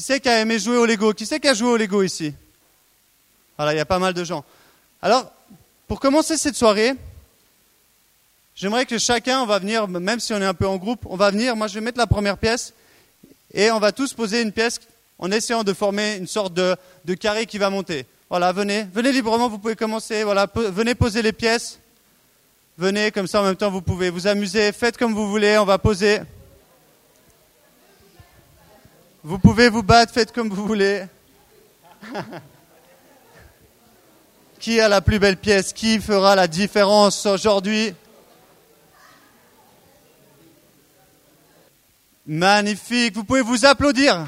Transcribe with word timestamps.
Qui 0.00 0.06
c'est 0.06 0.20
qui 0.20 0.30
a 0.30 0.40
aimé 0.40 0.58
jouer 0.58 0.78
au 0.78 0.86
Lego? 0.86 1.12
Qui 1.12 1.26
c'est 1.26 1.38
qui 1.38 1.46
a 1.46 1.52
joué 1.52 1.68
au 1.68 1.76
Lego 1.76 2.02
ici? 2.02 2.32
Voilà, 3.58 3.74
il 3.74 3.76
y 3.76 3.80
a 3.80 3.84
pas 3.84 3.98
mal 3.98 4.14
de 4.14 4.24
gens. 4.24 4.46
Alors, 5.02 5.30
pour 5.88 6.00
commencer 6.00 6.38
cette 6.38 6.56
soirée, 6.56 6.94
j'aimerais 8.54 8.86
que 8.86 8.96
chacun, 8.96 9.42
on 9.42 9.46
va 9.46 9.58
venir, 9.58 9.86
même 9.88 10.18
si 10.18 10.32
on 10.32 10.38
est 10.38 10.46
un 10.46 10.54
peu 10.54 10.66
en 10.66 10.78
groupe, 10.78 11.00
on 11.04 11.16
va 11.16 11.30
venir, 11.30 11.54
moi 11.54 11.66
je 11.66 11.74
vais 11.74 11.82
mettre 11.82 11.98
la 11.98 12.06
première 12.06 12.38
pièce, 12.38 12.72
et 13.52 13.70
on 13.70 13.78
va 13.78 13.92
tous 13.92 14.14
poser 14.14 14.40
une 14.40 14.52
pièce 14.52 14.80
en 15.18 15.30
essayant 15.30 15.64
de 15.64 15.74
former 15.74 16.16
une 16.16 16.26
sorte 16.26 16.54
de, 16.54 16.78
carré 17.16 17.44
qui 17.44 17.58
va 17.58 17.68
monter. 17.68 18.06
Voilà, 18.30 18.52
venez, 18.52 18.86
venez 18.94 19.12
librement, 19.12 19.50
vous 19.50 19.58
pouvez 19.58 19.76
commencer, 19.76 20.24
voilà, 20.24 20.48
venez 20.54 20.94
poser 20.94 21.20
les 21.20 21.32
pièces. 21.32 21.78
Venez, 22.78 23.10
comme 23.10 23.26
ça 23.26 23.42
en 23.42 23.44
même 23.44 23.56
temps 23.56 23.70
vous 23.70 23.82
pouvez 23.82 24.08
vous 24.08 24.26
amuser, 24.26 24.72
faites 24.72 24.96
comme 24.96 25.12
vous 25.12 25.28
voulez, 25.28 25.58
on 25.58 25.66
va 25.66 25.76
poser. 25.76 26.20
Vous 29.22 29.38
pouvez 29.38 29.68
vous 29.68 29.82
battre, 29.82 30.14
faites 30.14 30.32
comme 30.32 30.48
vous 30.48 30.64
voulez. 30.66 31.04
Qui 34.58 34.80
a 34.80 34.88
la 34.88 35.02
plus 35.02 35.18
belle 35.18 35.36
pièce? 35.36 35.74
Qui 35.74 36.00
fera 36.00 36.34
la 36.34 36.48
différence 36.48 37.26
aujourd'hui? 37.26 37.94
Magnifique, 42.26 43.14
vous 43.14 43.24
pouvez 43.24 43.42
vous 43.42 43.66
applaudir. 43.66 44.26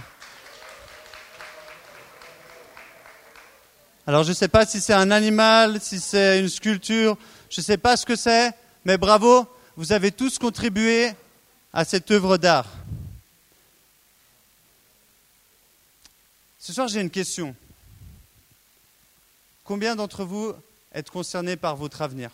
Alors 4.07 4.25
je 4.25 4.31
ne 4.31 4.35
sais 4.35 4.49
pas 4.49 4.67
si 4.67 4.79
c'est 4.79 4.93
un 4.93 5.11
animal, 5.11 5.81
si 5.81 6.01
c'est 6.01 6.39
une 6.39 6.51
sculpture, 6.51 7.17
je 7.49 7.63
ne 7.63 7.65
sais 7.65 7.79
pas 7.79 7.97
ce 7.97 8.05
que 8.05 8.17
c'est, 8.17 8.53
mais 8.85 8.99
bravo, 8.99 9.47
vous 9.77 9.93
avez 9.93 10.11
tous 10.11 10.39
contribué 10.39 11.13
à 11.73 11.87
cette 11.87 12.11
œuvre 12.11 12.37
d'art. 12.37 12.67
Ce 16.63 16.73
soir, 16.73 16.87
j'ai 16.87 17.01
une 17.01 17.11
question. 17.11 17.57
Combien 19.65 19.97
d'entre 19.97 20.23
vous 20.23 20.55
êtes 20.93 21.11
concernés 21.11 21.57
par 21.57 21.75
votre 21.75 22.03
avenir? 22.03 22.31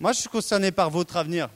Moi, 0.00 0.12
je 0.12 0.18
suis 0.18 0.28
concerné 0.28 0.72
par 0.72 0.90
votre 0.90 1.16
avenir. 1.16 1.48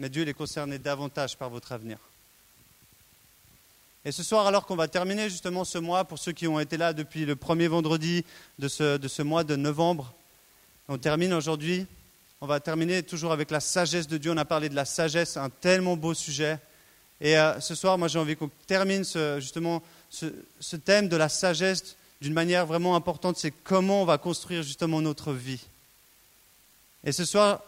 Mais 0.00 0.08
Dieu 0.08 0.26
est 0.26 0.34
concerné 0.34 0.80
davantage 0.80 1.36
par 1.36 1.50
votre 1.50 1.70
avenir. 1.70 1.98
Et 4.04 4.10
ce 4.10 4.24
soir, 4.24 4.44
alors 4.48 4.66
qu'on 4.66 4.74
va 4.74 4.88
terminer 4.88 5.30
justement 5.30 5.64
ce 5.64 5.78
mois, 5.78 6.04
pour 6.04 6.18
ceux 6.18 6.32
qui 6.32 6.48
ont 6.48 6.58
été 6.58 6.76
là 6.76 6.92
depuis 6.92 7.26
le 7.26 7.36
premier 7.36 7.68
vendredi 7.68 8.24
de 8.58 8.66
ce, 8.66 8.96
de 8.96 9.06
ce 9.06 9.22
mois 9.22 9.44
de 9.44 9.54
novembre, 9.54 10.12
on 10.88 10.98
termine 10.98 11.32
aujourd'hui, 11.32 11.86
on 12.46 12.48
va 12.48 12.60
terminer 12.60 13.02
toujours 13.02 13.32
avec 13.32 13.50
la 13.50 13.58
sagesse 13.58 14.06
de 14.06 14.18
Dieu. 14.18 14.30
On 14.30 14.36
a 14.36 14.44
parlé 14.44 14.68
de 14.68 14.76
la 14.76 14.84
sagesse, 14.84 15.36
un 15.36 15.50
tellement 15.50 15.96
beau 15.96 16.14
sujet. 16.14 16.60
Et 17.20 17.36
euh, 17.36 17.58
ce 17.58 17.74
soir, 17.74 17.98
moi 17.98 18.06
j'ai 18.06 18.20
envie 18.20 18.36
qu'on 18.36 18.52
termine 18.68 19.02
ce, 19.02 19.40
justement 19.40 19.82
ce, 20.10 20.76
thème 20.76 21.08
de 21.08 21.16
la 21.16 21.28
sagesse 21.28 21.96
d'une 22.20 22.34
manière 22.34 22.64
vraiment 22.64 22.94
importante, 22.94 23.36
c'est 23.36 23.50
comment 23.50 24.02
on 24.02 24.04
va 24.04 24.16
construire 24.16 24.62
justement 24.62 25.00
notre 25.00 25.32
vie. 25.32 25.60
Et 27.02 27.10
ce 27.10 27.24
soir, 27.24 27.64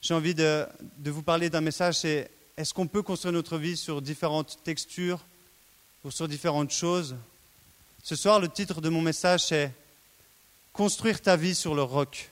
j'ai 0.00 0.14
envie 0.14 0.34
de, 0.34 0.66
de, 0.96 1.10
vous 1.10 1.22
parler 1.22 1.50
d'un 1.50 1.60
message, 1.60 1.96
c'est 1.96 2.30
est-ce 2.56 2.72
qu'on 2.72 2.86
peut 2.86 3.02
construire 3.02 3.34
notre 3.34 3.58
vie 3.58 3.76
sur 3.76 4.00
différentes 4.00 4.58
textures, 4.64 5.20
ou 6.02 6.10
sur 6.10 6.28
différentes 6.28 6.72
choses? 6.72 7.14
Ce 8.02 8.16
soir, 8.16 8.40
le 8.40 8.48
titre 8.48 8.80
de 8.80 8.88
mon 8.88 9.02
message, 9.02 9.44
c'est 9.44 9.70
Construire 10.78 11.20
ta 11.20 11.36
vie 11.36 11.56
sur 11.56 11.74
le 11.74 11.82
roc. 11.82 12.30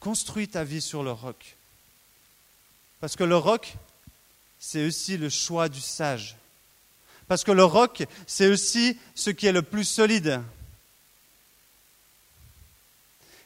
Construis 0.00 0.48
ta 0.48 0.64
vie 0.64 0.80
sur 0.80 1.02
le 1.02 1.12
roc. 1.12 1.56
Parce 3.00 3.16
que 3.16 3.24
le 3.24 3.36
roc, 3.36 3.74
c'est 4.58 4.86
aussi 4.86 5.16
le 5.16 5.28
choix 5.28 5.68
du 5.68 5.80
sage. 5.80 6.36
Parce 7.28 7.44
que 7.44 7.52
le 7.52 7.64
roc, 7.64 8.04
c'est 8.26 8.46
aussi 8.46 8.98
ce 9.14 9.30
qui 9.30 9.46
est 9.46 9.52
le 9.52 9.62
plus 9.62 9.84
solide. 9.84 10.40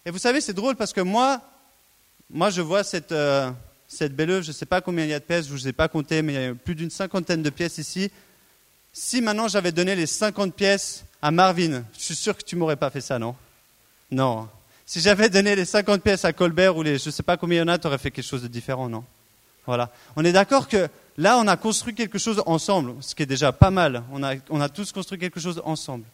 Et 0.04 0.10
vous 0.10 0.18
savez, 0.18 0.40
c'est 0.40 0.52
drôle 0.52 0.76
parce 0.76 0.92
que 0.92 1.00
moi, 1.00 1.40
moi 2.30 2.50
je 2.50 2.60
vois 2.60 2.84
cette, 2.84 3.12
euh, 3.12 3.50
cette 3.88 4.14
belle 4.14 4.30
œuvre, 4.30 4.42
je 4.42 4.50
ne 4.50 4.54
sais 4.54 4.66
pas 4.66 4.80
combien 4.80 5.04
il 5.04 5.10
y 5.10 5.14
a 5.14 5.20
de 5.20 5.24
pièces, 5.24 5.46
je 5.46 5.52
ne 5.52 5.58
vous 5.58 5.68
ai 5.68 5.72
pas 5.72 5.88
compté, 5.88 6.22
mais 6.22 6.34
il 6.34 6.40
y 6.40 6.44
a 6.46 6.54
plus 6.54 6.74
d'une 6.74 6.90
cinquantaine 6.90 7.42
de 7.42 7.50
pièces 7.50 7.78
ici. 7.78 8.10
Si 8.92 9.20
maintenant 9.20 9.48
j'avais 9.48 9.72
donné 9.72 9.94
les 9.94 10.06
50 10.06 10.54
pièces 10.54 11.04
à 11.20 11.30
Marvin, 11.30 11.84
je 11.96 12.02
suis 12.02 12.16
sûr 12.16 12.36
que 12.36 12.42
tu 12.42 12.56
m'aurais 12.56 12.76
pas 12.76 12.90
fait 12.90 13.00
ça, 13.00 13.18
non? 13.18 13.34
Non. 14.10 14.48
Si 14.86 15.00
j'avais 15.00 15.28
donné 15.28 15.54
les 15.56 15.64
50 15.64 16.02
pièces 16.02 16.24
à 16.24 16.32
Colbert 16.32 16.76
ou 16.76 16.82
les 16.82 16.98
je 16.98 17.06
ne 17.06 17.10
sais 17.12 17.22
pas 17.22 17.36
combien 17.36 17.58
il 17.58 17.60
y 17.60 17.64
en 17.64 17.68
a, 17.68 17.78
tu 17.78 17.86
aurais 17.86 17.98
fait 17.98 18.10
quelque 18.10 18.26
chose 18.26 18.42
de 18.42 18.48
différent, 18.48 18.88
non? 18.88 19.04
Voilà. 19.66 19.90
On 20.16 20.24
est 20.24 20.32
d'accord 20.32 20.68
que 20.68 20.88
là, 21.16 21.38
on 21.38 21.46
a 21.46 21.56
construit 21.56 21.94
quelque 21.94 22.18
chose 22.18 22.42
ensemble, 22.46 22.94
ce 23.00 23.14
qui 23.14 23.22
est 23.22 23.26
déjà 23.26 23.52
pas 23.52 23.70
mal. 23.70 24.02
On 24.10 24.22
a, 24.22 24.34
on 24.50 24.60
a 24.60 24.68
tous 24.68 24.92
construit 24.92 25.18
quelque 25.18 25.40
chose 25.40 25.62
ensemble. 25.64 26.04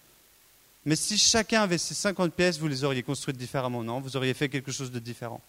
Mais 0.84 0.96
si 0.96 1.18
chacun 1.18 1.62
avait 1.62 1.78
ces 1.78 1.94
50 1.94 2.32
pièces, 2.32 2.58
vous 2.58 2.68
les 2.68 2.84
auriez 2.84 3.02
construites 3.02 3.36
différemment, 3.36 3.82
non? 3.82 4.00
Vous 4.00 4.16
auriez 4.16 4.34
fait 4.34 4.48
quelque 4.48 4.72
chose 4.72 4.92
de 4.92 4.98
différent. 4.98 5.40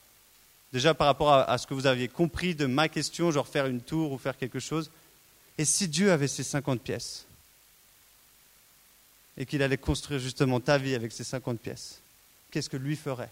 Déjà 0.72 0.94
par 0.94 1.07
rapport 1.07 1.34
à, 1.34 1.44
à, 1.50 1.57
ce 1.57 1.68
que 1.68 1.74
vous 1.74 1.88
aviez 1.88 2.07
compris 2.07 2.56
de 2.56 2.66
ma 2.66 2.90
question, 2.90 3.31
genre 3.31 3.47
faire 3.47 3.66
une 3.66 3.81
tour 3.81 4.12
ou 4.12 4.18
faire 4.18 4.38
quelque 4.38 4.59
chose, 4.59 4.91
et 5.57 5.66
si 5.66 5.88
Dieu 5.88 6.12
avait 6.12 6.28
ces 6.28 6.44
50 6.44 6.81
pièces 6.81 7.25
et 9.38 9.46
qu'il 9.46 9.62
allait 9.62 9.78
construire 9.78 10.19
justement 10.19 10.59
ta 10.59 10.78
vie 10.78 10.96
avec 10.96 11.12
ces 11.12 11.24
50 11.24 11.59
pièces, 11.59 12.01
qu'est-ce 12.51 12.69
que 12.69 12.77
lui 12.77 12.95
ferait? 12.95 13.29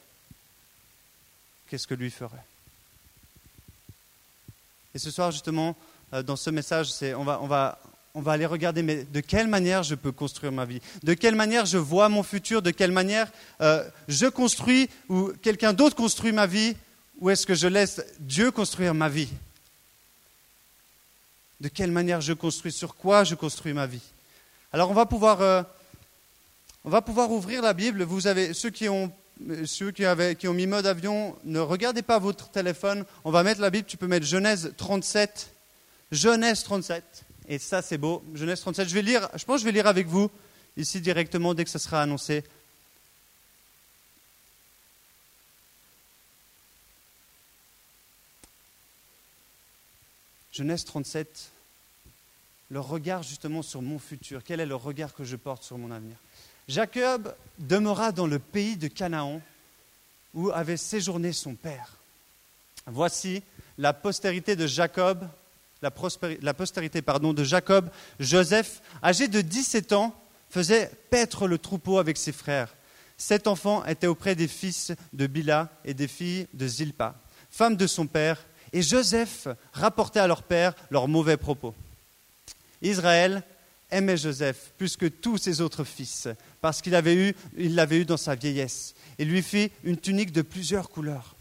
Qu'est-ce 1.70 1.88
que 1.88 1.94
lui 1.94 2.12
ferait? 2.12 2.44
Et 4.96 5.00
ce 5.00 5.12
soir, 5.12 5.32
justement, 5.32 5.76
euh, 6.14 6.24
dans 6.24 6.36
ce 6.36 6.50
message, 6.50 6.90
on 7.18 7.24
va, 7.24 7.40
on, 7.42 7.48
va, 7.48 7.80
on 8.14 8.22
va 8.22 8.32
aller 8.32 8.46
regarder 8.46 8.82
mais 8.82 9.04
de 9.04 9.20
quelle 9.20 9.48
manière 9.48 9.84
je 9.84 9.96
peux 9.96 10.12
construire 10.12 10.52
ma 10.52 10.66
vie, 10.66 10.82
de 11.04 11.14
quelle 11.14 11.36
manière 11.36 11.66
je 11.66 11.78
vois 11.78 12.10
mon 12.10 12.24
futur, 12.24 12.62
de 12.62 12.72
quelle 12.72 12.92
manière 12.92 13.32
euh, 13.62 13.88
je 14.08 14.26
construis 14.26 14.90
ou 15.10 15.34
quelqu'un 15.42 15.74
d'autre 15.74 15.96
construit 15.96 16.32
ma 16.32 16.48
vie, 16.48 16.76
ou 17.20 17.30
est-ce 17.30 17.46
que 17.46 17.56
je 17.56 17.68
laisse 17.68 18.02
Dieu 18.20 18.52
construire 18.52 18.94
ma 18.94 19.10
vie? 19.10 19.30
De 21.60 21.68
quelle 21.68 21.92
manière 21.92 22.22
je 22.22 22.34
construis, 22.34 22.72
sur 22.72 22.96
quoi 22.96 23.24
je 23.24 23.36
construis 23.36 23.74
ma 23.74 23.88
vie? 23.88 24.02
Alors 24.72 24.90
on 24.90 24.94
va 24.94 25.06
pouvoir, 25.06 25.42
euh, 25.42 25.64
on 26.88 26.90
va 26.90 27.02
pouvoir 27.02 27.30
ouvrir 27.32 27.62
la 27.62 27.74
Bible. 27.74 28.04
Vous 28.04 28.28
avez 28.28 28.54
ceux 28.54 28.70
qui 28.70 28.88
ont 28.88 29.12
qui 30.38 30.48
ont 30.48 30.54
mis 30.54 30.68
mode 30.68 30.86
avion, 30.86 31.38
ne 31.44 31.60
regardez 31.60 32.02
pas 32.02 32.18
votre 32.18 32.50
téléphone. 32.50 33.04
On 33.26 33.30
va 33.30 33.44
mettre 33.44 33.60
la 33.60 33.70
Bible. 33.70 33.86
Tu 33.86 33.98
peux 33.98 34.08
mettre 34.08 34.26
Genèse 34.26 34.74
37. 34.78 35.54
Genèse 36.14 36.64
37. 36.64 37.26
Et 37.50 37.60
ça, 37.60 37.82
c'est 37.82 37.98
beau. 37.98 38.24
Genèse 38.34 38.62
37. 38.62 38.88
Je 38.88 38.94
vais 38.94 39.02
lire. 39.02 39.28
Je 39.36 39.44
pense 39.44 39.58
que 39.58 39.60
je 39.60 39.66
vais 39.66 39.74
lire 39.74 39.86
avec 39.86 40.08
vous 40.08 40.32
ici 40.78 41.02
directement 41.02 41.54
dès 41.54 41.66
que 41.66 41.70
ça 41.70 41.78
sera 41.78 42.02
annoncé. 42.02 42.46
Genèse 50.54 50.86
37, 50.86 51.52
le 52.70 52.80
regard 52.80 53.24
justement 53.24 53.62
sur 53.62 53.82
mon 53.82 54.00
futur. 54.00 54.42
Quel 54.46 54.62
est 54.62 54.66
le 54.66 54.76
regard 54.76 55.14
que 55.14 55.26
je 55.26 55.36
porte 55.36 55.64
sur 55.64 55.78
mon 55.78 55.92
avenir? 55.92 56.16
Jacob 56.68 57.34
demeura 57.60 58.12
dans 58.12 58.28
le 58.28 58.40
pays 58.40 58.76
de 58.76 58.88
Canaan 58.88 59.42
où 60.34 60.52
avait 60.52 60.78
séjourné 60.78 61.32
son 61.32 61.56
père. 61.56 61.98
Voici 62.86 63.42
la 63.78 63.94
postérité 63.94 64.56
de 64.56 64.68
Jacob, 64.68 65.28
la, 65.82 65.92
postérité 66.54 67.02
pardon, 67.02 67.34
de 67.34 67.44
Jacob. 67.44 67.90
Joseph, 68.20 68.82
âgé 69.04 69.28
de 69.28 69.42
17 69.42 69.94
ans, 69.94 70.14
faisait 70.50 70.92
paître 71.10 71.48
le 71.48 71.58
troupeau 71.58 72.00
avec 72.00 72.18
ses 72.18 72.32
frères. 72.32 72.76
Cet 73.18 73.48
enfant 73.48 73.84
était 73.86 74.08
auprès 74.08 74.36
des 74.36 74.48
fils 74.48 74.92
de 75.14 75.28
Bila 75.28 75.70
et 75.86 75.94
des 75.94 76.08
filles 76.08 76.48
de 76.54 76.68
Zilpa, 76.68 77.16
femme 77.50 77.76
de 77.76 77.88
son 77.88 78.08
père, 78.08 78.46
et 78.74 78.82
Joseph 78.82 79.48
rapportait 79.74 80.20
à 80.20 80.28
leur 80.28 80.44
père 80.44 80.76
leurs 80.92 81.08
mauvais 81.08 81.38
propos. 81.38 81.74
Israël 82.82 83.44
aimait 83.92 84.18
Joseph 84.18 84.72
plus 84.78 84.98
que 84.98 85.06
tous 85.06 85.38
ses 85.38 85.62
autres 85.62 85.84
fils, 85.84 86.28
parce 86.62 86.82
qu'il 86.82 86.92
l'avait 86.92 87.16
eu, 87.16 87.36
eu 87.58 88.06
dans 88.06 88.18
sa 88.18 88.36
vieillesse, 88.36 88.96
et 89.20 89.26
lui 89.26 89.42
fit 89.42 89.72
une 89.84 89.98
tunique 89.98 90.32
de 90.32 90.42
plusieurs 90.42 90.90
couleurs. 90.90 91.36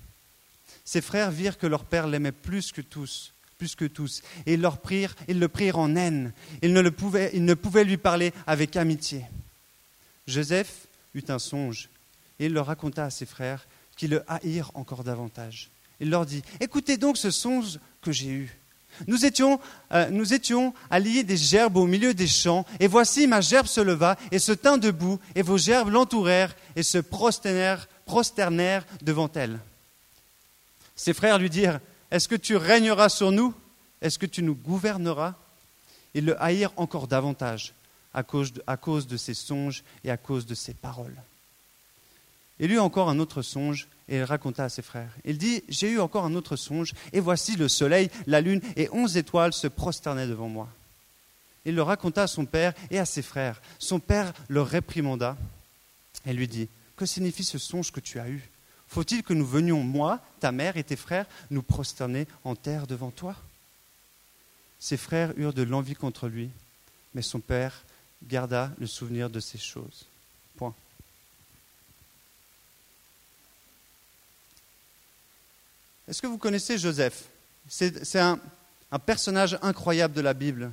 Ses 0.85 1.01
frères 1.01 1.31
virent 1.31 1.59
que 1.59 1.67
leur 1.67 1.85
père 1.85 2.07
l'aimait 2.07 2.33
plus 2.33 2.73
que 2.73 2.81
tous, 2.81 3.33
plus 3.59 3.75
que 3.75 3.85
tous, 3.85 4.23
et 4.47 4.55
ils, 4.55 4.61
leur 4.61 4.79
prirent, 4.79 5.15
ils 5.29 5.39
le 5.39 5.49
prirent 5.49 5.79
en 5.79 5.97
haine. 5.97 6.33
Ils 6.63 6.73
ne, 6.73 6.81
le 6.81 6.91
pouvaient, 6.91 7.31
ils 7.35 7.45
ne 7.45 7.55
pouvaient 7.55 7.85
lui 7.85 7.97
parler 7.97 8.33
avec 8.47 8.77
amitié. 8.77 9.25
Joseph 10.27 10.87
eut 11.15 11.25
un 11.29 11.39
songe, 11.39 11.89
et 12.39 12.47
il 12.47 12.53
le 12.53 12.61
raconta 12.61 13.05
à 13.05 13.11
ses 13.11 13.27
frères, 13.27 13.67
qui 13.97 14.09
le 14.09 14.23
haïrent 14.29 14.71
encore 14.75 15.05
davantage. 15.05 15.71
Il 16.01 16.11
leur 16.11 16.27
dit, 16.27 16.43
écoutez 16.61 16.99
donc 16.99 17.17
ce 17.17 17.31
songe 17.31 17.79
que 18.03 18.13
j'ai 18.13 18.29
eu. 18.29 18.57
Nous 19.07 19.25
étions, 19.25 19.61
euh, 19.93 20.09
nous 20.11 20.25
lier 20.25 21.23
des 21.25 21.37
gerbes 21.37 21.77
au 21.77 21.87
milieu 21.87 22.15
des 22.15 22.27
champs, 22.27 22.65
et 22.81 22.87
voici 22.87 23.27
ma 23.27 23.41
gerbe 23.41 23.67
se 23.67 23.81
leva 23.81 24.17
et 24.31 24.39
se 24.39 24.53
tint 24.53 24.79
debout, 24.79 25.19
et 25.35 25.43
vos 25.43 25.59
gerbes 25.59 25.91
l'entourèrent 25.91 26.55
et 26.75 26.83
se 26.83 26.99
prosternèrent, 26.99 27.89
prosternèrent 28.05 28.87
devant 29.03 29.31
elle. 29.35 29.59
Ses 30.95 31.13
frères 31.13 31.39
lui 31.39 31.51
dirent, 31.51 31.81
Est-ce 32.11 32.29
que 32.29 32.35
tu 32.35 32.57
régneras 32.57 33.09
sur 33.09 33.33
nous? 33.33 33.55
Est-ce 34.01 34.19
que 34.19 34.27
tu 34.27 34.43
nous 34.43 34.55
gouverneras? 34.55 35.35
Ils 36.15 36.25
le 36.25 36.43
haïrent 36.43 36.73
encore 36.77 37.07
davantage 37.07 37.75
à 38.15 38.23
cause, 38.23 38.55
de, 38.55 38.63
à 38.67 38.77
cause 38.77 39.07
de 39.07 39.17
ses 39.17 39.35
songes 39.35 39.85
et 40.03 40.11
à 40.11 40.17
cause 40.17 40.47
de 40.47 40.55
ses 40.55 40.73
paroles. 40.73 41.17
Il 42.59 42.73
eut 42.73 42.79
encore 42.79 43.11
un 43.11 43.19
autre 43.19 43.43
songe 43.43 43.89
et 44.09 44.19
il 44.19 44.23
raconta 44.23 44.65
à 44.65 44.69
ses 44.69 44.83
frères. 44.83 45.11
Il 45.25 45.39
dit, 45.39 45.63
J'ai 45.69 45.91
eu 45.91 46.01
encore 46.01 46.25
un 46.25 46.35
autre 46.35 46.57
songe, 46.57 46.93
et 47.13 47.21
voici 47.21 47.57
le 47.57 47.69
soleil, 47.69 48.11
la 48.27 48.41
lune 48.41 48.61
et 48.77 48.89
onze 48.93 49.17
étoiles 49.17 49.53
se 49.53 49.67
prosternaient 49.67 50.29
devant 50.29 50.49
moi. 50.49 50.69
Il 51.65 51.75
le 51.75 51.83
raconta 51.83 52.23
à 52.23 52.27
son 52.29 52.47
père 52.47 52.73
et 52.91 52.99
à 52.99 53.05
ses 53.05 53.23
frères. 53.23 53.61
Son 53.79 53.99
père 53.99 54.33
le 54.49 54.63
réprimanda 54.63 55.37
et 56.25 56.33
lui 56.33 56.47
dit, 56.47 56.69
Que 56.97 57.07
signifie 57.07 57.45
ce 57.45 57.59
songe 57.59 57.91
que 57.91 58.01
tu 58.01 58.21
as 58.21 58.29
eu? 58.29 58.49
Faut-il 58.89 59.25
que 59.25 59.35
nous 59.35 59.47
venions, 59.47 59.83
moi, 59.83 60.21
ta 60.39 60.53
mère 60.53 60.77
et 60.77 60.85
tes 60.85 60.97
frères, 60.97 61.27
nous 61.51 61.63
prosterner 61.63 62.29
en 62.45 62.55
terre 62.55 62.87
devant 62.87 63.11
toi? 63.11 63.35
Ses 64.79 64.97
frères 64.97 65.33
eurent 65.37 65.55
de 65.55 65.63
l'envie 65.63 65.97
contre 65.97 66.29
lui, 66.29 66.51
mais 67.15 67.23
son 67.23 67.41
père 67.41 67.83
garda 68.23 68.71
le 68.79 68.87
souvenir 68.87 69.29
de 69.29 69.41
ces 69.41 69.59
choses. 69.59 70.07
Point. 70.57 70.75
Est-ce 76.09 76.23
que 76.23 76.29
vous 76.29 76.39
connaissez 76.39 76.79
Joseph? 76.79 77.25
C'est 77.69 78.19
un, 78.21 78.39
personnage 79.05 79.59
incroyable 79.61 80.15
de 80.15 80.21
la 80.21 80.35
Bible. 80.35 80.71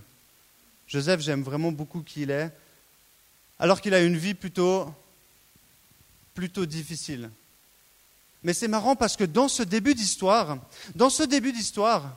Joseph, 0.87 1.21
j'aime 1.21 1.41
vraiment 1.41 1.71
beaucoup 1.71 2.01
qui 2.01 2.21
il 2.21 2.31
est, 2.31 2.51
alors 3.57 3.81
qu'il 3.81 3.95
a 3.95 4.01
une 4.01 4.15
vie 4.15 4.35
plutôt, 4.35 4.93
difficile. 6.65 7.31
Mais 8.43 8.53
c'est 8.53 8.67
marrant 8.67 8.95
parce 8.95 9.17
que 9.17 9.23
dans 9.23 9.47
ce 9.47 9.63
début 9.63 9.95
d'histoire, 9.95 10.59
dans 10.93 11.09
ce 11.09 11.23
début 11.23 11.51
d'histoire, 11.51 12.15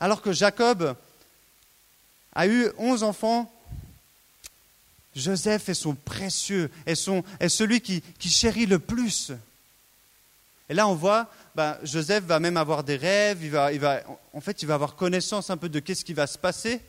alors 0.00 0.20
que 0.20 0.32
Jacob 0.32 0.96
a 2.34 2.46
eu 2.48 2.70
onze 2.76 3.04
enfants, 3.04 3.50
Joseph 5.14 5.68
est 5.68 5.74
son 5.74 5.94
précieux, 5.94 6.70
est, 6.86 6.96
celui 7.48 7.80
qui 7.80 8.02
chérit 8.28 8.66
le 8.66 8.80
plus. 8.80 9.32
Et 10.68 10.74
là, 10.74 10.88
on 10.88 10.94
voit, 10.94 11.28
ben, 11.54 11.76
Joseph 11.82 12.24
va 12.24 12.40
même 12.40 12.56
avoir 12.56 12.84
des 12.84 12.96
rêves, 12.96 13.38
il 13.42 13.50
va, 13.50 13.72
il 13.72 13.80
va, 13.80 14.02
en 14.32 14.40
fait, 14.40 14.62
il 14.62 14.66
va 14.66 14.74
avoir 14.74 14.96
connaissance 14.96 15.50
un 15.50 15.56
peu 15.56 15.68
de 15.68 15.78
qu'est-ce 15.78 16.04
qui 16.04 16.14
va 16.14 16.26
se 16.26 16.38
passer. 16.38 16.80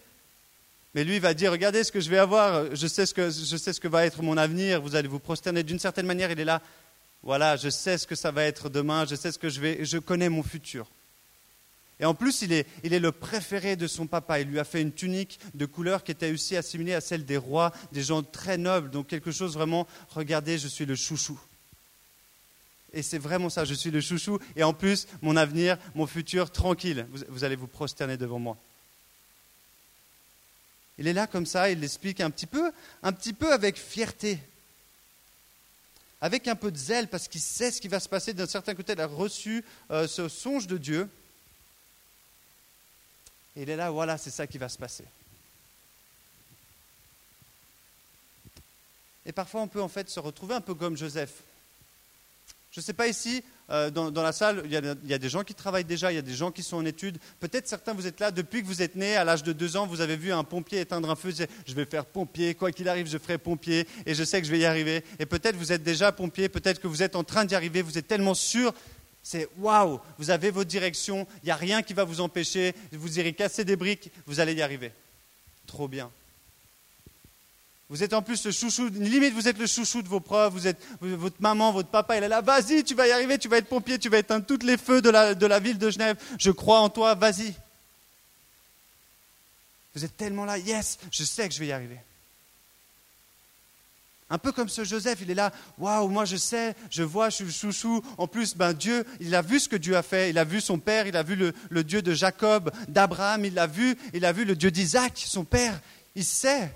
Mais 0.94 1.04
lui, 1.04 1.16
il 1.16 1.22
va 1.22 1.34
dire, 1.34 1.52
regardez 1.52 1.84
ce 1.84 1.92
que 1.92 2.00
je 2.00 2.10
vais 2.10 2.18
avoir, 2.18 2.74
je 2.74 2.88
sais 2.88 3.06
ce 3.06 3.14
que, 3.14 3.30
je 3.30 3.58
sais 3.58 3.74
ce 3.74 3.82
que 3.82 3.90
va 3.90 4.06
être 4.06 4.22
mon 4.22 4.38
avenir, 4.38 4.82
vous 4.82 4.96
allez 4.96 5.10
vous 5.10 5.20
prosterner. 5.20 5.62
D'une 5.64 5.80
certaine 5.80 6.06
manière, 6.06 6.32
il 6.32 6.40
est 6.40 6.46
là, 6.46 6.62
voilà, 7.22 7.58
je 7.58 7.70
sais 7.70 7.98
ce 7.98 8.08
que 8.08 8.16
ça 8.16 8.32
va 8.32 8.46
être 8.46 8.70
demain, 8.70 9.06
je 9.06 9.16
sais 9.16 9.32
ce 9.32 9.38
que 9.38 9.50
je 9.50 9.60
vais, 9.60 9.84
je 9.84 9.98
connais 9.98 10.30
mon 10.30 10.42
futur. 10.42 10.90
Et 12.00 12.06
en 12.06 12.14
plus, 12.14 12.42
il 12.42 12.54
est, 12.54 12.68
il 12.84 12.94
est 12.94 13.00
le 13.00 13.12
préféré 13.12 13.76
de 13.76 13.88
son 13.88 14.08
papa. 14.08 14.40
Il 14.40 14.48
lui 14.48 14.60
a 14.60 14.64
fait 14.64 14.82
une 14.82 14.94
tunique 14.94 15.40
de 15.54 15.66
couleur 15.66 16.04
qui 16.04 16.12
était 16.12 16.32
aussi 16.32 16.56
assimilée 16.56 16.94
à 16.94 17.02
celle 17.02 17.26
des 17.26 17.38
rois, 17.38 17.72
des 17.92 18.04
gens 18.04 18.22
très 18.22 18.58
nobles. 18.58 18.90
Donc 18.90 19.08
quelque 19.08 19.32
chose 19.32 19.54
vraiment, 19.54 19.88
regardez, 20.10 20.58
je 20.58 20.68
suis 20.68 20.86
le 20.86 20.96
chouchou. 20.96 21.40
Et 22.96 23.04
c'est 23.04 23.18
vraiment 23.18 23.50
ça, 23.50 23.66
je 23.66 23.74
suis 23.74 23.92
le 23.92 24.00
chouchou. 24.00 24.40
Et 24.56 24.64
en 24.64 24.74
plus, 24.74 25.06
mon 25.22 25.36
avenir, 25.36 25.78
mon 25.96 26.08
futur, 26.08 26.50
tranquille. 26.50 27.06
Vous, 27.28 27.44
allez 27.44 27.58
vous 27.58 27.68
prosterner 27.68 28.16
devant 28.16 28.40
moi. 28.40 28.58
Il 30.98 31.06
est 31.06 31.14
là 31.14 31.28
comme 31.28 31.46
ça, 31.46 31.70
il 31.70 31.82
l'explique 31.82 32.22
un 32.22 32.32
petit 32.32 32.46
peu, 32.46 32.72
un 33.04 33.12
petit 33.12 33.34
peu 33.34 33.52
avec 33.52 33.78
fierté, 33.78 34.40
avec 36.22 36.48
un 36.48 36.56
peu 36.56 36.72
de 36.72 36.78
zèle, 36.78 37.10
parce 37.10 37.28
qu'il 37.28 37.42
sait 37.42 37.70
ce 37.70 37.82
qui 37.82 37.90
va 37.90 38.00
se 38.00 38.08
passer. 38.08 38.34
D'un 38.34 38.48
certain 38.48 38.74
côté, 38.74 38.94
il 38.94 39.02
a 39.02 39.08
reçu 39.08 39.66
euh, 39.92 40.08
ce 40.08 40.30
songe 40.30 40.66
de 40.66 40.78
Dieu. 40.78 41.10
Et 43.58 43.64
il 43.64 43.70
est 43.70 43.76
là, 43.76 43.92
voilà, 43.92 44.18
c'est 44.18 44.32
ça 44.32 44.48
qui 44.48 44.58
va 44.58 44.70
se 44.70 44.78
passer. 44.78 45.04
Et 49.26 49.34
parfois, 49.34 49.64
on 49.64 49.68
peut 49.68 49.82
en 49.82 49.90
fait 49.90 50.10
se 50.10 50.22
retrouver 50.22 50.56
un 50.56 50.62
peu 50.62 50.76
comme 50.76 50.96
Joseph. 50.96 51.44
Je 52.76 52.82
ne 52.82 52.84
sais 52.84 52.92
pas 52.92 53.08
ici, 53.08 53.42
euh, 53.70 53.90
dans, 53.90 54.12
la 54.22 54.34
salle, 54.34 54.62
il 54.66 54.72
y, 54.72 55.14
a, 55.14 55.18
des 55.18 55.30
gens 55.30 55.46
qui 55.46 55.54
travaillent 55.54 55.86
déjà, 55.86 56.12
il 56.12 56.16
y 56.16 56.18
a 56.18 56.22
des 56.22 56.34
gens 56.34 56.52
qui 56.52 56.62
sont 56.62 56.76
en 56.76 56.84
études. 56.84 57.20
Peut-être 57.40 57.70
certains, 57.70 57.94
vous 57.94 58.06
êtes 58.06 58.20
là, 58.20 58.32
depuis 58.32 58.62
que 58.62 58.68
vous 58.68 58.82
êtes 58.82 58.98
né, 58.98 59.16
à 59.16 59.24
l'âge 59.24 59.44
de 59.44 59.54
deux 59.54 59.78
ans, 59.78 59.88
vous 59.88 60.02
avez 60.02 60.18
vu 60.18 60.34
un 60.34 60.44
pompier 60.44 60.82
éteindre 60.82 61.10
un 61.10 61.16
feu, 61.16 61.34
je 61.66 61.74
vais 61.74 61.86
faire 61.86 62.04
pompier, 62.04 62.54
quoi 62.54 62.74
qu'il 62.74 62.90
arrive, 62.90 63.08
je 63.08 63.18
ferai 63.18 63.38
pompier, 63.38 63.88
et 64.06 64.14
je 64.14 64.26
sais 64.26 64.42
que 64.42 64.46
je 64.46 64.52
vais 64.52 64.60
y 64.60 64.66
arriver. 64.66 65.06
Et 65.20 65.26
peut-être 65.26 65.56
vous 65.56 65.72
êtes 65.72 65.84
déjà 65.84 66.12
pompier, 66.12 66.50
peut-être 66.50 66.82
que 66.82 66.88
vous 66.88 67.02
êtes 67.02 67.16
en 67.16 67.24
train 67.24 67.46
d'y 67.46 67.56
arriver, 67.56 67.82
vous 67.82 67.98
êtes 67.98 68.10
tellement 68.10 68.34
sûr, 68.34 68.74
c'est 69.24 69.48
waouh, 69.58 70.02
vous 70.18 70.30
avez 70.30 70.52
votre 70.52 70.70
direction, 70.70 71.26
il 71.44 71.46
n'y 71.46 71.52
a 71.52 71.56
rien 71.56 71.82
qui 71.82 71.94
va 71.94 72.04
vous 72.04 72.20
empêcher, 72.20 72.76
vous 72.92 73.20
irez 73.20 73.32
casser 73.32 73.64
des 73.64 73.78
briques, 73.78 74.12
vous 74.26 74.42
allez 74.42 74.54
y 74.54 74.62
arriver. 74.62 74.92
Trop 75.66 75.88
bien. 75.88 76.12
Vous 77.90 78.02
êtes 78.02 78.14
en 78.14 78.24
plus 78.24 78.44
le 78.46 78.52
chouchou, 78.52 78.88
limite 78.88 79.34
vous 79.34 79.48
êtes 79.48 79.60
le 79.60 79.68
chouchou 79.68 80.02
de 80.02 80.08
vos 80.08 80.20
profs, 80.20 80.52
vous 80.52 80.66
êtes, 80.66 80.82
votre 81.02 81.40
maman, 81.40 81.72
votre 81.72 81.90
papa, 81.90 82.18
il 82.18 82.24
est 82.24 82.28
là, 82.28 82.42
vas-y, 82.42 82.84
tu 82.84 82.96
vas 82.96 83.08
y 83.08 83.12
arriver, 83.12 83.38
tu 83.38 83.48
vas 83.48 83.58
être 83.58 83.68
pompier, 83.68 84.00
tu 84.00 84.10
vas 84.10 84.18
éteindre 84.18 84.46
tous 84.46 84.66
les 84.66 84.78
feux 84.78 85.04
de 85.04 85.10
la, 85.10 85.60
ville 85.60 85.78
de 85.78 85.92
Genève, 85.92 86.18
je 86.40 86.50
crois 86.50 86.80
en 86.80 86.90
toi, 86.90 87.14
vas-y. 87.14 87.54
Vous 89.94 90.04
êtes 90.04 90.18
tellement 90.18 90.46
là, 90.46 90.58
yes, 90.58 90.98
je 91.12 91.24
sais 91.24 91.48
que 91.48 91.54
je 91.54 91.60
vais 91.60 91.68
y 91.68 91.72
arriver. 91.72 92.00
Un 94.32 94.40
peu 94.40 94.52
comme 94.52 94.68
ce 94.68 94.84
Joseph, 94.84 95.20
il 95.22 95.30
est 95.30 95.36
là, 95.36 95.54
waouh, 95.78 96.08
moi 96.08 96.26
je 96.26 96.38
sais, 96.38 96.76
je 96.90 97.04
vois, 97.04 97.30
je 97.30 97.36
suis 97.36 97.46
le 97.46 97.52
chouchou. 97.52 98.04
En 98.18 98.26
plus, 98.26 98.56
ben 98.56 98.74
Dieu, 98.74 99.06
il 99.20 99.36
a 99.36 99.44
vu 99.44 99.60
ce 99.60 99.70
que 99.70 99.76
Dieu 99.76 99.96
a 99.96 100.02
fait. 100.02 100.32
Il 100.32 100.40
a 100.40 100.44
vu 100.44 100.60
son 100.60 100.80
père, 100.80 101.06
il 101.06 101.16
a 101.16 101.22
vu 101.22 101.54
le 101.70 101.84
Dieu 101.84 102.02
de 102.02 102.16
Jacob, 102.16 102.72
d'Abraham, 102.88 103.46
il 103.46 103.54
l'a 103.54 103.68
vu, 103.68 103.96
il 104.16 104.26
a 104.26 104.32
vu 104.32 104.44
le 104.44 104.56
Dieu 104.56 104.72
d'Isaac, 104.72 105.14
son 105.16 105.46
père. 105.46 105.80
Il 106.16 106.26
sait. 106.26 106.72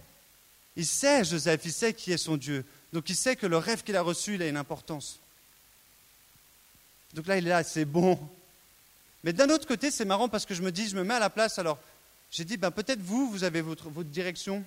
Il 0.79 0.85
sait, 0.85 1.25
Joseph, 1.25 1.59
il 1.65 1.73
sait 1.73 1.93
qui 1.93 2.13
est 2.13 2.17
son 2.17 2.37
Dieu. 2.37 2.63
Donc 2.93 3.09
il 3.09 3.15
sait 3.17 3.35
que 3.35 3.45
le 3.45 3.57
rêve 3.57 3.83
qu'il 3.83 3.97
a 3.97 4.01
reçu, 4.01 4.35
il 4.35 4.41
a 4.41 4.47
une 4.47 4.55
importance. 4.55 5.19
Donc 7.13 7.27
là, 7.27 7.37
il 7.37 7.45
est 7.45 7.49
là, 7.49 7.65
c'est 7.65 7.83
bon. 7.83 8.17
Mais 9.25 9.33
d'un 9.33 9.49
autre 9.49 9.67
côté, 9.67 9.91
c'est 9.91 10.05
marrant 10.05 10.29
parce 10.29 10.45
que 10.45 10.53
je 10.53 10.61
me 10.61 10.71
dis, 10.71 10.87
je 10.87 10.95
me 10.95 11.03
mets 11.03 11.15
à 11.15 11.19
la 11.19 11.29
place. 11.29 11.59
Alors, 11.59 11.79
j'ai 12.31 12.45
dit, 12.45 12.55
ben, 12.55 12.71
peut-être 12.71 13.01
vous, 13.01 13.29
vous 13.29 13.43
avez 13.43 13.59
votre, 13.59 13.89
direction. 14.05 14.63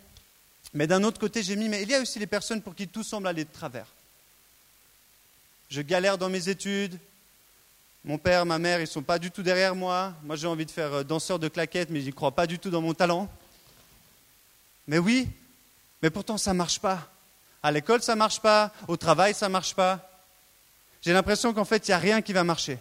Mais 0.74 0.86
d'un 0.86 1.02
autre 1.02 1.18
côté, 1.18 1.42
j'ai 1.42 1.56
mis, 1.56 1.70
mais 1.70 1.80
il 1.80 1.88
y 1.88 1.94
a 1.94 2.02
aussi 2.02 2.18
les 2.18 2.26
personnes 2.26 2.60
pour 2.60 2.74
qui 2.74 2.88
tout 2.88 3.02
semble 3.02 3.26
aller 3.26 3.46
de 3.46 3.50
travers. 3.50 3.86
Je 5.70 5.80
galère 5.80 6.18
dans 6.18 6.28
mes 6.28 6.50
études. 6.50 6.98
Mon 8.04 8.18
père, 8.18 8.44
ma 8.44 8.58
mère, 8.58 8.80
ils 8.80 8.82
ne 8.82 8.86
sont 8.86 9.02
pas 9.02 9.18
du 9.18 9.30
tout 9.30 9.42
derrière 9.42 9.74
moi. 9.74 10.12
Moi, 10.24 10.36
j'ai 10.36 10.46
envie 10.46 10.66
de 10.66 10.70
faire 10.70 10.92
euh, 10.92 11.04
danseur 11.04 11.38
de 11.38 11.48
claquettes, 11.48 11.88
mais 11.88 12.02
ils 12.02 12.08
ne 12.08 12.12
croient 12.12 12.34
pas 12.34 12.46
du 12.46 12.58
tout 12.58 12.68
dans 12.68 12.82
mon 12.82 12.92
talent. 12.92 13.32
Mais 14.86 14.98
oui, 14.98 15.26
mais 16.02 16.10
pourtant, 16.10 16.36
ça 16.36 16.52
ne 16.52 16.58
marche 16.58 16.80
pas. 16.80 17.08
À 17.62 17.70
l'école, 17.70 18.02
ça 18.02 18.14
ne 18.14 18.18
marche 18.18 18.40
pas. 18.40 18.72
Au 18.88 18.96
travail, 18.96 19.34
ça 19.34 19.46
ne 19.46 19.52
marche 19.52 19.74
pas. 19.74 20.08
J'ai 21.00 21.12
l'impression 21.12 21.54
qu'en 21.54 21.64
fait, 21.64 21.86
il 21.88 21.90
n'y 21.92 21.94
a 21.94 21.98
rien 21.98 22.22
qui 22.22 22.32
va 22.32 22.44
marcher. 22.44 22.78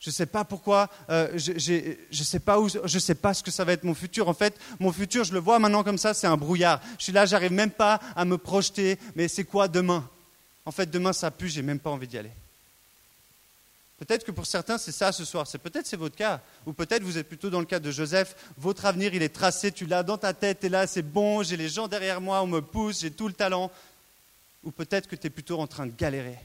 Je 0.00 0.10
ne 0.10 0.14
sais 0.14 0.26
pas 0.26 0.44
pourquoi, 0.44 0.88
euh, 1.10 1.28
je 1.36 1.52
ne 1.52 2.24
sais 2.24 2.38
pas 2.38 2.58
sais 2.98 3.14
pas 3.16 3.34
ce 3.34 3.42
que 3.42 3.50
ça 3.50 3.64
va 3.64 3.72
être 3.72 3.82
mon 3.82 3.94
futur. 3.94 4.28
En 4.28 4.34
fait, 4.34 4.56
mon 4.78 4.92
futur, 4.92 5.24
je 5.24 5.32
le 5.32 5.40
vois 5.40 5.58
maintenant 5.58 5.82
comme 5.82 5.98
ça, 5.98 6.14
c'est 6.14 6.28
un 6.28 6.36
brouillard. 6.36 6.80
Je 6.98 7.04
suis 7.04 7.12
là, 7.12 7.26
j'arrive 7.26 7.52
même 7.52 7.72
pas 7.72 7.98
à 8.14 8.24
me 8.24 8.38
projeter. 8.38 8.96
Mais 9.16 9.26
c'est 9.26 9.44
quoi 9.44 9.66
demain? 9.66 10.08
En 10.64 10.70
fait, 10.70 10.88
demain, 10.88 11.12
ça 11.12 11.32
pue, 11.32 11.48
j'ai 11.48 11.62
même 11.62 11.80
pas 11.80 11.90
envie 11.90 12.06
d'y 12.06 12.18
aller. 12.18 12.30
Peut-être 13.98 14.24
que 14.24 14.30
pour 14.30 14.46
certains, 14.46 14.78
c'est 14.78 14.92
ça 14.92 15.10
ce 15.10 15.24
soir. 15.24 15.46
C'est 15.46 15.58
peut-être 15.58 15.86
c'est 15.86 15.96
votre 15.96 16.14
cas. 16.14 16.40
Ou 16.66 16.72
peut-être 16.72 17.02
vous 17.02 17.18
êtes 17.18 17.28
plutôt 17.28 17.50
dans 17.50 17.60
le 17.60 17.66
cas 17.66 17.80
de 17.80 17.90
Joseph. 17.90 18.36
Votre 18.56 18.86
avenir, 18.86 19.12
il 19.12 19.22
est 19.22 19.28
tracé. 19.28 19.72
Tu 19.72 19.86
l'as 19.86 20.04
dans 20.04 20.18
ta 20.18 20.32
tête. 20.32 20.62
Et 20.62 20.68
là, 20.68 20.86
c'est 20.86 21.02
bon. 21.02 21.42
J'ai 21.42 21.56
les 21.56 21.68
gens 21.68 21.88
derrière 21.88 22.20
moi. 22.20 22.42
On 22.42 22.46
me 22.46 22.60
pousse. 22.60 23.00
J'ai 23.00 23.10
tout 23.10 23.26
le 23.26 23.34
talent. 23.34 23.72
Ou 24.62 24.70
peut-être 24.70 25.08
que 25.08 25.16
tu 25.16 25.26
es 25.26 25.30
plutôt 25.30 25.60
en 25.60 25.66
train 25.66 25.86
de 25.86 25.92
galérer. 25.96 26.38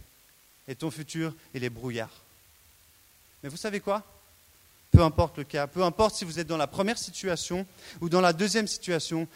Et 0.68 0.76
ton 0.76 0.90
futur, 0.90 1.34
il 1.54 1.64
est 1.64 1.70
brouillard. 1.70 2.10
Mais 3.44 3.50
vous 3.50 3.58
savez 3.58 3.80
quoi? 3.80 4.04
Peu 4.92 5.02
importe 5.04 5.38
le 5.38 5.44
cas. 5.44 5.68
Peu 5.68 5.84
importe 5.84 6.16
si 6.16 6.26
vous 6.26 6.40
êtes 6.40 6.48
dans 6.48 6.58
la 6.58 6.68
première 6.68 6.98
situation 6.98 7.68
ou 8.02 8.10
dans 8.10 8.22
la 8.22 8.34
deuxième 8.34 8.68
situation. 8.68 9.28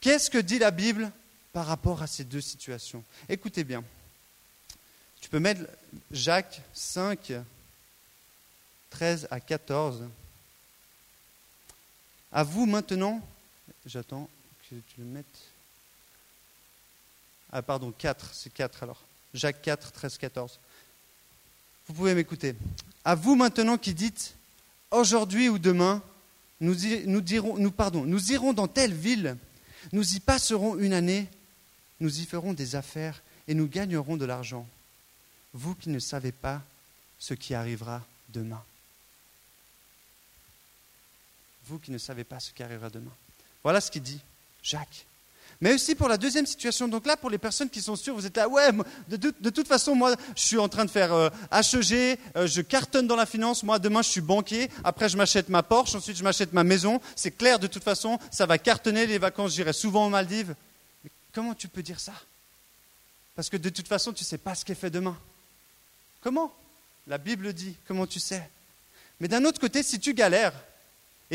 Qu'est-ce 0.00 0.28
que 0.28 0.38
dit 0.38 0.58
la 0.58 0.70
Bible 0.70 1.10
par 1.54 1.66
rapport 1.66 2.02
à 2.02 2.06
ces 2.06 2.24
deux 2.24 2.40
situations? 2.42 3.02
Écoutez 3.28 3.64
bien. 3.64 3.82
Tu 5.20 5.30
peux 5.30 5.38
mettre 5.38 5.62
Jacques 6.10 6.60
5, 6.74 7.32
13 8.94 9.26
à 9.32 9.40
14. 9.40 10.04
À 12.30 12.44
vous 12.44 12.64
maintenant, 12.64 13.20
j'attends 13.84 14.28
que 14.70 14.76
tu 14.76 15.00
le 15.00 15.04
mettes. 15.04 15.40
Ah, 17.50 17.60
pardon, 17.60 17.92
4, 17.96 18.30
c'est 18.32 18.52
4 18.52 18.84
alors. 18.84 19.02
Jacques 19.34 19.62
4, 19.62 19.90
13, 19.90 20.18
14. 20.18 20.60
Vous 21.88 21.94
pouvez 21.94 22.14
m'écouter. 22.14 22.54
À 23.04 23.16
vous 23.16 23.34
maintenant 23.34 23.78
qui 23.78 23.94
dites, 23.94 24.36
aujourd'hui 24.92 25.48
ou 25.48 25.58
demain, 25.58 26.00
nous, 26.60 26.76
nous, 27.06 27.20
dirons, 27.20 27.58
nous, 27.58 27.72
pardon, 27.72 28.04
nous 28.04 28.30
irons 28.30 28.52
dans 28.52 28.68
telle 28.68 28.94
ville, 28.94 29.36
nous 29.92 30.14
y 30.14 30.20
passerons 30.20 30.78
une 30.78 30.92
année, 30.92 31.26
nous 31.98 32.20
y 32.20 32.24
ferons 32.26 32.52
des 32.52 32.76
affaires 32.76 33.22
et 33.48 33.54
nous 33.54 33.66
gagnerons 33.66 34.16
de 34.16 34.24
l'argent. 34.24 34.68
Vous 35.52 35.74
qui 35.74 35.90
ne 35.90 35.98
savez 35.98 36.30
pas 36.30 36.62
ce 37.18 37.34
qui 37.34 37.54
arrivera 37.54 38.02
demain. 38.28 38.62
Vous 41.66 41.78
qui 41.78 41.90
ne 41.90 41.98
savez 41.98 42.24
pas 42.24 42.40
ce 42.40 42.52
qui 42.52 42.62
arrivera 42.62 42.90
demain. 42.90 43.12
Voilà 43.62 43.80
ce 43.80 43.90
qu'il 43.90 44.02
dit, 44.02 44.20
Jacques. 44.62 45.06
Mais 45.60 45.72
aussi 45.72 45.94
pour 45.94 46.08
la 46.08 46.16
deuxième 46.16 46.46
situation. 46.46 46.88
Donc 46.88 47.06
là, 47.06 47.16
pour 47.16 47.30
les 47.30 47.38
personnes 47.38 47.70
qui 47.70 47.80
sont 47.80 47.96
sûres, 47.96 48.14
vous 48.14 48.26
êtes 48.26 48.36
là, 48.36 48.48
ouais, 48.48 48.70
de, 49.08 49.50
toute 49.50 49.68
façon, 49.68 49.94
moi, 49.94 50.14
je 50.36 50.42
suis 50.42 50.58
en 50.58 50.68
train 50.68 50.84
de 50.84 50.90
faire 50.90 51.30
HEG, 51.52 52.18
euh, 52.36 52.46
je 52.46 52.60
cartonne 52.60 53.06
dans 53.06 53.16
la 53.16 53.24
finance, 53.24 53.62
moi, 53.62 53.78
demain, 53.78 54.02
je 54.02 54.10
suis 54.10 54.20
banquier, 54.20 54.68
après, 54.82 55.08
je 55.08 55.16
m'achète 55.16 55.48
ma 55.48 55.62
Porsche, 55.62 55.94
ensuite, 55.94 56.16
je 56.16 56.24
m'achète 56.24 56.52
ma 56.52 56.64
maison. 56.64 57.00
C'est 57.16 57.30
clair, 57.30 57.58
de 57.58 57.66
toute 57.66 57.84
façon, 57.84 58.18
ça 58.30 58.46
va 58.46 58.58
cartonner 58.58 59.06
les 59.06 59.18
vacances, 59.18 59.54
j'irai 59.54 59.72
souvent 59.72 60.06
aux 60.06 60.10
Maldives. 60.10 60.54
Mais 61.02 61.10
comment 61.32 61.54
tu 61.54 61.68
peux 61.68 61.82
dire 61.82 62.00
ça? 62.00 62.14
Parce 63.36 63.48
que 63.48 63.56
de 63.56 63.68
toute 63.68 63.88
façon, 63.88 64.12
tu 64.12 64.22
ne 64.22 64.26
sais 64.26 64.38
pas 64.38 64.54
ce 64.54 64.64
qui 64.64 64.72
est 64.72 64.76
fait 64.76 64.90
demain. 64.90 65.16
Comment? 66.20 66.52
La 67.06 67.18
Bible 67.18 67.52
dit, 67.52 67.74
comment 67.86 68.06
tu 68.06 68.20
sais? 68.20 68.48
Mais 69.20 69.28
d'un 69.28 69.44
autre 69.44 69.60
côté, 69.60 69.82
si 69.82 69.98
tu 69.98 70.14
galères, 70.14 70.54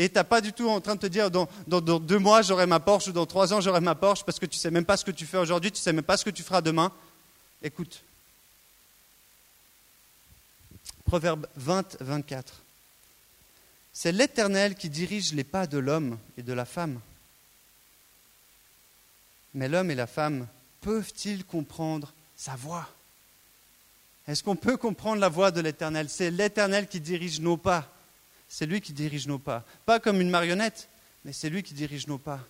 et 0.02 0.08
tu 0.08 0.16
n'es 0.16 0.24
pas 0.24 0.40
du 0.40 0.54
tout 0.54 0.66
en 0.66 0.80
train 0.80 0.94
de 0.94 1.00
te 1.00 1.06
dire 1.06 1.30
dans, 1.30 1.46
deux 1.66 2.18
mois 2.18 2.40
j'aurai 2.40 2.64
ma 2.64 2.80
Porsche 2.80 3.08
ou 3.08 3.12
dans 3.12 3.26
trois 3.26 3.52
ans 3.52 3.60
j'aurai 3.60 3.80
ma 3.80 3.94
Porsche 3.94 4.24
parce 4.24 4.38
que 4.38 4.46
tu 4.46 4.56
ne 4.56 4.60
sais 4.60 4.70
même 4.70 4.86
pas 4.86 4.96
ce 4.96 5.04
que 5.04 5.10
tu 5.10 5.26
fais 5.26 5.36
aujourd'hui, 5.36 5.70
tu 5.70 5.78
ne 5.78 5.82
sais 5.82 5.92
même 5.92 6.04
pas 6.04 6.16
ce 6.16 6.24
que 6.24 6.30
tu 6.30 6.42
feras 6.42 6.62
demain. 6.62 6.90
Écoute. 7.62 8.02
Proverbe 11.04 11.46
20, 11.56 11.98
24. 12.00 12.62
C'est 13.92 14.12
l'Éternel 14.12 14.74
qui 14.74 14.88
dirige 14.88 15.34
les 15.34 15.44
pas 15.44 15.66
de 15.66 15.76
l'homme 15.76 16.18
et 16.38 16.42
de 16.42 16.52
la 16.54 16.64
femme. 16.64 16.98
Mais 19.52 19.68
l'homme 19.68 19.90
et 19.90 19.94
la 19.94 20.06
femme 20.06 20.46
peuvent-ils 20.80 21.44
comprendre 21.44 22.14
sa 22.36 22.56
voix? 22.56 22.88
Est-ce 24.26 24.42
qu'on 24.42 24.56
peut 24.56 24.78
comprendre 24.78 25.20
la 25.20 25.28
voix 25.28 25.50
de 25.50 25.60
l'Éternel? 25.60 26.08
C'est 26.08 26.30
l'Éternel 26.30 26.88
qui 26.88 27.00
dirige 27.00 27.40
nos 27.40 27.58
pas 27.58 27.92
c'est 28.50 28.66
lui 28.66 28.80
qui 28.80 28.92
dirige 28.92 29.28
nos 29.28 29.38
pas. 29.38 29.64
Pas 29.86 30.00
comme 30.00 30.20
une 30.20 30.28
marionnette, 30.28 30.88
mais 31.24 31.32
c'est 31.32 31.48
lui 31.48 31.62
qui 31.62 31.72
dirige 31.72 32.08
nos 32.08 32.18
pas. 32.18 32.40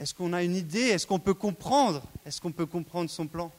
Est-ce 0.00 0.14
qu'on 0.14 0.32
a 0.32 0.42
une 0.42 0.56
idée? 0.56 0.80
Est-ce 0.80 1.06
qu'on 1.06 1.18
peut 1.18 1.34
comprendre? 1.34 2.02
Est-ce 2.24 2.40
qu'on 2.40 2.50
peut 2.50 2.66
comprendre 2.66 3.10
son 3.10 3.26
plan? 3.26 3.52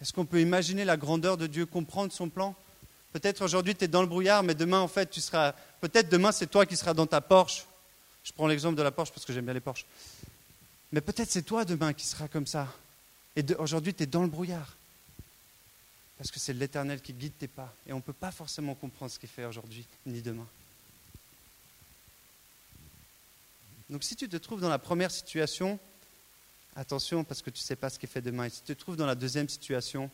Est-ce 0.00 0.12
qu'on 0.12 0.26
peut 0.26 0.42
imaginer 0.42 0.84
la 0.84 0.98
grandeur 0.98 1.38
de 1.38 1.46
Dieu, 1.46 1.64
comprendre 1.64 2.12
son 2.12 2.28
plan? 2.28 2.54
Peut-être 3.14 3.42
aujourd'hui 3.42 3.74
tu 3.74 3.84
es 3.84 3.88
dans 3.88 4.02
le 4.02 4.06
brouillard, 4.06 4.42
mais 4.42 4.54
demain 4.54 4.78
en 4.78 4.88
fait 4.88 5.10
tu 5.10 5.22
seras. 5.22 5.54
Peut-être 5.80 6.10
demain 6.10 6.32
c'est 6.32 6.46
toi 6.46 6.66
qui 6.66 6.76
seras 6.76 6.92
dans 6.92 7.06
ta 7.06 7.22
Porsche. 7.22 7.64
Je 8.22 8.32
prends 8.32 8.46
l'exemple 8.46 8.76
de 8.76 8.82
la 8.82 8.90
Porsche 8.90 9.10
parce 9.10 9.24
que 9.24 9.32
j'aime 9.32 9.46
bien 9.46 9.54
les 9.54 9.60
Porsches. 9.60 9.86
Mais 10.92 11.00
peut-être 11.00 11.30
c'est 11.30 11.42
toi 11.42 11.64
demain 11.64 11.94
qui 11.94 12.06
seras 12.06 12.28
comme 12.28 12.46
ça. 12.46 12.68
Et 13.34 13.44
aujourd'hui 13.58 13.94
tu 13.94 14.02
es 14.02 14.06
dans 14.06 14.22
le 14.22 14.28
brouillard. 14.28 14.76
Parce 16.18 16.30
que 16.32 16.40
c'est 16.40 16.52
l'Éternel 16.52 17.00
qui 17.00 17.12
guide 17.12 17.38
tes 17.38 17.48
pas. 17.48 17.72
Et 17.86 17.92
on 17.92 17.96
ne 17.96 18.02
peut 18.02 18.12
pas 18.12 18.32
forcément 18.32 18.74
comprendre 18.74 19.10
ce 19.10 19.18
qu'il 19.18 19.28
fait 19.28 19.44
aujourd'hui 19.44 19.86
ni 20.04 20.20
demain. 20.20 20.46
Donc 23.88 24.04
si 24.04 24.16
tu 24.16 24.28
te 24.28 24.36
trouves 24.36 24.60
dans 24.60 24.68
la 24.68 24.78
première 24.78 25.10
situation, 25.10 25.78
attention 26.76 27.24
parce 27.24 27.40
que 27.40 27.50
tu 27.50 27.60
ne 27.60 27.64
sais 27.64 27.76
pas 27.76 27.88
ce 27.88 27.98
qu'il 27.98 28.08
fait 28.08 28.20
demain. 28.20 28.44
Et 28.44 28.50
si 28.50 28.62
tu 28.62 28.74
te 28.74 28.80
trouves 28.80 28.96
dans 28.96 29.06
la 29.06 29.14
deuxième 29.14 29.48
situation, 29.48 30.10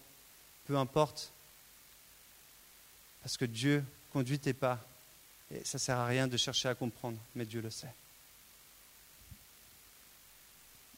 peu 0.67 0.77
importe, 0.77 1.33
parce 3.23 3.37
que 3.37 3.47
Dieu 3.47 3.83
conduit 4.13 4.39
tes 4.39 4.53
pas. 4.53 4.87
Et 5.51 5.65
ça 5.65 5.79
ne 5.79 5.81
sert 5.81 5.99
à 5.99 6.07
rien 6.07 6.29
de 6.29 6.37
chercher 6.37 6.69
à 6.69 6.75
comprendre, 6.75 7.19
mais 7.35 7.47
Dieu 7.47 7.61
le 7.61 7.71
sait. 7.71 7.93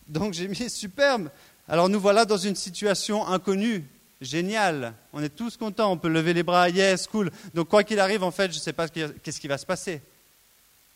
Donc 0.09 0.35
j'ai 0.35 0.49
mis 0.49 0.69
superbe. 0.69 1.31
Alors 1.69 1.89
nous 1.89 2.01
voilà 2.01 2.25
dans 2.25 2.37
une 2.37 2.57
situation 2.57 3.27
inconnue. 3.27 3.85
Génial, 4.27 4.95
on 5.13 5.23
est 5.23 5.29
tous 5.29 5.57
contents, 5.57 5.93
on 5.93 5.99
peut 5.99 6.09
lever 6.09 6.35
les 6.35 6.43
bras, 6.43 6.69
yes, 6.69 7.07
cool. 7.07 7.31
Donc 7.55 7.69
quoi 7.69 7.85
qu'il 7.85 8.01
arrive, 8.01 8.23
en 8.23 8.31
fait, 8.31 8.51
je 8.51 8.57
ne 8.57 8.63
sais 8.63 8.73
pas 8.73 8.89
qu'est-ce 8.89 9.41
qui 9.41 9.49
va 9.49 9.57
se 9.57 9.67
passer. 9.67 10.03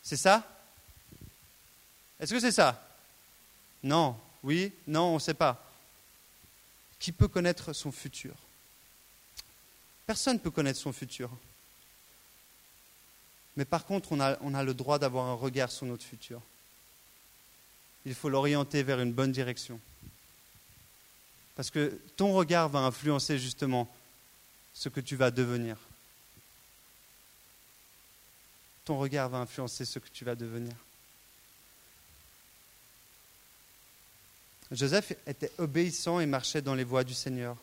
C'est 0.03 0.17
ça? 0.17 0.43
Est-ce 2.19 2.33
que 2.33 2.39
c'est 2.39 2.51
ça? 2.51 2.83
Non, 3.83 4.17
oui, 4.43 4.73
non, 4.85 5.11
on 5.11 5.13
ne 5.15 5.19
sait 5.19 5.33
pas. 5.33 5.65
Qui 6.99 7.11
peut 7.11 7.27
connaître 7.27 7.73
son 7.73 7.91
futur? 7.91 8.35
Personne 10.05 10.33
ne 10.33 10.39
peut 10.39 10.51
connaître 10.51 10.79
son 10.79 10.91
futur. 10.91 11.29
Mais 13.55 13.65
par 13.65 13.85
contre, 13.85 14.11
on 14.11 14.19
a, 14.19 14.37
on 14.41 14.53
a 14.53 14.63
le 14.63 14.73
droit 14.73 14.99
d'avoir 14.99 15.25
un 15.27 15.35
regard 15.35 15.71
sur 15.71 15.85
notre 15.85 16.03
futur. 16.03 16.41
Il 18.05 18.13
faut 18.13 18.29
l'orienter 18.29 18.83
vers 18.83 18.99
une 18.99 19.13
bonne 19.13 19.31
direction. 19.31 19.79
Parce 21.55 21.69
que 21.69 21.99
ton 22.15 22.33
regard 22.33 22.69
va 22.69 22.79
influencer 22.79 23.37
justement 23.37 23.89
ce 24.73 24.89
que 24.89 24.99
tu 24.99 25.15
vas 25.15 25.31
devenir. 25.31 25.77
Ton 28.85 28.97
regard 28.97 29.29
va 29.29 29.39
influencer 29.39 29.85
ce 29.85 29.99
que 29.99 30.09
tu 30.11 30.25
vas 30.25 30.35
devenir. 30.35 30.73
Joseph 34.71 35.13
était 35.27 35.51
obéissant 35.57 36.19
et 36.19 36.25
marchait 36.25 36.61
dans 36.61 36.75
les 36.75 36.85
voies 36.85 37.03
du 37.03 37.13
Seigneur. 37.13 37.57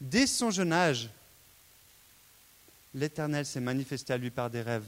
Dès 0.00 0.26
son 0.26 0.50
jeune 0.50 0.72
âge, 0.72 1.10
l'Éternel 2.94 3.44
s'est 3.44 3.60
manifesté 3.60 4.14
à 4.14 4.16
lui 4.16 4.30
par 4.30 4.48
des 4.48 4.62
rêves. 4.62 4.86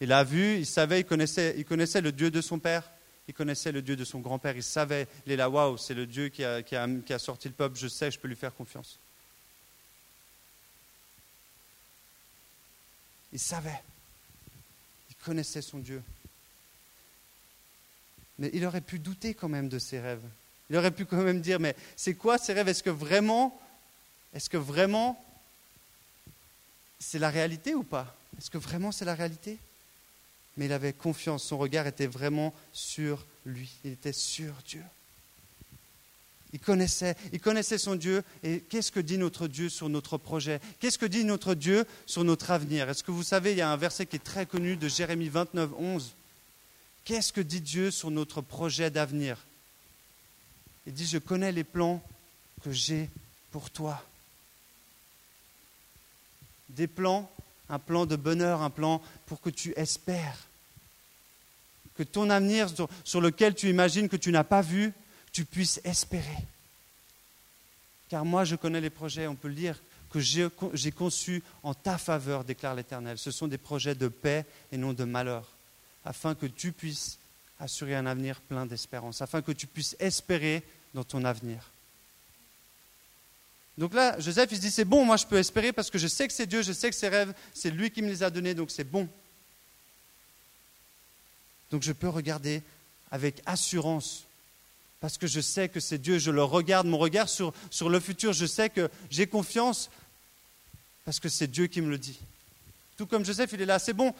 Il 0.00 0.12
a 0.12 0.22
vu, 0.22 0.58
il 0.58 0.66
savait, 0.66 1.00
il 1.00 1.04
connaissait, 1.04 1.54
il 1.58 1.64
connaissait 1.64 2.00
le 2.00 2.12
Dieu 2.12 2.30
de 2.30 2.40
son 2.40 2.58
père 2.58 2.84
il 3.30 3.32
connaissait 3.32 3.70
le 3.70 3.80
Dieu 3.80 3.94
de 3.94 4.04
son 4.04 4.18
grand-père, 4.18 4.56
il 4.56 4.62
savait, 4.64 5.06
là, 5.24 5.48
waouh, 5.48 5.78
c'est 5.78 5.94
le 5.94 6.04
Dieu 6.04 6.30
qui 6.30 6.42
a, 6.42 6.64
qui, 6.64 6.74
a, 6.74 7.18
sorti 7.20 7.46
le 7.46 7.54
peuple, 7.54 7.78
je 7.78 7.86
sais, 7.86 8.10
je 8.10 8.18
peux 8.18 8.26
lui 8.26 8.34
faire 8.34 8.52
confiance. 8.52 8.98
Il 13.32 13.38
savait, 13.38 13.80
il 15.10 15.14
connaissait 15.24 15.62
son 15.62 15.78
Dieu. 15.78 16.02
Mais 18.40 18.50
il 18.52 18.66
aurait 18.66 18.80
pu 18.80 18.98
douter 18.98 19.32
quand 19.32 19.48
même 19.48 19.68
de 19.68 19.78
ses 19.78 20.00
rêves. 20.00 20.26
Il 20.68 20.76
aurait 20.76 20.90
pu 20.90 21.06
quand 21.06 21.22
même 21.22 21.40
dire, 21.40 21.60
mais 21.60 21.76
c'est 21.94 22.14
quoi 22.14 22.36
ces 22.36 22.52
rêves? 22.52 22.66
Est-ce 22.66 22.82
que 22.82 22.90
vraiment, 22.90 23.56
est-ce 24.34 24.50
que 24.50 24.56
vraiment 24.56 25.24
c'est 26.98 27.20
la 27.20 27.30
réalité 27.30 27.76
ou 27.76 27.84
pas? 27.84 28.12
Est-ce 28.38 28.50
que 28.50 28.58
vraiment 28.58 28.90
c'est 28.90 29.04
la 29.04 29.14
réalité? 29.14 29.60
Mais 30.56 30.66
il 30.66 30.72
avait 30.72 30.92
confiance, 30.92 31.44
son 31.44 31.58
regard 31.58 31.86
était 31.86 32.06
vraiment 32.06 32.54
sur 32.72 33.26
lui, 33.46 33.70
il 33.84 33.92
était 33.92 34.12
sur 34.12 34.52
Dieu. 34.66 34.82
Il 36.52 36.58
connaissait, 36.58 37.16
il 37.32 37.40
connaissait 37.40 37.78
son 37.78 37.94
Dieu. 37.94 38.24
Et 38.42 38.60
qu'est-ce 38.60 38.90
que 38.90 39.00
dit 39.00 39.18
notre 39.18 39.46
Dieu 39.46 39.68
sur 39.68 39.88
notre 39.88 40.18
projet? 40.18 40.60
Qu'est-ce 40.80 40.98
que 40.98 41.06
dit 41.06 41.24
notre 41.24 41.54
Dieu 41.54 41.84
sur 42.06 42.24
notre 42.24 42.50
avenir? 42.50 42.88
Est-ce 42.88 43.04
que 43.04 43.12
vous 43.12 43.22
savez, 43.22 43.52
il 43.52 43.58
y 43.58 43.62
a 43.62 43.70
un 43.70 43.76
verset 43.76 44.06
qui 44.06 44.16
est 44.16 44.18
très 44.24 44.46
connu 44.46 44.76
de 44.76 44.88
Jérémie 44.88 45.28
29, 45.28 45.70
11. 45.78 46.14
Qu'est-ce 47.04 47.32
que 47.32 47.40
dit 47.40 47.60
Dieu 47.60 47.90
sur 47.90 48.10
notre 48.10 48.40
projet 48.40 48.90
d'avenir? 48.90 49.38
Il 50.86 50.92
dit, 50.92 51.06
je 51.06 51.18
connais 51.18 51.52
les 51.52 51.64
plans 51.64 52.02
que 52.62 52.72
j'ai 52.72 53.08
pour 53.52 53.70
toi. 53.70 54.02
Des 56.70 56.86
plans 56.86 57.30
un 57.70 57.78
plan 57.78 58.04
de 58.04 58.16
bonheur, 58.16 58.62
un 58.62 58.70
plan 58.70 59.00
pour 59.26 59.40
que 59.40 59.50
tu 59.50 59.72
espères. 59.76 60.36
Que 61.94 62.02
ton 62.02 62.30
avenir 62.30 62.68
sur, 63.04 63.20
lequel 63.20 63.54
tu 63.54 63.68
imagines 63.68 64.08
que 64.08 64.16
tu 64.16 64.32
n'as 64.32 64.44
pas 64.44 64.62
vu, 64.62 64.92
tu 65.32 65.44
puisses 65.44 65.80
espérer. 65.84 66.38
Car 68.08 68.24
moi, 68.24 68.44
je 68.44 68.56
connais 68.56 68.80
les 68.80 68.90
projets, 68.90 69.26
on 69.26 69.36
peut 69.36 69.48
le 69.48 69.54
dire, 69.54 69.80
que 70.10 70.18
j'ai 70.20 70.90
conçus 70.90 71.42
en 71.62 71.72
ta 71.72 71.96
faveur, 71.96 72.42
déclare 72.42 72.74
l'Éternel. 72.74 73.16
Ce 73.16 73.30
sont 73.30 73.46
des 73.46 73.58
projets 73.58 73.94
de 73.94 74.08
paix 74.08 74.44
et 74.72 74.76
non 74.76 74.92
de 74.92 75.04
malheur, 75.04 75.46
afin 76.04 76.34
que 76.34 76.46
tu 76.46 76.72
puisses 76.72 77.18
assurer 77.60 77.94
un 77.94 78.06
avenir 78.06 78.40
plein 78.40 78.66
d'espérance, 78.66 79.22
afin 79.22 79.42
que 79.42 79.52
tu 79.52 79.66
puisses 79.66 79.94
espérer 80.00 80.64
dans 80.94 81.04
ton 81.04 81.24
avenir. 81.24 81.70
Donc 83.80 83.94
là, 83.94 84.20
Joseph, 84.20 84.52
il 84.52 84.56
se 84.56 84.60
dit, 84.60 84.70
c'est 84.70 84.84
bon, 84.84 85.06
moi 85.06 85.16
je 85.16 85.24
peux 85.24 85.38
espérer 85.38 85.72
parce 85.72 85.88
que 85.88 85.96
je 85.96 86.06
sais 86.06 86.28
que 86.28 86.34
c'est 86.34 86.44
Dieu, 86.44 86.60
je 86.60 86.70
sais 86.70 86.90
que 86.90 86.94
ses 86.94 87.08
rêves, 87.08 87.32
c'est 87.54 87.70
lui 87.70 87.90
qui 87.90 88.02
me 88.02 88.08
les 88.08 88.22
a 88.22 88.28
donnés, 88.28 88.52
donc 88.52 88.70
c'est 88.70 88.84
bon. 88.84 89.08
Donc 91.70 91.82
je 91.82 91.92
peux 91.92 92.10
regarder 92.10 92.62
avec 93.10 93.40
assurance 93.46 94.24
parce 95.00 95.16
que 95.16 95.26
je 95.26 95.40
sais 95.40 95.70
que 95.70 95.80
c'est 95.80 95.96
Dieu, 95.96 96.18
je 96.18 96.30
le 96.30 96.44
regarde, 96.44 96.88
mon 96.88 96.98
regard 96.98 97.30
sur, 97.30 97.54
sur 97.70 97.88
le 97.88 98.00
futur, 98.00 98.34
je 98.34 98.44
sais 98.44 98.68
que 98.68 98.90
j'ai 99.10 99.26
confiance 99.26 99.88
parce 101.06 101.18
que 101.18 101.30
c'est 101.30 101.46
Dieu 101.46 101.66
qui 101.66 101.80
me 101.80 101.88
le 101.88 101.96
dit. 101.96 102.18
Tout 102.98 103.06
comme 103.06 103.24
Joseph, 103.24 103.50
il 103.54 103.62
est 103.62 103.66
là, 103.66 103.78
c'est 103.78 103.94
bon, 103.94 104.14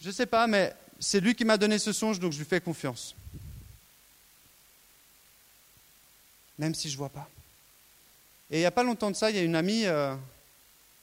je 0.00 0.06
ne 0.06 0.12
sais 0.12 0.24
pas, 0.24 0.46
mais 0.46 0.74
c'est 0.98 1.20
lui 1.20 1.34
qui 1.34 1.44
m'a 1.44 1.58
donné 1.58 1.78
ce 1.78 1.92
songe, 1.92 2.18
donc 2.18 2.32
je 2.32 2.38
lui 2.38 2.46
fais 2.46 2.62
confiance. 2.62 3.14
Même 6.58 6.74
si 6.74 6.88
je 6.88 6.94
ne 6.94 6.98
vois 7.00 7.10
pas. 7.10 7.28
Et 8.54 8.58
il 8.58 8.60
n'y 8.60 8.66
a 8.66 8.70
pas 8.70 8.84
longtemps 8.84 9.10
de 9.10 9.16
ça, 9.16 9.30
il 9.30 9.36
y 9.36 9.40
a 9.40 9.42
une 9.42 9.56
amie 9.56 9.84
euh, 9.84 10.14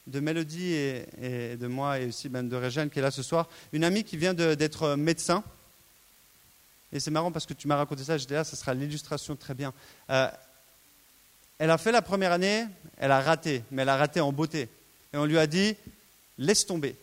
de 0.08 0.22
Mélodie 0.22 0.72
et, 0.72 1.58
de 1.58 1.67
moi 1.67 2.00
et 2.00 2.05
aussi 2.05 2.29
ben, 2.29 2.48
de 2.48 2.55
Régène 2.55 2.89
qui 2.89 3.00
est 3.00 3.01
là 3.01 3.12
ce 3.12 3.24
soir, 3.24 3.50
une 3.74 3.84
amie 3.84 4.05
qui 4.05 4.15
vient 4.15 4.34
d'être 4.34 4.96
médecin. 4.96 5.43
Et 6.93 7.01
c'est 7.01 7.12
marrant 7.12 7.29
parce 7.29 7.46
que 7.46 7.53
tu 7.53 7.67
m'as 7.67 7.75
raconté 7.75 8.05
ça, 8.05 8.17
j'étais 8.17 8.36
là, 8.36 8.46
ça 8.46 8.55
sera 8.55 8.74
l'illustration 8.74 9.36
très 9.36 9.53
bien. 9.53 9.74
Euh, 10.10 10.29
elle 11.58 11.72
a 11.72 11.77
fait 11.77 11.91
la 11.91 12.01
première 12.01 12.31
année, 12.31 12.67
elle 12.98 13.12
a 13.12 13.20
raté, 13.20 13.63
mais 13.70 13.81
elle 13.81 13.89
a 13.89 13.98
raté 13.98 14.22
en 14.22 14.31
beauté. 14.31 14.70
Et 15.12 15.17
on 15.17 15.25
lui 15.25 15.38
a 15.38 15.46
dit, 15.46 15.75
laisse 16.38 16.65
tomber. 16.65 16.96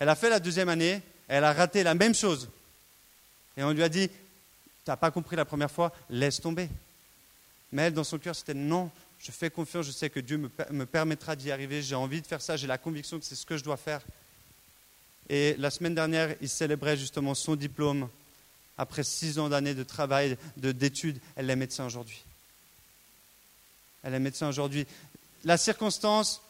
Elle 0.00 0.08
a 0.08 0.16
fait 0.16 0.28
la 0.28 0.40
deuxième 0.40 0.70
année, 0.70 1.00
elle 1.28 1.44
a 1.44 1.52
raté 1.52 1.84
la 1.84 1.94
même 1.94 2.16
chose. 2.16 2.48
Et 3.56 3.62
on 3.62 3.70
lui 3.70 3.84
a 3.84 3.88
dit, 3.88 4.08
tu 4.08 4.16
n'as 4.88 4.96
pas 4.96 5.12
compris 5.12 5.36
la 5.36 5.44
première 5.44 5.70
fois, 5.70 5.92
laisse 6.08 6.40
tomber. 6.40 6.68
Mais 7.70 7.82
elle, 7.82 7.94
dans 7.94 8.02
son 8.02 8.18
cœur, 8.18 8.34
c'était 8.34 8.54
non, 8.54 8.90
je 9.22 9.30
fais 9.32 9.50
confiance, 9.50 9.86
je 9.86 9.90
sais 9.90 10.08
que 10.08 10.20
Dieu 10.20 10.38
me, 10.38 10.86
permettra 10.86 11.36
d'y 11.36 11.50
arriver, 11.50 11.82
j'ai 11.82 11.94
envie 11.94 12.22
de 12.22 12.26
faire 12.26 12.40
ça, 12.40 12.56
j'ai 12.56 12.66
la 12.66 12.78
conviction 12.78 13.18
que 13.18 13.24
c'est 13.24 13.34
ce 13.34 13.44
que 13.44 13.56
je 13.56 13.64
dois 13.64 13.76
faire. 13.76 14.00
Et 15.28 15.54
la 15.58 15.70
semaine 15.70 15.94
dernière, 15.94 16.34
il 16.40 16.48
célébrait 16.48 16.96
justement 16.96 17.34
son 17.34 17.54
diplôme. 17.54 18.08
Après 18.78 19.04
six 19.04 19.38
ans 19.38 19.50
d'années 19.50 19.74
de 19.74 19.82
travail, 19.82 20.38
d'études, 20.56 21.20
elle 21.36 21.50
est 21.50 21.56
médecin 21.56 21.84
aujourd'hui. 21.84 22.24
Elle 24.02 24.14
est 24.14 24.20
médecin 24.20 24.48
aujourd'hui. 24.48 24.86
La 25.44 25.58
circonstance 25.58 26.40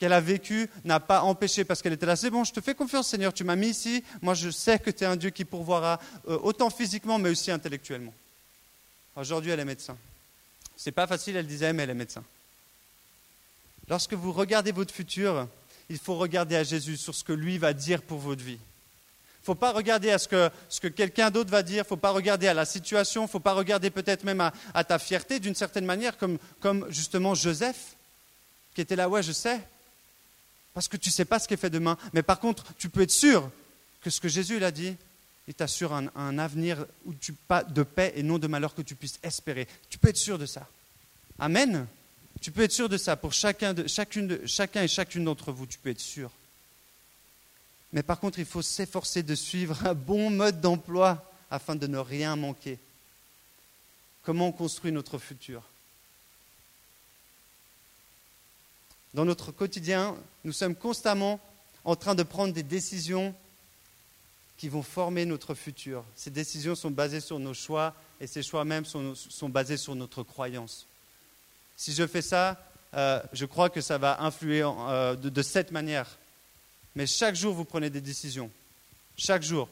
qu'elle 0.00 0.12
a 0.12 0.20
vécue 0.20 0.68
n'a 0.84 0.98
pas 0.98 1.22
empêché, 1.22 1.64
parce 1.64 1.80
qu'elle 1.80 1.92
était 1.92 2.06
là, 2.06 2.16
c'est 2.16 2.30
bon, 2.30 2.42
je 2.42 2.52
te 2.52 2.60
fais 2.60 2.74
confiance 2.74 3.08
Seigneur, 3.08 3.32
tu 3.32 3.44
m'as 3.44 3.56
mis 3.56 3.68
ici, 3.68 4.02
moi 4.20 4.34
je 4.34 4.50
sais 4.50 4.80
que 4.80 4.90
tu 4.90 5.04
es 5.04 5.06
un 5.06 5.16
Dieu 5.16 5.30
qui 5.30 5.44
pourvoira 5.44 6.00
euh, 6.28 6.38
autant 6.42 6.70
physiquement 6.70 7.18
mais 7.18 7.30
aussi 7.30 7.52
intellectuellement. 7.52 8.12
Aujourd'hui, 9.14 9.52
elle 9.52 9.60
est 9.60 9.64
médecin. 9.64 9.96
C'est 10.76 10.92
pas 10.92 11.06
facile, 11.06 11.36
elle 11.36 11.46
disait, 11.46 11.72
mais 11.72 11.84
elle 11.84 11.90
est 11.90 11.94
médecin. 11.94 12.22
Lorsque 13.88 14.12
vous 14.12 14.32
regardez 14.32 14.72
votre 14.72 14.92
futur, 14.92 15.48
il 15.88 15.98
faut 15.98 16.16
regarder 16.16 16.56
à 16.56 16.64
Jésus 16.64 16.96
sur 16.96 17.14
ce 17.14 17.24
que 17.24 17.32
lui 17.32 17.58
va 17.58 17.72
dire 17.72 18.02
pour 18.02 18.18
votre 18.18 18.42
vie. 18.42 18.58
Il 18.58 19.50
ne 19.52 19.54
faut 19.54 19.54
pas 19.54 19.72
regarder 19.72 20.10
à 20.10 20.18
ce 20.18 20.26
que, 20.26 20.50
ce 20.68 20.80
que 20.80 20.88
quelqu'un 20.88 21.30
d'autre 21.30 21.50
va 21.50 21.62
dire, 21.62 21.76
il 21.76 21.78
ne 21.78 21.84
faut 21.84 21.96
pas 21.96 22.10
regarder 22.10 22.48
à 22.48 22.54
la 22.54 22.64
situation, 22.64 23.22
il 23.22 23.26
ne 23.26 23.30
faut 23.30 23.40
pas 23.40 23.52
regarder 23.52 23.90
peut-être 23.90 24.24
même 24.24 24.40
à, 24.40 24.84
ta 24.84 24.98
fierté 24.98 25.38
d'une 25.38 25.54
certaine 25.54 25.84
manière, 25.84 26.18
comme, 26.18 26.38
comme 26.60 26.84
justement 26.90 27.34
Joseph, 27.36 27.94
qui 28.74 28.80
était 28.80 28.96
là, 28.96 29.08
ouais, 29.08 29.22
je 29.22 29.30
sais, 29.30 29.60
parce 30.74 30.88
que 30.88 30.96
tu 30.96 31.10
ne 31.10 31.12
sais 31.12 31.24
pas 31.24 31.38
ce 31.38 31.46
qui 31.46 31.54
est 31.54 31.58
fait 31.58 31.70
demain, 31.70 31.96
mais 32.12 32.22
par 32.22 32.40
contre, 32.40 32.64
tu 32.76 32.88
peux 32.88 33.02
être 33.02 33.12
sûr 33.12 33.48
que 34.02 34.10
ce 34.10 34.20
que 34.20 34.28
Jésus 34.28 34.58
l'a 34.58 34.72
dit, 34.72 34.96
il 35.48 35.54
t'assure 35.54 35.92
un, 35.92 36.38
avenir 36.38 36.84
où 37.04 37.14
tu, 37.14 37.32
pas 37.32 37.62
de 37.62 37.82
paix 37.82 38.12
et 38.16 38.22
non 38.22 38.38
de 38.38 38.46
malheur 38.48 38.74
que 38.74 38.82
tu 38.82 38.96
puisses 38.96 39.18
espérer. 39.22 39.68
Tu 39.88 39.98
peux 39.98 40.08
être 40.08 40.16
sûr 40.16 40.38
de 40.38 40.46
ça. 40.46 40.68
Amen. 41.38 41.86
Tu 42.40 42.50
peux 42.50 42.62
être 42.62 42.72
sûr 42.72 42.88
de 42.88 42.96
ça 42.96 43.16
pour 43.16 43.32
chacun, 43.32 43.72
de, 43.72 43.86
chacun 43.86 44.82
et 44.82 44.88
chacune 44.88 45.24
d'entre 45.24 45.52
vous. 45.52 45.66
Tu 45.66 45.78
peux 45.78 45.90
être 45.90 46.00
sûr. 46.00 46.30
Mais 47.92 48.02
par 48.02 48.18
contre, 48.18 48.40
il 48.40 48.44
faut 48.44 48.62
s'efforcer 48.62 49.22
de 49.22 49.34
suivre 49.34 49.86
un 49.86 49.94
bon 49.94 50.30
mode 50.30 50.60
d'emploi 50.60 51.32
afin 51.50 51.76
de 51.76 51.86
ne 51.86 51.98
rien 51.98 52.34
manquer. 52.34 52.78
Comment 54.24 54.48
on 54.48 54.52
construit 54.52 54.90
notre 54.90 55.18
futur? 55.18 55.62
Dans 59.14 59.24
notre 59.24 59.52
quotidien, 59.52 60.16
nous 60.44 60.52
sommes 60.52 60.74
constamment 60.74 61.40
en 61.84 61.94
train 61.94 62.16
de 62.16 62.24
prendre 62.24 62.52
des 62.52 62.64
décisions 62.64 63.32
qui 64.56 64.68
vont 64.68 64.82
former 64.82 65.24
notre 65.26 65.54
futur. 65.54 66.04
Ces 66.14 66.30
décisions 66.30 66.74
sont 66.74 66.90
basées 66.90 67.20
sur 67.20 67.38
nos 67.38 67.54
choix 67.54 67.94
et 68.20 68.26
ces 68.26 68.42
choix 68.42 68.64
même 68.64 68.84
sont, 68.84 69.48
basés 69.48 69.76
sur 69.76 69.94
notre 69.94 70.22
croyance. 70.22 70.86
Si 71.76 71.92
je 71.92 72.06
fais 72.06 72.22
ça, 72.22 72.58
euh, 72.94 73.20
je 73.32 73.44
crois 73.44 73.68
que 73.68 73.80
ça 73.80 73.98
va 73.98 74.22
influer 74.22 74.62
euh, 74.62 75.14
de, 75.14 75.42
cette 75.42 75.72
manière. 75.72 76.06
Mais 76.94 77.06
chaque 77.06 77.34
jour, 77.34 77.54
vous 77.54 77.66
prenez 77.66 77.90
des 77.90 78.00
décisions. 78.00 78.50
Chaque 79.16 79.42
jour. 79.42 79.68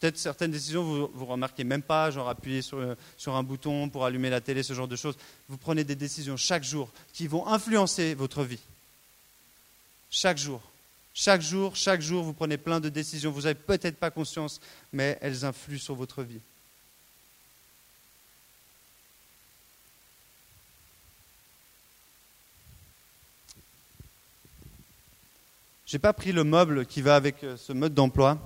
Peut-être 0.00 0.18
certaines 0.18 0.50
décisions, 0.50 0.82
vous 0.82 1.10
ne 1.14 1.24
remarquez 1.24 1.62
même 1.62 1.82
pas, 1.82 2.10
genre 2.10 2.28
appuyer 2.28 2.62
sur, 2.62 2.96
sur 3.16 3.36
un 3.36 3.44
bouton 3.44 3.88
pour 3.88 4.04
allumer 4.04 4.28
la 4.28 4.40
télé, 4.40 4.64
ce 4.64 4.74
genre 4.74 4.88
de 4.88 4.96
choses. 4.96 5.16
Vous 5.48 5.56
prenez 5.56 5.84
des 5.84 5.94
décisions 5.94 6.36
chaque 6.36 6.64
jour 6.64 6.90
qui 7.12 7.28
vont 7.28 7.46
influencer 7.46 8.14
votre 8.14 8.42
vie. 8.42 8.60
Chaque 10.10 10.38
jour. 10.38 10.60
Chaque 11.16 11.42
jour, 11.42 11.76
chaque 11.76 12.00
jour, 12.00 12.24
vous 12.24 12.32
prenez 12.32 12.58
plein 12.58 12.80
de 12.80 12.88
décisions. 12.88 13.30
Vous 13.30 13.42
n'avez 13.42 13.54
peut-être 13.54 13.96
pas 13.96 14.10
conscience, 14.10 14.60
mais 14.92 15.16
elles 15.20 15.44
influent 15.44 15.78
sur 15.78 15.94
votre 15.94 16.24
vie. 16.24 16.40
Je 25.86 25.96
n'ai 25.96 26.00
pas 26.00 26.12
pris 26.12 26.32
le 26.32 26.42
meuble 26.42 26.84
qui 26.84 27.00
va 27.00 27.14
avec 27.14 27.44
euh, 27.44 27.56
ce 27.56 27.72
mode 27.72 27.94
d'emploi. 27.94 28.36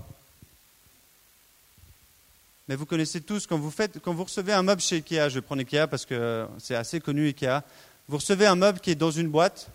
Mais 2.69 2.77
vous 2.77 2.85
connaissez 2.85 3.23
tous, 3.23 3.47
quand 3.47 3.57
vous, 3.57 3.71
faites, 3.71 3.99
quand 4.01 4.13
vous 4.13 4.25
recevez 4.25 4.53
un 4.53 4.63
meuble 4.63 4.83
chez 4.83 4.97
Ikea, 4.97 5.31
je 5.31 5.37
vais 5.37 5.41
prendre 5.41 5.61
Ikea 5.61 5.87
parce 5.89 6.05
que 6.05 6.47
c'est 6.59 6.75
assez 6.75 7.01
connu 7.01 7.29
Ikea, 7.29 7.63
vous 8.09 8.19
recevez 8.19 8.47
un 8.47 8.57
meuble 8.57 8.81
qui 8.81 8.91
est 8.91 8.95
dans 8.95 9.11
une 9.11 9.31
boîte, 9.31 9.71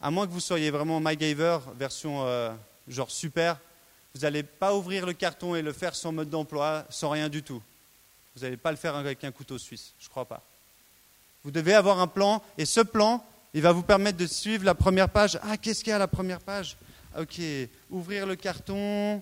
à 0.00 0.10
moins 0.10 0.26
que 0.26 0.32
vous 0.32 0.40
soyez 0.40 0.70
vraiment 0.70 1.00
MacGyver, 1.00 1.58
version 1.76 2.26
euh, 2.26 2.50
genre 2.88 3.10
super, 3.10 3.58
vous 4.14 4.22
n'allez 4.22 4.42
pas 4.42 4.74
ouvrir 4.74 5.06
le 5.06 5.12
carton 5.12 5.54
et 5.54 5.62
le 5.62 5.72
faire 5.72 5.94
sans 5.94 6.12
mode 6.12 6.30
d'emploi, 6.30 6.84
sans 6.90 7.10
rien 7.10 7.28
du 7.28 7.42
tout. 7.42 7.62
Vous 8.34 8.42
n'allez 8.42 8.56
pas 8.56 8.70
le 8.70 8.76
faire 8.76 8.96
avec 8.96 9.22
un 9.24 9.30
couteau 9.30 9.58
suisse, 9.58 9.92
je 9.98 10.06
ne 10.06 10.10
crois 10.10 10.24
pas. 10.24 10.42
Vous 11.44 11.50
devez 11.50 11.74
avoir 11.74 12.00
un 12.00 12.06
plan, 12.06 12.42
et 12.58 12.64
ce 12.64 12.80
plan, 12.80 13.24
il 13.54 13.62
va 13.62 13.72
vous 13.72 13.82
permettre 13.82 14.18
de 14.18 14.26
suivre 14.26 14.64
la 14.64 14.74
première 14.74 15.08
page. 15.08 15.38
Ah, 15.42 15.56
qu'est-ce 15.56 15.84
qu'il 15.84 15.90
y 15.90 15.92
a 15.92 15.96
à 15.96 16.00
la 16.00 16.08
première 16.08 16.40
page? 16.40 16.76
Ok, 17.18 17.40
ouvrir 17.90 18.26
le 18.26 18.36
carton, 18.36 19.20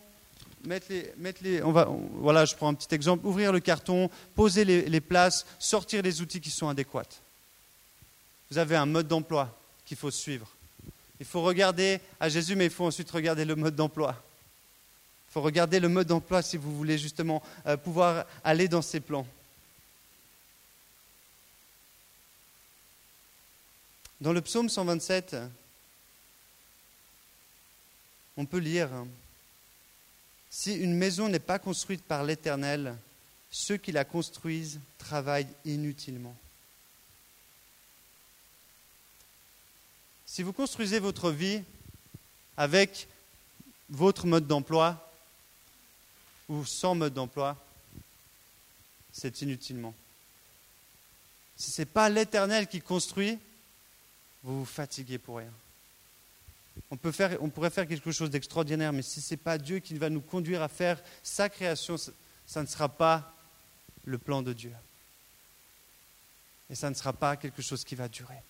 mettre 0.64 0.86
les, 0.90 1.12
mettre 1.16 1.42
les 1.42 1.62
on 1.62 1.72
va, 1.72 1.88
voilà, 2.14 2.44
je 2.44 2.54
prends 2.54 2.68
un 2.68 2.74
petit 2.74 2.94
exemple, 2.94 3.26
ouvrir 3.26 3.52
le 3.52 3.60
carton, 3.60 4.10
poser 4.34 4.64
les 4.64 5.00
places, 5.00 5.46
sortir 5.58 6.02
les 6.02 6.20
outils 6.20 6.40
qui 6.40 6.50
sont 6.50 6.68
adéquats. 6.68 7.02
Vous 8.50 8.58
avez 8.58 8.76
un 8.76 8.86
mode 8.86 9.08
d'emploi 9.08 9.54
qu'il 9.84 9.96
faut 9.96 10.10
suivre. 10.10 10.48
Il 11.20 11.26
faut 11.26 11.42
regarder 11.42 12.00
à 12.20 12.28
Jésus, 12.28 12.54
mais 12.54 12.66
il 12.66 12.70
faut 12.70 12.86
ensuite 12.86 13.10
regarder 13.10 13.44
le 13.44 13.56
mode 13.56 13.74
d'emploi. 13.74 14.22
Il 15.28 15.32
faut 15.32 15.42
regarder 15.42 15.80
le 15.80 15.88
mode 15.88 16.06
d'emploi 16.06 16.42
si 16.42 16.56
vous 16.56 16.76
voulez 16.76 16.96
justement 16.96 17.42
euh, 17.66 17.76
pouvoir 17.76 18.24
aller 18.44 18.68
dans 18.68 18.82
ces 18.82 19.00
plans. 19.00 19.26
Dans 24.20 24.32
le 24.32 24.40
psaume 24.40 24.68
127, 24.68 25.36
on 28.36 28.46
peut 28.46 28.58
lire 28.58 28.88
Si 30.50 30.74
une 30.74 30.94
maison 30.94 31.28
n'est 31.28 31.38
pas 31.38 31.58
construite 31.58 32.02
par 32.02 32.24
l'Éternel, 32.24 32.96
ceux 33.50 33.76
qui 33.76 33.92
la 33.92 34.04
construisent 34.04 34.80
travaillent 34.98 35.48
inutilement. 35.64 36.36
Si 40.38 40.44
vous 40.44 40.52
construisez 40.52 41.00
votre 41.00 41.32
vie 41.32 41.64
avec 42.56 43.08
votre 43.90 44.24
mode 44.24 44.46
d'emploi 44.46 45.10
ou 46.48 46.64
sans 46.64 46.94
mode 46.94 47.12
d'emploi, 47.12 47.56
c'est 49.10 49.42
inutilement. 49.42 49.96
Si 51.56 51.72
ce 51.72 51.82
n'est 51.82 51.86
pas 51.86 52.08
l'Éternel 52.08 52.68
qui 52.68 52.80
construit, 52.80 53.36
vous 54.44 54.60
vous 54.60 54.64
fatiguez 54.64 55.18
pour 55.18 55.38
rien. 55.38 55.50
On, 56.92 56.96
peut 56.96 57.10
faire, 57.10 57.36
on 57.40 57.48
pourrait 57.48 57.70
faire 57.70 57.88
quelque 57.88 58.12
chose 58.12 58.30
d'extraordinaire, 58.30 58.92
mais 58.92 59.02
si 59.02 59.20
ce 59.20 59.34
n'est 59.34 59.38
pas 59.38 59.58
Dieu 59.58 59.80
qui 59.80 59.94
va 59.94 60.08
nous 60.08 60.20
conduire 60.20 60.62
à 60.62 60.68
faire 60.68 61.02
sa 61.20 61.48
création, 61.48 61.96
ça 62.46 62.62
ne 62.62 62.68
sera 62.68 62.88
pas 62.88 63.34
le 64.04 64.18
plan 64.18 64.42
de 64.42 64.52
Dieu. 64.52 64.72
Et 66.70 66.76
ça 66.76 66.90
ne 66.90 66.94
sera 66.94 67.12
pas 67.12 67.36
quelque 67.36 67.60
chose 67.60 67.82
qui 67.82 67.96
va 67.96 68.06
durer. 68.06 68.40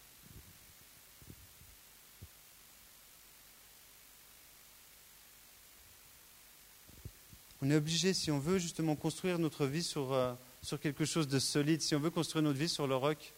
On 7.60 7.70
est 7.70 7.76
obligé, 7.76 8.14
si 8.14 8.30
on 8.30 8.38
veut 8.38 8.58
justement 8.58 8.94
construire 8.94 9.38
notre 9.38 9.66
vie 9.66 9.82
sur, 9.82 10.12
euh, 10.12 10.32
sur 10.62 10.80
quelque 10.80 11.04
chose 11.04 11.26
de 11.26 11.38
solide, 11.38 11.82
si 11.82 11.94
on 11.94 12.00
veut 12.00 12.10
construire 12.10 12.42
notre 12.42 12.58
vie 12.58 12.68
sur 12.68 12.86
le 12.86 12.94
roc, 12.94 13.32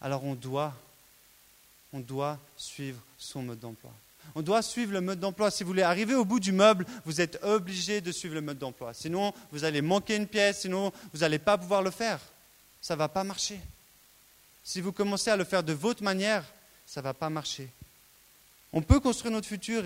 alors 0.00 0.24
on 0.24 0.34
doit, 0.34 0.74
on 1.92 2.00
doit 2.00 2.38
suivre 2.56 3.00
son 3.18 3.42
mode 3.42 3.60
d'emploi. 3.60 3.92
On 4.34 4.42
doit 4.42 4.62
suivre 4.62 4.92
le 4.92 5.00
mode 5.00 5.20
d'emploi. 5.20 5.50
Si 5.50 5.62
vous 5.62 5.68
voulez 5.68 5.82
arriver 5.82 6.14
au 6.14 6.24
bout 6.24 6.40
du 6.40 6.52
meuble, 6.52 6.84
vous 7.04 7.20
êtes 7.20 7.42
obligé 7.42 8.00
de 8.00 8.12
suivre 8.12 8.34
le 8.34 8.40
mode 8.40 8.58
d'emploi. 8.58 8.92
Sinon, 8.92 9.32
vous 9.52 9.64
allez 9.64 9.82
manquer 9.82 10.16
une 10.16 10.26
pièce, 10.26 10.60
sinon, 10.60 10.92
vous 11.12 11.20
n'allez 11.20 11.38
pas 11.38 11.56
pouvoir 11.56 11.82
le 11.82 11.90
faire. 11.90 12.20
Ça 12.80 12.94
ne 12.94 12.98
va 12.98 13.08
pas 13.08 13.24
marcher. 13.24 13.60
Si 14.62 14.80
vous 14.80 14.92
commencez 14.92 15.30
à 15.30 15.36
le 15.36 15.44
faire 15.44 15.62
de 15.62 15.72
votre 15.72 16.02
manière, 16.02 16.44
ça 16.84 17.00
ne 17.00 17.04
va 17.04 17.14
pas 17.14 17.30
marcher. 17.30 17.70
On 18.72 18.82
peut 18.82 19.00
construire 19.00 19.32
notre 19.32 19.46
futur 19.46 19.84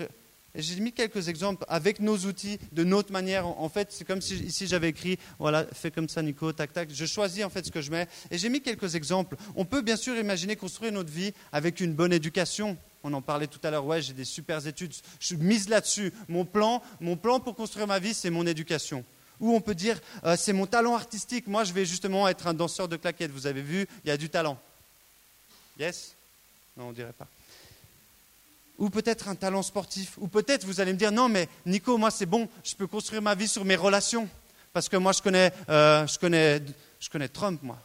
j'ai 0.55 0.79
mis 0.79 0.91
quelques 0.91 1.27
exemples 1.27 1.65
avec 1.69 1.99
nos 1.99 2.17
outils, 2.17 2.59
de 2.71 2.83
notre 2.83 3.11
manière. 3.11 3.47
En 3.47 3.69
fait, 3.69 3.87
c'est 3.91 4.05
comme 4.05 4.21
si 4.21 4.35
ici 4.35 4.67
j'avais 4.67 4.89
écrit, 4.89 5.17
voilà, 5.39 5.65
fais 5.73 5.91
comme 5.91 6.09
ça 6.09 6.21
Nico, 6.21 6.51
tac, 6.51 6.73
tac. 6.73 6.89
Je 6.91 7.05
choisis 7.05 7.43
en 7.43 7.49
fait 7.49 7.65
ce 7.65 7.71
que 7.71 7.81
je 7.81 7.91
mets. 7.91 8.07
Et 8.29 8.37
j'ai 8.37 8.49
mis 8.49 8.61
quelques 8.61 8.95
exemples. 8.95 9.37
On 9.55 9.65
peut 9.65 9.81
bien 9.81 9.95
sûr 9.95 10.15
imaginer 10.17 10.55
construire 10.55 10.91
notre 10.91 11.11
vie 11.11 11.33
avec 11.51 11.79
une 11.79 11.93
bonne 11.93 12.13
éducation. 12.13 12.77
On 13.03 13.13
en 13.13 13.21
parlait 13.21 13.47
tout 13.47 13.59
à 13.63 13.71
l'heure, 13.71 13.85
ouais, 13.85 14.01
j'ai 14.01 14.13
des 14.13 14.25
super 14.25 14.65
études, 14.67 14.93
je 15.19 15.35
mise 15.35 15.69
là-dessus. 15.69 16.13
Mon 16.27 16.45
plan, 16.45 16.83
mon 16.99 17.17
plan 17.17 17.39
pour 17.39 17.55
construire 17.55 17.87
ma 17.87 17.97
vie, 17.97 18.13
c'est 18.13 18.29
mon 18.29 18.45
éducation. 18.45 19.03
Ou 19.39 19.55
on 19.55 19.61
peut 19.61 19.73
dire, 19.73 19.99
euh, 20.23 20.35
c'est 20.37 20.53
mon 20.53 20.67
talent 20.67 20.93
artistique. 20.95 21.47
Moi, 21.47 21.63
je 21.63 21.73
vais 21.73 21.83
justement 21.83 22.27
être 22.27 22.45
un 22.45 22.53
danseur 22.53 22.87
de 22.87 22.95
claquettes. 22.95 23.31
Vous 23.31 23.47
avez 23.47 23.63
vu, 23.63 23.87
il 24.05 24.09
y 24.09 24.11
a 24.11 24.17
du 24.17 24.29
talent. 24.29 24.59
Yes? 25.79 26.13
Non, 26.77 26.89
on 26.89 26.91
dirait 26.91 27.13
pas. 27.13 27.27
Ou 28.81 28.89
peut-être 28.89 29.27
un 29.27 29.35
talent 29.35 29.61
sportif. 29.61 30.17
Ou 30.17 30.27
peut-être 30.27 30.65
vous 30.65 30.81
allez 30.81 30.91
me 30.91 30.97
dire, 30.97 31.11
non, 31.11 31.29
mais 31.29 31.47
Nico, 31.67 31.99
moi 31.99 32.09
c'est 32.09 32.25
bon, 32.25 32.49
je 32.63 32.75
peux 32.75 32.87
construire 32.87 33.21
ma 33.21 33.35
vie 33.35 33.47
sur 33.47 33.63
mes 33.63 33.75
relations. 33.75 34.27
Parce 34.73 34.89
que 34.89 34.97
moi 34.97 35.11
je 35.11 35.21
connais, 35.21 35.53
euh, 35.69 36.07
je 36.07 36.17
connais, 36.17 36.59
je 36.99 37.09
connais 37.09 37.27
Trump, 37.27 37.61
moi. 37.61 37.77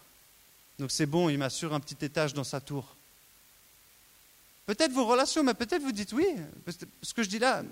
Donc 0.79 0.91
c'est 0.91 1.05
bon, 1.05 1.29
il 1.29 1.37
m'assure 1.37 1.75
un 1.75 1.81
petit 1.81 2.03
étage 2.03 2.33
dans 2.33 2.45
sa 2.45 2.61
tour. 2.61 2.97
Peut-être 4.65 4.93
vos 4.93 5.05
relations, 5.05 5.45
mais 5.45 5.53
peut-être 5.53 5.83
vous 5.83 5.93
dites 5.93 6.15
oui. 6.15 6.27
Ce 7.03 7.13
que 7.13 7.23
je 7.23 7.29
dis 7.29 7.39
là, 7.39 7.63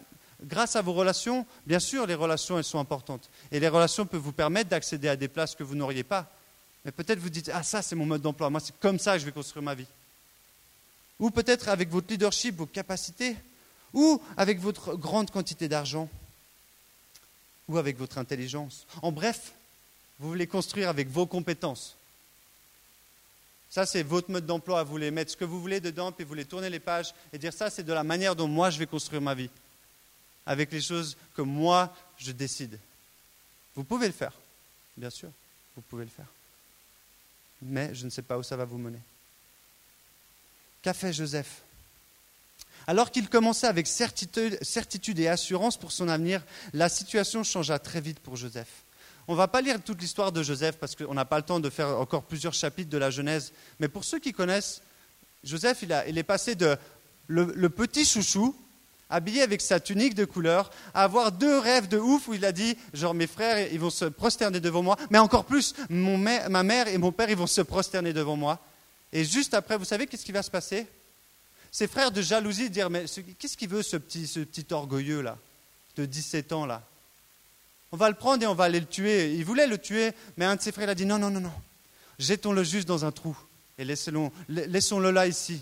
grâce 0.43 0.77
à 0.77 0.83
vos 0.83 0.93
relations, 0.93 1.47
bien 1.67 1.81
sûr, 1.81 2.07
les 2.07 2.15
relations, 2.15 2.59
elles 2.59 2.65
sont 2.65 2.79
importantes. 2.79 3.31
Et 3.51 3.59
les 3.59 3.69
relations 3.69 4.05
peuvent 4.05 4.21
vous 4.21 4.33
permettre 4.33 4.69
d'accéder 4.69 5.09
à 5.09 5.17
des 5.17 5.29
places 5.29 5.55
que 5.55 5.63
vous 5.63 5.77
n'auriez 5.77 6.05
pas. 6.05 6.31
Mais 6.85 6.93
peut-être 6.93 7.21
vous 7.21 7.31
dites, 7.31 7.51
ah 7.55 7.63
ça, 7.63 7.81
c'est 7.81 7.97
mon 7.97 8.05
mode 8.05 8.21
d'emploi. 8.21 8.51
Moi, 8.51 8.61
c'est 8.61 8.79
comme 8.79 8.99
ça 8.99 9.15
que 9.15 9.21
je 9.21 9.25
vais 9.25 9.33
construire 9.33 9.63
ma 9.63 9.75
vie. 9.75 9.87
Ou 11.20 11.31
peut-être 11.31 11.68
avec 11.68 11.90
votre 11.90 12.09
leadership, 12.11 12.57
vos 12.57 12.66
capacités. 12.66 13.37
Ou 13.92 14.20
avec 14.37 14.61
votre 14.61 14.96
grande 14.96 15.31
quantité 15.31 15.68
d'argent. 15.68 16.09
Ou 17.68 17.79
avec 17.79 17.96
votre 17.96 18.18
intelligence. 18.18 18.87
En 19.03 19.12
bref, 19.12 19.53
vous 20.18 20.29
voulez 20.29 20.46
construire 20.46 20.88
avec 20.88 21.09
vos 21.09 21.27
compétences. 21.27 21.96
Ça, 23.70 23.87
c'est 23.87 24.03
votre 24.03 24.31
mode 24.31 24.46
d'emploi. 24.46 24.85
Vous 24.85 24.92
voulez 24.92 25.11
mettre 25.11 25.33
ce 25.33 25.37
que 25.37 25.44
vous 25.44 25.61
voulez 25.61 25.81
dedans, 25.81 26.12
puis 26.12 26.24
vous 26.24 26.29
voulez 26.29 26.44
tourner 26.44 26.70
les 26.70 26.79
pages 26.79 27.12
et 27.33 27.38
dire 27.38 27.53
ça, 27.53 27.70
c'est 27.70 27.83
de 27.83 27.92
la 27.92 28.05
manière 28.05 28.37
dont 28.37 28.46
moi 28.46 28.70
je 28.70 28.79
vais 28.79 28.87
construire 28.87 29.20
ma 29.20 29.35
vie. 29.35 29.50
Avec 30.46 30.70
les 30.70 30.81
choses 30.81 31.16
que 31.35 31.42
moi 31.42 31.92
je 32.16 32.31
décide. 32.31 32.79
Vous 33.74 33.83
pouvez 33.83 34.07
le 34.07 34.12
faire, 34.12 34.33
bien 34.96 35.11
sûr, 35.11 35.29
vous 35.74 35.83
pouvez 35.83 36.05
le 36.05 36.11
faire. 36.11 36.29
Mais 37.62 37.92
je 37.94 38.05
ne 38.05 38.11
sais 38.11 38.22
pas 38.22 38.38
où 38.38 38.42
ça 38.42 38.57
va 38.57 38.64
vous 38.64 38.79
mener. 38.79 39.00
Qu'a 40.85 40.92
fait 40.92 41.12
Joseph 41.12 41.62
alors 42.87 43.11
qu'il 43.11 43.31
commençait 43.31 43.66
avec 43.66 43.87
certitude, 43.87 45.18
et 45.18 45.27
assurance 45.27 45.79
pour 45.79 45.90
son 45.90 46.07
avenir, 46.07 46.42
la 46.75 46.90
situation 46.90 47.42
changea 47.42 47.79
très 47.79 48.03
vite 48.03 48.20
pour 48.20 48.37
Joseph. 48.37 48.68
On 49.27 49.33
ne 49.33 49.38
va 49.38 49.49
pas 49.49 49.62
lire 49.62 49.83
toute 49.83 50.03
l'histoire 50.03 50.33
de 50.33 50.42
Joseph 50.42 50.77
parce 50.77 50.94
qu'on 50.94 51.14
n'a 51.14 51.25
pas 51.25 51.38
le 51.38 51.44
temps 51.44 51.61
de 51.61 51.70
faire 51.70 51.99
encore 51.99 52.25
plusieurs 52.25 52.53
chapitres 52.53 52.90
de 52.90 52.99
la 52.99 53.09
Genèse. 53.09 53.55
Mais 53.81 53.88
pour 53.88 54.05
ceux 54.05 54.18
qui 54.18 54.35
connaissent, 54.35 54.83
Joseph, 55.42 55.79
il, 55.81 56.18
est 56.18 56.23
passé 56.23 56.57
de 56.57 56.77
le, 57.29 57.68
petit 57.70 58.05
chouchou, 58.05 58.55
habillé 59.09 59.40
avec 59.40 59.62
sa 59.62 59.81
tunique 59.81 60.14
de 60.14 60.27
couleur, 60.27 60.70
à 60.92 61.05
avoir 61.05 61.33
deux 61.33 61.59
rêves 61.59 61.88
de 61.88 61.97
ouf 61.97 62.29
où 62.29 62.35
il 62.35 62.44
a 62.44 62.53
dit, 62.53 62.77
genre 62.92 63.14
mes 63.14 63.27
frères, 63.27 63.73
ils 63.73 63.81
vont 63.81 63.88
se 63.88 64.05
prosterner 64.05 64.61
devant 64.61 64.83
moi, 64.83 64.99
mais 65.09 65.18
encore 65.18 65.47
plus, 65.47 65.75
ma 65.88 66.62
mère 66.62 66.88
et 66.88 66.99
mon 66.99 67.12
père, 67.12 67.31
ils 67.31 67.37
vont 67.37 67.47
se 67.47 67.62
prosterner 67.62 68.12
devant 68.12 68.37
moi. 68.37 68.61
Et 69.14 69.24
juste 69.24 69.55
après, 69.55 69.79
vous 69.79 69.85
savez 69.87 70.07
qu'est-ce 70.07 70.24
qui 70.24 70.33
va 70.33 70.42
se 70.42 70.50
passer? 70.50 70.87
Ses 71.70 71.87
frères 71.87 72.11
de 72.11 72.20
jalousie 72.20 72.68
dire, 72.68 72.90
mais 72.90 73.07
qu'est-ce 73.38 73.57
qu'il 73.57 73.68
veut 73.68 73.83
ce 73.83 73.96
petit, 73.96 74.27
ce 74.27 74.40
petit 74.40 74.66
orgueilleux 74.72 75.22
là, 75.22 75.38
de 75.96 76.05
17 76.05 76.53
ans 76.53 76.66
là? 76.66 76.83
On 77.92 77.96
va 77.96 78.09
le 78.09 78.16
prendre 78.16 78.42
et 78.42 78.46
on 78.48 78.55
va 78.55 78.64
aller 78.64 78.81
le 78.81 78.87
tuer. 78.87 79.33
Il 79.35 79.44
voulait 79.44 79.68
le 79.68 79.79
tuer, 79.79 80.12
mais 80.37 80.44
un 80.44 80.57
de 80.57 80.61
ses 80.61 80.72
frères 80.72 80.88
a 80.88 80.96
dit 80.96 81.07
non, 81.07 81.18
non, 81.18 81.31
non, 81.31 81.40
non. 81.40 81.53
Jetons-le 82.18 82.64
juste 82.64 82.88
dans 82.88 83.05
un 83.05 83.12
trou 83.12 83.37
et 83.79 83.85
laissons-le 83.85 85.11
là 85.12 85.29
ici. 85.29 85.61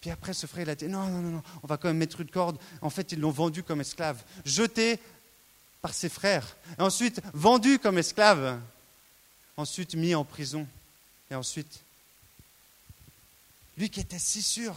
Puis 0.00 0.10
après, 0.10 0.32
ce 0.32 0.46
frère 0.46 0.68
a 0.70 0.74
dit 0.74 0.86
non, 0.86 1.06
non, 1.08 1.20
non, 1.20 1.30
non, 1.30 1.42
on 1.62 1.66
va 1.66 1.76
quand 1.76 1.88
même 1.88 1.98
mettre 1.98 2.22
une 2.22 2.30
corde. 2.30 2.58
En 2.80 2.88
fait, 2.88 3.12
ils 3.12 3.20
l'ont 3.20 3.30
vendu 3.30 3.62
comme 3.62 3.82
esclave, 3.82 4.22
jeté 4.46 4.98
par 5.82 5.92
ses 5.92 6.08
frères, 6.08 6.56
ensuite 6.78 7.20
vendu 7.34 7.78
comme 7.78 7.98
esclave, 7.98 8.58
ensuite 9.58 9.94
mis 9.94 10.14
en 10.14 10.24
prison, 10.24 10.66
et 11.30 11.34
ensuite, 11.34 11.80
lui 13.76 13.90
qui 13.90 14.00
était 14.00 14.18
si 14.18 14.42
sûr, 14.42 14.74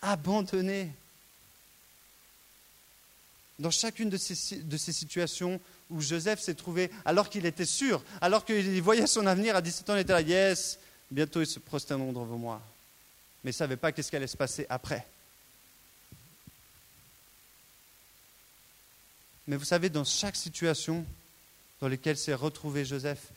abandonné, 0.00 0.90
dans 3.58 3.70
chacune 3.70 4.10
de 4.10 4.16
ces, 4.16 4.56
de 4.56 4.76
ces 4.76 4.92
situations 4.92 5.60
où 5.88 6.00
Joseph 6.00 6.40
s'est 6.40 6.54
trouvé, 6.54 6.90
alors 7.04 7.30
qu'il 7.30 7.46
était 7.46 7.64
sûr, 7.64 8.02
alors 8.20 8.44
qu'il 8.44 8.82
voyait 8.82 9.06
son 9.06 9.26
avenir 9.26 9.54
à 9.54 9.62
17 9.62 9.90
ans, 9.90 9.96
il 9.96 10.00
était 10.00 10.12
là, 10.12 10.20
yes, 10.20 10.78
bientôt 11.10 11.40
ils 11.40 11.46
se 11.46 11.58
prosterneront 11.58 12.12
devant 12.12 12.38
moi. 12.38 12.62
Mais 13.44 13.50
il 13.50 13.54
ne 13.54 13.58
savait 13.58 13.76
pas 13.76 13.92
qu'est-ce 13.92 14.10
qui 14.10 14.16
allait 14.16 14.26
se 14.26 14.36
passer 14.36 14.66
après. 14.68 15.06
Mais 19.46 19.56
vous 19.56 19.64
savez, 19.64 19.90
dans 19.90 20.04
chaque 20.04 20.36
situation 20.36 21.04
dans 21.80 21.88
laquelle 21.88 22.16
s'est 22.16 22.34
retrouvé 22.34 22.84
Joseph, 22.84 23.32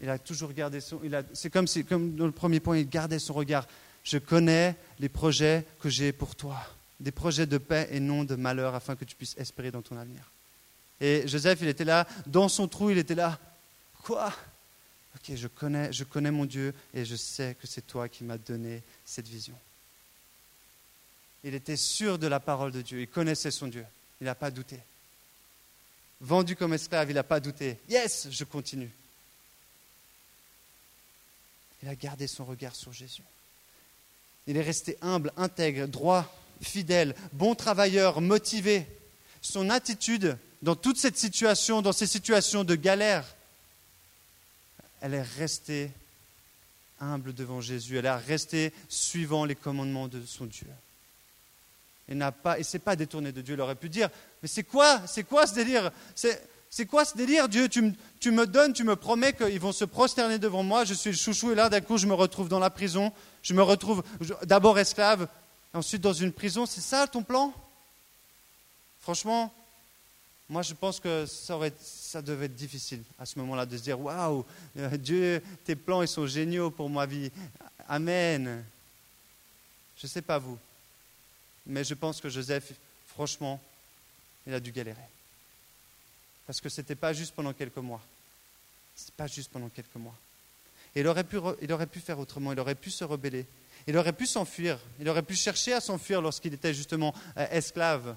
il 0.00 0.08
a 0.08 0.18
toujours 0.18 0.52
gardé 0.52 0.80
son. 0.80 1.00
C'est 1.32 1.50
comme, 1.50 1.66
si, 1.66 1.84
comme 1.84 2.14
dans 2.14 2.26
le 2.26 2.32
premier 2.32 2.60
point, 2.60 2.78
il 2.78 2.88
gardait 2.88 3.18
son 3.18 3.34
regard. 3.34 3.66
Je 4.04 4.18
connais 4.18 4.76
les 4.98 5.08
projets 5.08 5.64
que 5.80 5.88
j'ai 5.88 6.12
pour 6.12 6.34
toi 6.34 6.58
des 7.00 7.12
projets 7.12 7.46
de 7.46 7.58
paix 7.58 7.88
et 7.92 8.00
non 8.00 8.24
de 8.24 8.34
malheur 8.34 8.74
afin 8.74 8.96
que 8.96 9.04
tu 9.04 9.14
puisses 9.14 9.36
espérer 9.38 9.70
dans 9.70 9.82
ton 9.82 9.96
avenir. 9.96 10.22
Et 11.00 11.26
Joseph, 11.28 11.60
il 11.62 11.68
était 11.68 11.84
là, 11.84 12.06
dans 12.26 12.48
son 12.48 12.66
trou, 12.66 12.90
il 12.90 12.98
était 12.98 13.14
là. 13.14 13.38
Quoi? 14.02 14.32
Ok, 15.14 15.34
je 15.36 15.46
connais, 15.46 15.92
je 15.92 16.04
connais 16.04 16.30
mon 16.30 16.44
Dieu 16.44 16.74
et 16.92 17.04
je 17.04 17.14
sais 17.14 17.56
que 17.60 17.66
c'est 17.66 17.86
toi 17.86 18.08
qui 18.08 18.24
m'as 18.24 18.38
donné 18.38 18.82
cette 19.04 19.28
vision. 19.28 19.54
Il 21.44 21.54
était 21.54 21.76
sûr 21.76 22.18
de 22.18 22.26
la 22.26 22.40
parole 22.40 22.72
de 22.72 22.82
Dieu, 22.82 23.00
il 23.00 23.08
connaissait 23.08 23.52
son 23.52 23.68
Dieu, 23.68 23.84
il 24.20 24.24
n'a 24.24 24.34
pas 24.34 24.50
douté. 24.50 24.78
Vendu 26.20 26.56
comme 26.56 26.74
esclave, 26.74 27.10
il 27.10 27.14
n'a 27.14 27.22
pas 27.22 27.38
douté. 27.38 27.78
Yes, 27.88 28.26
je 28.30 28.42
continue. 28.42 28.90
Il 31.82 31.88
a 31.88 31.94
gardé 31.94 32.26
son 32.26 32.44
regard 32.44 32.74
sur 32.74 32.92
Jésus. 32.92 33.22
Il 34.46 34.56
est 34.56 34.62
resté 34.62 34.96
humble, 35.02 35.32
intègre, 35.36 35.86
droit 35.86 36.34
fidèle, 36.62 37.14
bon 37.32 37.54
travailleur, 37.54 38.20
motivé. 38.20 38.86
Son 39.40 39.70
attitude 39.70 40.36
dans 40.62 40.74
toute 40.74 40.98
cette 40.98 41.16
situation, 41.16 41.82
dans 41.82 41.92
ces 41.92 42.06
situations 42.06 42.64
de 42.64 42.74
galère, 42.74 43.24
elle 45.00 45.14
est 45.14 45.22
restée 45.22 45.90
humble 47.00 47.32
devant 47.32 47.60
Jésus. 47.60 47.96
Elle 47.96 48.06
est 48.06 48.16
restée 48.16 48.72
suivant 48.88 49.44
les 49.44 49.54
commandements 49.54 50.08
de 50.08 50.24
son 50.26 50.46
Dieu. 50.46 50.66
Il 52.08 52.16
n'a 52.16 52.32
pas, 52.32 52.58
et 52.58 52.62
c'est 52.62 52.78
pas 52.78 52.96
détourné 52.96 53.32
de 53.32 53.42
Dieu. 53.42 53.54
Il 53.54 53.60
aurait 53.60 53.74
pu 53.74 53.88
dire, 53.88 54.08
mais 54.42 54.48
c'est 54.48 54.64
quoi, 54.64 55.06
c'est 55.06 55.24
quoi 55.24 55.46
ce 55.46 55.54
délire? 55.54 55.92
Quoi 56.86 57.04
ce 57.04 57.16
délire, 57.16 57.48
Dieu 57.48 57.68
tu, 57.68 57.80
me 58.30 58.46
donnes, 58.46 58.72
tu 58.72 58.84
me 58.84 58.96
promets 58.96 59.32
qu'ils 59.32 59.60
vont 59.60 59.72
se 59.72 59.84
prosterner 59.84 60.38
devant 60.38 60.62
moi. 60.62 60.84
Je 60.84 60.94
suis 60.94 61.10
le 61.10 61.16
chouchou 61.16 61.52
et 61.52 61.54
là, 61.54 61.68
d'un 61.68 61.80
coup, 61.80 61.98
je 61.98 62.06
me 62.06 62.14
retrouve 62.14 62.48
dans 62.48 62.58
la 62.58 62.70
prison. 62.70 63.12
Je 63.42 63.54
me 63.54 63.62
retrouve 63.62 64.02
d'abord 64.44 64.78
esclave, 64.78 65.28
ensuite 65.72 66.02
dans 66.02 66.12
une 66.12 66.32
prison. 66.32 66.66
C'est 66.66 66.80
ça 66.80 67.06
ton 67.06 67.22
plan? 67.22 67.52
Franchement, 69.00 69.52
moi 70.50 70.62
je 70.62 70.74
pense 70.74 71.00
que 71.00 71.24
ça 71.26 72.20
devait 72.22 72.46
être 72.46 72.54
difficile 72.54 73.02
à 73.18 73.24
ce 73.24 73.38
moment-là 73.38 73.64
de 73.64 73.76
se 73.76 73.82
dire 73.82 73.98
Waouh, 73.98 74.44
euh, 74.76 74.96
Dieu, 74.98 75.42
tes 75.64 75.76
plans 75.76 76.02
ils 76.02 76.08
sont 76.08 76.26
géniaux 76.26 76.70
pour 76.70 76.90
ma 76.90 77.06
vie. 77.06 77.30
Amen. 77.88 78.64
Je 79.96 80.06
ne 80.06 80.10
sais 80.10 80.22
pas 80.22 80.38
vous, 80.38 80.58
mais 81.66 81.84
je 81.84 81.94
pense 81.94 82.20
que 82.20 82.28
Joseph, 82.28 82.72
franchement, 83.06 83.60
il 84.46 84.52
a 84.52 84.60
dû 84.60 84.72
galérer. 84.72 85.17
Parce 86.48 86.62
que 86.62 86.70
ce 86.70 86.80
n'était 86.80 86.94
pas 86.94 87.12
juste 87.12 87.34
pendant 87.34 87.52
quelques 87.52 87.76
mois. 87.76 88.00
Ce 88.96 89.02
n'était 89.02 89.12
pas 89.18 89.26
juste 89.26 89.50
pendant 89.52 89.68
quelques 89.68 89.94
mois. 89.96 90.14
Il 90.96 91.06
aurait, 91.06 91.22
pu, 91.22 91.36
il 91.60 91.70
aurait 91.70 91.86
pu 91.86 92.00
faire 92.00 92.18
autrement, 92.18 92.52
il 92.52 92.58
aurait 92.58 92.74
pu 92.74 92.90
se 92.90 93.04
rebeller, 93.04 93.44
il 93.86 93.94
aurait 93.98 94.14
pu 94.14 94.26
s'enfuir, 94.26 94.80
il 94.98 95.06
aurait 95.10 95.22
pu 95.22 95.36
chercher 95.36 95.74
à 95.74 95.82
s'enfuir 95.82 96.22
lorsqu'il 96.22 96.54
était 96.54 96.72
justement 96.72 97.14
euh, 97.36 97.46
esclave. 97.50 98.16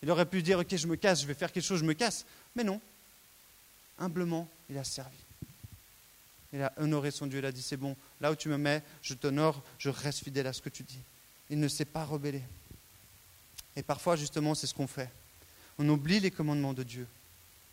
Il 0.00 0.10
aurait 0.12 0.26
pu 0.26 0.44
dire, 0.44 0.60
ok, 0.60 0.76
je 0.76 0.86
me 0.86 0.94
casse, 0.94 1.22
je 1.22 1.26
vais 1.26 1.34
faire 1.34 1.50
quelque 1.50 1.64
chose, 1.64 1.80
je 1.80 1.84
me 1.84 1.92
casse. 1.92 2.24
Mais 2.54 2.62
non, 2.62 2.80
humblement, 3.98 4.48
il 4.70 4.78
a 4.78 4.84
servi. 4.84 5.18
Il 6.52 6.62
a 6.62 6.72
honoré 6.76 7.10
son 7.10 7.26
Dieu, 7.26 7.40
il 7.40 7.44
a 7.44 7.50
dit, 7.50 7.62
c'est 7.62 7.76
bon, 7.76 7.96
là 8.20 8.30
où 8.30 8.36
tu 8.36 8.48
me 8.48 8.58
mets, 8.58 8.80
je 9.02 9.14
t'honore, 9.14 9.60
je 9.80 9.88
reste 9.88 10.20
fidèle 10.20 10.46
à 10.46 10.52
ce 10.52 10.62
que 10.62 10.68
tu 10.68 10.84
dis. 10.84 11.00
Il 11.50 11.58
ne 11.58 11.66
s'est 11.66 11.84
pas 11.84 12.04
rebellé. 12.04 12.42
Et 13.74 13.82
parfois, 13.82 14.14
justement, 14.14 14.54
c'est 14.54 14.68
ce 14.68 14.74
qu'on 14.74 14.86
fait. 14.86 15.10
On 15.80 15.88
oublie 15.88 16.20
les 16.20 16.30
commandements 16.30 16.74
de 16.74 16.84
Dieu. 16.84 17.08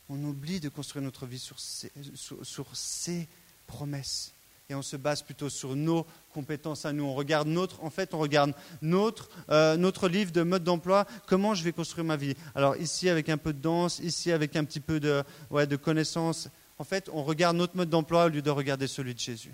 On 0.10 0.24
oublie 0.24 0.60
de 0.60 0.70
construire 0.70 1.04
notre 1.04 1.26
vie 1.26 1.40
sur 1.40 2.76
ses 2.76 3.28
promesses 3.68 4.32
et 4.70 4.76
on 4.76 4.82
se 4.82 4.98
base 4.98 5.22
plutôt 5.22 5.50
sur 5.50 5.76
nos 5.76 6.06
compétences 6.34 6.86
à 6.86 6.92
nous. 6.92 7.06
On 7.06 7.16
regarde 7.16 7.48
notre, 7.48 7.84
en 7.84 7.90
fait, 7.90 8.14
on 8.14 8.20
regarde 8.20 8.54
notre, 8.82 9.30
euh, 9.50 9.78
notre 9.78 10.10
livre 10.10 10.32
de 10.32 10.44
mode 10.44 10.64
d'emploi, 10.64 11.06
comment 11.26 11.56
je 11.56 11.64
vais 11.64 11.72
construire 11.72 12.06
ma 12.06 12.18
vie? 12.18 12.36
Alors 12.54 12.76
ici 12.76 13.10
avec 13.10 13.30
un 13.30 13.38
peu 13.38 13.54
de 13.54 13.62
danse, 13.62 14.00
ici 14.00 14.32
avec 14.32 14.56
un 14.56 14.66
petit 14.66 14.82
peu 14.82 15.00
de, 15.00 15.24
ouais, 15.52 15.68
de 15.68 15.76
connaissances. 15.78 16.50
En 16.80 16.84
fait, 16.84 17.10
on 17.14 17.24
regarde 17.24 17.56
notre 17.56 17.78
mode 17.78 17.90
d'emploi 17.90 18.26
au 18.26 18.30
lieu 18.30 18.42
de 18.42 18.50
regarder 18.50 18.88
celui 18.88 19.14
de 19.14 19.20
Jésus. 19.20 19.54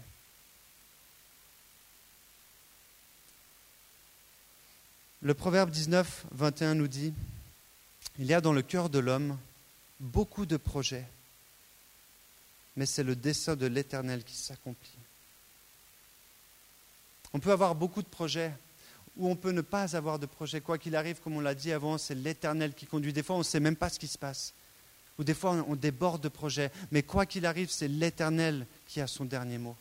Le 5.21 5.33
Proverbe 5.33 5.69
19, 5.69 6.25
21 6.31 6.75
nous 6.75 6.87
dit, 6.87 7.13
il 8.19 8.25
y 8.25 8.33
a 8.33 8.41
dans 8.41 8.51
le 8.51 8.61
cœur 8.61 8.89
de 8.89 8.99
l'homme 8.99 9.37
beaucoup 10.03 10.45
de 10.45 10.57
projets, 10.57 11.07
mais 12.75 12.85
c'est 12.85 13.03
le 13.03 13.15
dessein 13.15 13.55
de 13.55 13.65
l'Éternel 13.65 14.23
qui 14.23 14.35
s'accomplit. 14.35 14.91
On 17.33 17.39
peut 17.39 17.51
avoir 17.51 17.73
beaucoup 17.73 18.03
de 18.03 18.07
projets, 18.07 18.53
ou 19.15 19.29
on 19.29 19.35
peut 19.35 19.51
ne 19.51 19.61
pas 19.61 19.95
avoir 19.95 20.19
de 20.19 20.25
projet. 20.25 20.61
Quoi 20.61 20.77
qu'il 20.77 20.95
arrive, 20.95 21.19
comme 21.21 21.37
on 21.37 21.39
l'a 21.39 21.55
dit 21.55 21.71
avant, 21.71 21.97
c'est 21.97 22.15
l'Éternel 22.15 22.73
qui 22.73 22.85
conduit. 22.85 23.13
Des 23.13 23.23
fois, 23.23 23.35
on 23.35 23.39
ne 23.39 23.43
sait 23.43 23.59
même 23.59 23.75
pas 23.75 23.89
ce 23.89 23.99
qui 23.99 24.07
se 24.07 24.17
passe. 24.17 24.53
Ou 25.17 25.23
des 25.23 25.33
fois, 25.35 25.51
on 25.67 25.75
déborde 25.75 26.21
de 26.21 26.29
projets. 26.29 26.71
Mais 26.91 27.03
quoi 27.03 27.25
qu'il 27.25 27.45
arrive, 27.45 27.69
c'est 27.69 27.87
l'Éternel 27.87 28.65
qui 28.87 29.01
a 29.01 29.07
son 29.07 29.25
dernier 29.25 29.59
mot. 29.59 29.75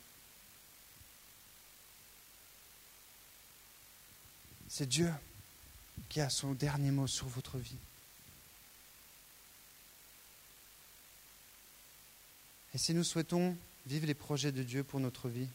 C'est 4.68 4.88
Dieu 4.88 5.12
qui 6.08 6.20
a 6.20 6.30
son 6.30 6.52
dernier 6.52 6.90
mot 6.90 7.06
sur 7.06 7.26
votre 7.26 7.58
vie. 7.58 7.76
Et 12.74 12.78
si 12.78 12.94
nous 12.94 13.04
souhaitons 13.04 13.56
vivre 13.86 14.06
les 14.06 14.14
projets 14.14 14.52
de 14.52 14.62
Dieu 14.62 14.82
pour 14.82 15.00
notre 15.00 15.28
vie, 15.28 15.48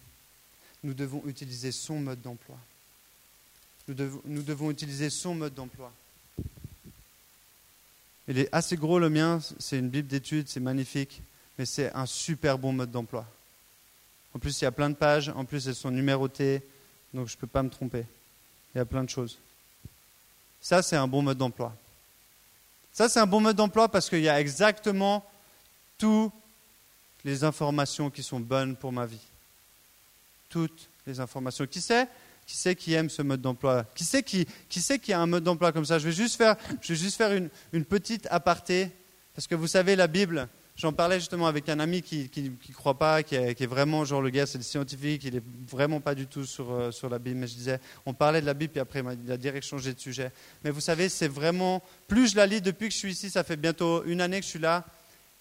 nous 0.84 0.94
devons 0.94 1.24
utiliser 1.26 1.72
son 1.72 2.00
mode 2.00 2.22
d'emploi. 2.22 2.58
Nous 3.88 4.44
devons, 4.44 4.70
utiliser 4.70 5.10
son 5.10 5.34
mode 5.34 5.54
d'emploi. 5.54 5.92
Il 8.28 8.38
est 8.38 8.50
assez 8.52 8.76
gros 8.76 9.00
le 9.00 9.10
mien, 9.10 9.40
c'est 9.60 9.80
une 9.80 9.90
Bible 9.90 10.10
d'études, 10.10 10.50
c'est 10.50 10.60
magnifique, 10.60 11.22
mais 11.58 11.66
c'est 11.66 11.94
un 11.94 12.06
super 12.06 12.58
bon 12.58 12.74
mode 12.74 12.92
d'emploi. 12.92 13.26
En 14.34 14.40
plus, 14.40 14.60
il 14.60 14.66
y 14.66 14.68
a 14.68 14.72
plein 14.72 14.90
de 14.90 14.96
pages, 14.96 15.30
en 15.30 15.46
plus, 15.46 15.68
elles 15.68 15.76
sont 15.76 15.90
numérotées, 15.90 16.62
donc 17.14 17.30
je 17.30 17.36
ne 17.36 17.40
peux 17.40 17.48
pas 17.48 17.64
me 17.64 17.70
tromper. 17.70 18.06
Il 18.76 18.80
y 18.80 18.82
a 18.82 18.86
plein 18.86 19.06
de 19.06 19.10
choses. 19.10 19.38
Ça, 20.62 20.84
c'est 20.84 20.98
un 20.98 21.08
bon 21.08 21.22
mode 21.22 21.38
d'emploi. 21.38 21.74
Ça, 22.92 23.08
c'est 23.08 23.20
un 23.20 23.28
bon 23.28 23.40
mode 23.40 23.56
d'emploi 23.56 23.90
parce 23.90 24.10
qu'il 24.10 24.22
y 24.22 24.30
a 24.30 24.42
exactement 24.42 25.26
toutes 25.98 26.34
les 27.28 27.44
informations 27.44 28.10
qui 28.10 28.24
sont 28.24 28.40
bonnes 28.40 28.78
pour 28.78 28.94
ma 28.94 29.06
vie. 29.06 29.20
Toutes 30.50 30.90
les 31.06 31.20
informations. 31.20 31.68
Qui 31.68 31.82
sait 31.82 32.08
qui 32.46 32.56
sait 32.56 32.76
qui 32.76 32.94
aime 32.94 33.10
ce 33.10 33.22
mode 33.22 33.42
d'emploi? 33.42 33.86
Qui 33.94 34.06
sait 34.06 34.24
qui, 34.24 34.48
qui 34.70 34.80
sait 34.80 34.98
qui 34.98 35.12
a 35.12 35.20
un 35.20 35.26
mode 35.26 35.44
d'emploi 35.44 35.74
comme 35.74 35.84
ça? 35.84 36.00
Je 36.00 36.06
vais 36.06 36.14
juste 36.14 36.38
faire, 36.38 36.56
je 36.82 36.94
vais 36.94 37.00
juste 37.00 37.18
faire 37.18 37.34
une, 37.34 37.50
une, 37.74 37.84
petite 37.84 38.26
aparté, 38.32 38.90
parce 39.36 39.46
que 39.46 39.56
vous 39.56 39.68
savez, 39.68 39.98
la 39.98 40.08
Bible, 40.08 40.48
j'en 40.78 40.94
parlais 40.94 41.20
justement 41.20 41.48
avec 41.48 41.68
un 41.68 41.82
ami 41.82 42.02
qui 42.02 42.32
ne 42.38 42.74
croit 42.74 42.98
pas, 42.98 43.22
qui 43.24 43.36
est, 43.36 43.66
vraiment, 43.66 44.06
genre 44.06 44.22
le 44.22 44.30
gars, 44.30 44.46
c'est 44.46 44.60
le 44.60 44.64
scientifique, 44.64 45.26
il 45.26 45.34
n'est 45.34 45.44
vraiment 45.70 46.00
pas 46.00 46.16
du 46.16 46.26
tout 46.26 46.46
sur, 46.46 46.72
euh, 46.72 46.92
sur 46.92 47.10
la 47.10 47.20
Bible. 47.20 47.40
Mais 47.40 47.48
je 47.48 47.56
disais, 47.56 47.82
on 48.06 48.14
parlait 48.14 48.40
de 48.40 48.46
la 48.46 48.54
Bible, 48.54 48.72
puis 48.72 48.80
après, 48.80 49.04
il 49.26 49.30
a 49.30 49.36
direct 49.36 49.66
changé 49.66 49.94
de 49.94 50.00
sujet. 50.00 50.32
Mais 50.64 50.70
vous 50.70 50.80
savez, 50.80 51.10
c'est 51.10 51.28
vraiment, 51.28 51.84
plus 52.08 52.32
je 52.32 52.38
la 52.38 52.46
lis 52.46 52.62
depuis 52.62 52.88
que 52.88 52.94
je 52.94 53.00
suis 53.00 53.12
ici, 53.12 53.30
ça 53.30 53.44
fait 53.44 53.58
bientôt 53.58 54.06
une 54.06 54.22
année 54.22 54.40
que 54.40 54.46
je 54.46 54.52
suis 54.52 54.60
là, 54.60 54.86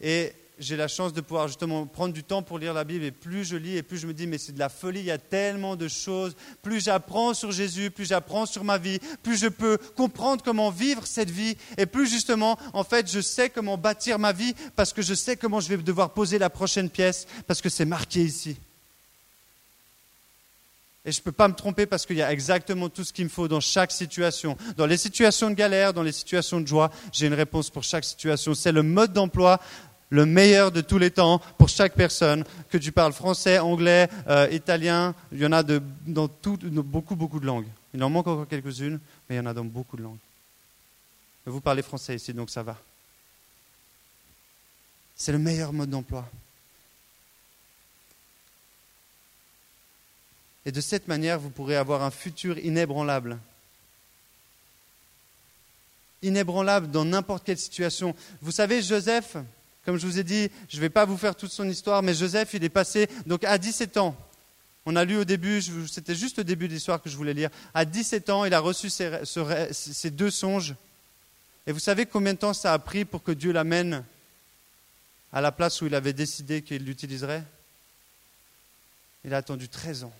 et 0.00 0.32
j'ai 0.58 0.76
la 0.76 0.88
chance 0.88 1.12
de 1.12 1.20
pouvoir 1.20 1.48
justement 1.48 1.86
prendre 1.86 2.14
du 2.14 2.24
temps 2.24 2.42
pour 2.42 2.58
lire 2.58 2.72
la 2.72 2.84
Bible 2.84 3.04
et 3.04 3.10
plus 3.10 3.44
je 3.44 3.56
lis 3.56 3.76
et 3.76 3.82
plus 3.82 3.98
je 3.98 4.06
me 4.06 4.14
dis 4.14 4.26
mais 4.26 4.38
c'est 4.38 4.52
de 4.52 4.58
la 4.58 4.68
folie, 4.68 5.00
il 5.00 5.06
y 5.06 5.10
a 5.10 5.18
tellement 5.18 5.76
de 5.76 5.88
choses. 5.88 6.34
Plus 6.62 6.84
j'apprends 6.84 7.34
sur 7.34 7.52
Jésus, 7.52 7.90
plus 7.90 8.06
j'apprends 8.06 8.46
sur 8.46 8.64
ma 8.64 8.78
vie, 8.78 8.98
plus 9.22 9.36
je 9.36 9.48
peux 9.48 9.78
comprendre 9.96 10.42
comment 10.42 10.70
vivre 10.70 11.06
cette 11.06 11.30
vie 11.30 11.56
et 11.76 11.84
plus 11.84 12.08
justement 12.08 12.58
en 12.72 12.84
fait 12.84 13.10
je 13.10 13.20
sais 13.20 13.50
comment 13.50 13.76
bâtir 13.76 14.18
ma 14.18 14.32
vie 14.32 14.54
parce 14.76 14.92
que 14.92 15.02
je 15.02 15.14
sais 15.14 15.36
comment 15.36 15.60
je 15.60 15.68
vais 15.68 15.76
devoir 15.76 16.10
poser 16.10 16.38
la 16.38 16.48
prochaine 16.48 16.88
pièce 16.88 17.26
parce 17.46 17.60
que 17.60 17.68
c'est 17.68 17.84
marqué 17.84 18.22
ici. 18.22 18.56
Et 21.04 21.12
je 21.12 21.20
ne 21.20 21.22
peux 21.22 21.32
pas 21.32 21.46
me 21.46 21.54
tromper 21.54 21.86
parce 21.86 22.04
qu'il 22.04 22.16
y 22.16 22.22
a 22.22 22.32
exactement 22.32 22.88
tout 22.88 23.04
ce 23.04 23.12
qu'il 23.12 23.24
me 23.24 23.30
faut 23.30 23.46
dans 23.46 23.60
chaque 23.60 23.92
situation. 23.92 24.56
Dans 24.76 24.86
les 24.86 24.96
situations 24.96 25.48
de 25.48 25.54
galère, 25.54 25.92
dans 25.92 26.02
les 26.02 26.10
situations 26.10 26.60
de 26.60 26.66
joie, 26.66 26.90
j'ai 27.12 27.28
une 27.28 27.34
réponse 27.34 27.70
pour 27.70 27.84
chaque 27.84 28.04
situation. 28.04 28.54
C'est 28.54 28.72
le 28.72 28.82
mode 28.82 29.12
d'emploi 29.12 29.60
le 30.10 30.26
meilleur 30.26 30.70
de 30.72 30.80
tous 30.80 30.98
les 30.98 31.10
temps 31.10 31.40
pour 31.58 31.68
chaque 31.68 31.94
personne, 31.94 32.44
que 32.70 32.78
tu 32.78 32.92
parles 32.92 33.12
français, 33.12 33.58
anglais, 33.58 34.08
euh, 34.28 34.48
italien, 34.50 35.14
il 35.32 35.38
y 35.38 35.46
en 35.46 35.52
a 35.52 35.62
de, 35.62 35.82
dans, 36.06 36.28
beaucoup, 36.84 37.16
beaucoup 37.16 37.40
de 37.40 37.46
langues. 37.46 37.66
Il 37.92 38.02
en 38.02 38.10
manque 38.10 38.26
encore 38.26 38.48
quelques-unes, 38.48 39.00
mais 39.28 39.36
il 39.36 39.38
y 39.38 39.40
en 39.40 39.46
a 39.46 39.54
dans 39.54 39.64
beaucoup 39.64 39.96
de 39.96 40.02
langues. 40.02 40.18
Vous 41.44 41.60
parlez 41.60 41.82
français 41.82 42.16
ici, 42.16 42.32
donc 42.32 42.50
ça 42.50 42.62
va. 42.62 42.76
C'est 45.14 45.32
le 45.32 45.38
meilleur 45.38 45.72
mode 45.72 45.90
d'emploi. 45.90 46.28
Et 50.66 50.72
de 50.72 50.80
cette 50.80 51.06
manière, 51.06 51.38
vous 51.38 51.50
pourrez 51.50 51.76
avoir 51.76 52.02
un 52.02 52.10
futur 52.10 52.58
inébranlable. 52.58 53.38
Inébranlable 56.22 56.90
dans 56.90 57.04
n'importe 57.04 57.44
quelle 57.44 57.58
situation. 57.58 58.16
Vous 58.42 58.50
savez, 58.50 58.82
Joseph, 58.82 59.36
comme 59.86 59.98
je 59.98 60.06
vous 60.06 60.18
ai 60.18 60.24
dit, 60.24 60.50
je 60.68 60.76
ne 60.76 60.80
vais 60.80 60.90
pas 60.90 61.04
vous 61.04 61.16
faire 61.16 61.36
toute 61.36 61.52
son 61.52 61.68
histoire, 61.68 62.02
mais 62.02 62.12
Joseph, 62.12 62.54
il 62.54 62.64
est 62.64 62.68
passé 62.68 63.08
donc 63.24 63.44
à 63.44 63.56
17 63.56 63.98
ans. 63.98 64.16
On 64.84 64.96
a 64.96 65.04
lu 65.04 65.16
au 65.16 65.24
début, 65.24 65.62
c'était 65.86 66.16
juste 66.16 66.38
le 66.38 66.44
début 66.44 66.66
de 66.66 66.74
l'histoire 66.74 67.00
que 67.00 67.08
je 67.08 67.16
voulais 67.16 67.32
lire. 67.32 67.50
À 67.72 67.84
17 67.84 68.28
ans, 68.30 68.44
il 68.44 68.52
a 68.52 68.58
reçu 68.58 68.90
ses, 68.90 70.10
deux 70.10 70.30
songes. 70.32 70.74
Et 71.68 71.72
vous 71.72 71.78
savez 71.78 72.04
combien 72.04 72.34
de 72.34 72.38
temps 72.38 72.52
ça 72.52 72.72
a 72.72 72.78
pris 72.80 73.04
pour 73.04 73.22
que 73.22 73.30
Dieu 73.30 73.52
l'amène 73.52 74.04
à 75.32 75.40
la 75.40 75.52
place 75.52 75.80
où 75.80 75.86
il 75.86 75.94
avait 75.94 76.12
décidé 76.12 76.62
qu'il 76.62 76.84
l'utiliserait? 76.84 77.44
Il 79.24 79.34
a 79.34 79.36
attendu 79.36 79.68
13 79.68 80.02
ans. 80.02 80.14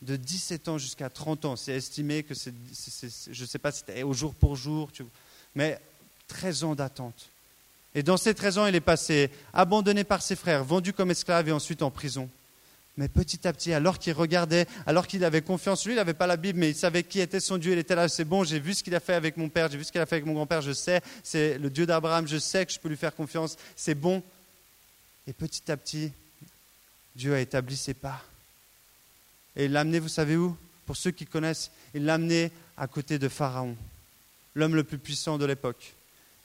De 0.00 0.16
17 0.16 0.68
ans 0.68 0.78
jusqu'à 0.78 1.10
30 1.10 1.44
ans. 1.44 1.56
C'est 1.56 1.74
estimé 1.74 2.22
que 2.22 2.32
c'est, 2.32 2.54
je 3.30 3.42
ne 3.42 3.46
sais 3.46 3.58
pas 3.58 3.70
si 3.70 3.80
c'était 3.80 4.02
au 4.02 4.14
jour 4.14 4.34
pour 4.34 4.56
jour, 4.56 4.90
mais 5.54 5.78
13 6.28 6.64
ans 6.64 6.74
d'attente. 6.74 7.30
Et 7.94 8.02
dans 8.02 8.16
ces 8.16 8.34
13 8.34 8.58
ans, 8.58 8.66
il 8.66 8.74
est 8.74 8.80
passé 8.80 9.30
abandonné 9.52 10.04
par 10.04 10.22
ses 10.22 10.36
frères, 10.36 10.62
vendu 10.62 10.92
comme 10.92 11.10
esclave 11.10 11.48
et 11.48 11.52
ensuite 11.52 11.82
en 11.82 11.90
prison. 11.90 12.28
Mais 12.96 13.08
petit 13.08 13.46
à 13.46 13.52
petit, 13.52 13.72
alors 13.72 13.98
qu'il 13.98 14.12
regardait, 14.12 14.66
alors 14.84 15.06
qu'il 15.06 15.24
avait 15.24 15.40
confiance, 15.40 15.84
lui, 15.84 15.92
il 15.92 15.96
n'avait 15.96 16.14
pas 16.14 16.26
la 16.26 16.36
Bible, 16.36 16.58
mais 16.58 16.70
il 16.70 16.74
savait 16.74 17.04
qui 17.04 17.20
était 17.20 17.38
son 17.38 17.56
Dieu. 17.56 17.72
Il 17.72 17.78
était 17.78 17.94
là, 17.94 18.08
c'est 18.08 18.24
bon, 18.24 18.42
j'ai 18.42 18.58
vu 18.58 18.74
ce 18.74 18.82
qu'il 18.82 18.94
a 18.94 19.00
fait 19.00 19.14
avec 19.14 19.36
mon 19.36 19.48
père, 19.48 19.70
j'ai 19.70 19.78
vu 19.78 19.84
ce 19.84 19.92
qu'il 19.92 20.00
a 20.00 20.06
fait 20.06 20.16
avec 20.16 20.26
mon 20.26 20.34
grand-père, 20.34 20.62
je 20.62 20.72
sais, 20.72 21.00
c'est 21.22 21.58
le 21.58 21.70
Dieu 21.70 21.86
d'Abraham, 21.86 22.26
je 22.26 22.38
sais 22.38 22.66
que 22.66 22.72
je 22.72 22.78
peux 22.80 22.88
lui 22.88 22.96
faire 22.96 23.14
confiance, 23.14 23.56
c'est 23.76 23.94
bon. 23.94 24.22
Et 25.28 25.32
petit 25.32 25.70
à 25.70 25.76
petit, 25.76 26.10
Dieu 27.14 27.34
a 27.34 27.40
établi 27.40 27.76
ses 27.76 27.94
pas. 27.94 28.20
Et 29.54 29.66
il 29.66 29.72
l'a 29.72 29.80
amené, 29.80 30.00
vous 30.00 30.08
savez 30.08 30.36
où? 30.36 30.56
Pour 30.84 30.96
ceux 30.96 31.10
qui 31.12 31.26
connaissent, 31.26 31.70
il 31.94 32.04
l'a 32.04 32.14
amené 32.14 32.50
à 32.76 32.86
côté 32.88 33.18
de 33.18 33.28
Pharaon, 33.28 33.76
l'homme 34.54 34.74
le 34.74 34.84
plus 34.84 34.98
puissant 34.98 35.38
de 35.38 35.44
l'époque. 35.44 35.94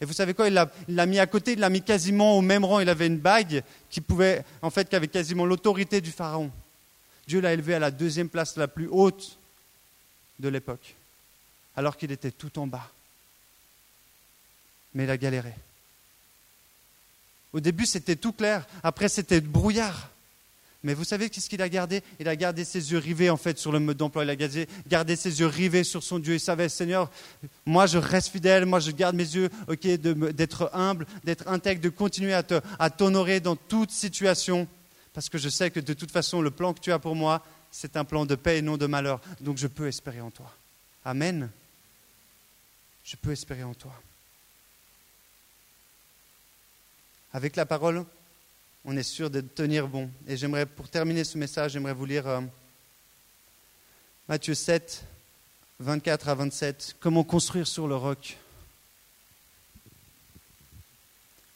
Et 0.02 0.06
vous 0.06 0.14
savez 0.14 0.34
quoi 0.34 0.50
Il 0.50 0.54
l'a 0.88 1.06
mis 1.06 1.20
à 1.20 1.28
côté, 1.28 1.54
il 1.54 1.60
l'a 1.60 1.70
mis 1.70 1.82
quasiment 1.82 2.38
au 2.38 2.42
même 2.42 2.66
rang. 2.66 2.80
Il 2.80 2.90
avait 2.90 3.08
une 3.08 3.20
bague 3.20 3.64
qui 3.90 4.02
pouvait, 4.02 4.44
en 4.62 4.70
fait, 4.70 4.90
qui 4.90 4.96
avait 4.96 5.08
quasiment 5.08 5.46
l'autorité 5.46 6.02
du 6.02 6.12
pharaon. 6.12 6.52
Dieu 7.28 7.40
l'a 7.40 7.54
élevé 7.54 7.74
à 7.74 7.80
la 7.80 7.92
deuxième 7.92 8.30
place 8.30 8.58
la 8.58 8.68
plus 8.68 8.88
haute 8.88 9.38
de 10.40 10.50
l'époque, 10.50 10.96
alors 11.76 11.96
qu'il 11.96 12.12
était 12.12 12.32
tout 12.32 12.60
en 12.60 12.68
bas. 12.68 12.92
Mais 14.94 15.06
il 15.06 15.10
a 15.10 15.18
galéré. 15.18 15.54
Au 17.54 17.60
début, 17.60 17.86
c'était 17.86 18.16
tout 18.16 18.34
clair. 18.34 18.68
Après, 18.82 19.08
c'était 19.08 19.40
brouillard. 19.40 20.10
Mais 20.84 20.94
vous 20.94 21.06
savez 21.06 21.30
qu'est-ce 21.30 21.50
qu'il 21.50 21.62
a 21.62 21.70
gardé? 21.70 22.04
Il 22.20 22.28
a 22.28 22.36
gardé 22.36 22.66
ses 22.66 22.92
yeux 22.92 22.98
rivés 22.98 23.30
en 23.30 23.38
fait 23.38 23.58
sur 23.58 23.72
le 23.72 23.80
mode 23.80 23.96
d'emploi. 23.96 24.26
Il 24.26 24.30
a 24.30 24.36
gardé, 24.36 25.16
ses 25.16 25.40
yeux 25.40 25.48
rivés 25.48 25.86
sur 25.86 26.04
son 26.04 26.20
Dieu. 26.20 26.34
Il 26.34 26.40
savait, 26.42 26.68
Seigneur, 26.68 27.10
moi 27.66 27.86
je 27.86 27.98
reste 27.98 28.30
fidèle, 28.30 28.66
moi 28.66 28.80
je 28.80 28.92
garde 28.92 29.16
mes 29.16 29.24
yeux, 29.24 29.50
ok, 29.70 29.88
d'être 29.88 30.70
humble, 30.74 31.08
d'être 31.24 31.48
intègre, 31.48 31.82
de 31.82 31.90
continuer 31.90 32.34
à 32.34 32.90
t'honorer 32.90 33.40
dans 33.40 33.56
toute 33.56 33.92
situation, 33.92 34.68
parce 35.14 35.30
que 35.30 35.38
je 35.38 35.48
sais 35.48 35.72
que 35.72 35.80
de 35.80 35.94
toute 35.94 36.12
façon 36.12 36.42
le 36.42 36.52
plan 36.52 36.74
que 36.74 36.82
tu 36.82 36.92
as 36.92 37.00
pour 37.00 37.16
moi, 37.16 37.46
c'est 37.72 37.96
un 37.96 38.04
plan 38.04 38.26
de 38.26 38.36
paix 38.36 38.58
et 38.58 38.62
non 38.62 38.78
de 38.78 38.86
malheur. 38.86 39.22
Donc 39.40 39.58
je 39.58 39.68
peux 39.68 39.88
espérer 39.88 40.22
en 40.22 40.32
toi. 40.32 40.52
Amen. 41.06 41.50
Je 43.06 43.16
peux 43.16 43.32
espérer 43.32 43.64
en 43.64 43.74
toi. 43.74 43.94
Avec 47.34 47.56
la 47.56 47.66
parole, 47.66 48.06
on 48.86 48.98
est 48.98 49.04
sûr 49.04 49.30
de 49.30 49.42
tenir 49.42 49.88
bon. 49.88 50.10
Et 50.28 50.36
j'aimerais, 50.36 50.66
pour 50.66 50.90
terminer 50.90 51.24
ce 51.24 51.38
message, 51.38 51.72
j'aimerais 51.72 51.94
vous 51.94 52.06
lire 52.06 52.28
euh, 52.28 52.42
Matthieu 54.28 54.54
7, 54.54 55.04
24 55.80 56.30
à 56.30 56.36
27. 56.36 56.96
Comment 57.00 57.24
construire 57.24 57.68
sur 57.68 57.88
le 57.88 57.96
roc? 57.96 58.38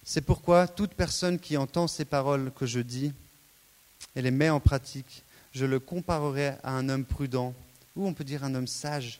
C'est 0.03 0.21
pourquoi 0.21 0.67
toute 0.67 0.93
personne 0.93 1.37
qui 1.37 1.57
entend 1.57 1.87
ces 1.87 2.05
paroles 2.05 2.51
que 2.53 2.65
je 2.65 2.79
dis 2.79 3.11
et 4.15 4.21
les 4.21 4.31
met 4.31 4.49
en 4.49 4.61
pratique, 4.61 5.23
je 5.53 5.65
le 5.65 5.79
comparerai 5.79 6.53
à 6.63 6.71
un 6.71 6.87
homme 6.87 7.03
prudent, 7.03 7.53
ou 7.95 8.07
on 8.07 8.13
peut 8.13 8.23
dire 8.23 8.43
un 8.43 8.55
homme 8.55 8.67
sage, 8.67 9.19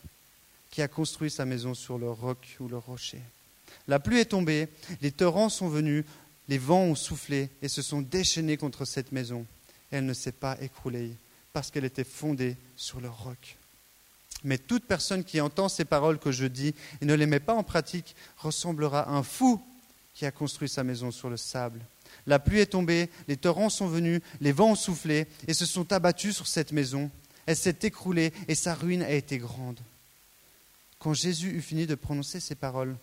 qui 0.72 0.82
a 0.82 0.88
construit 0.88 1.30
sa 1.30 1.46
maison 1.46 1.74
sur 1.74 1.98
le 1.98 2.10
roc 2.10 2.56
ou 2.60 2.67
le 2.70 2.78
rocher. 2.78 3.22
La 3.88 4.00
pluie 4.00 4.20
est 4.20 4.26
tombée, 4.26 4.70
les 5.02 5.12
torrents 5.12 5.50
sont 5.50 5.67
venus, 5.67 6.06
les 6.47 6.57
vents 6.57 6.83
ont 6.83 6.95
soufflé 6.95 7.49
et 7.62 7.67
se 7.67 7.81
sont 7.81 8.01
déchaînés 8.01 8.57
contre 8.57 8.86
cette 8.86 9.12
maison. 9.12 9.45
elle 9.91 10.05
ne 10.05 10.13
s'est 10.13 10.31
pas 10.31 10.57
écroulée 10.62 11.12
parce 11.53 11.71
qu'elle 11.71 11.86
était 11.86 12.03
fondée 12.03 12.57
sur 12.75 12.99
le 12.99 13.10
roc. 13.10 13.57
Mais 14.43 14.57
toute 14.57 14.86
personne 14.86 15.23
qui 15.23 15.41
entend 15.41 15.69
ces 15.69 15.86
paroles 15.86 16.19
que 16.19 16.31
je 16.31 16.45
dis 16.45 16.75
et 17.01 17.05
ne 17.05 17.13
les 17.13 17.25
met 17.25 17.39
pas 17.39 17.55
en 17.55 17.63
pratique 17.63 18.15
ressemblera 18.38 19.01
à 19.01 19.12
un 19.12 19.23
fou 19.23 19.62
qui 20.13 20.25
a 20.25 20.31
construit 20.31 20.69
sa 20.69 20.83
maison 20.83 21.12
sur 21.12 21.29
le 21.29 21.38
sable. 21.38 21.79
La 22.25 22.39
pluie 22.39 22.60
est 22.60 22.67
tombée, 22.67 23.10
les 23.27 23.38
torrents 23.38 23.69
sont 23.69 23.88
venus, 23.88 24.21
les 24.41 24.51
vents 24.51 24.71
ont 24.71 24.75
soufflé 24.75 25.27
et 25.47 25.53
se 25.53 25.65
sont 25.65 25.91
abattus 25.91 26.36
sur 26.36 26.47
cette 26.47 26.71
maison. 26.71 27.10
Elle 27.45 27.55
s'est 27.55 27.77
écroulée 27.83 28.33
et 28.47 28.55
sa 28.55 28.75
ruine 28.75 29.03
a 29.03 29.12
été 29.12 29.38
grande. 29.38 29.79
Quand 30.99 31.13
Jésus 31.13 31.51
eut 31.51 31.62
fini 31.62 31.86
de 31.86 31.95
prononcer 31.95 32.39
ces 32.39 32.55
paroles, 32.55 32.95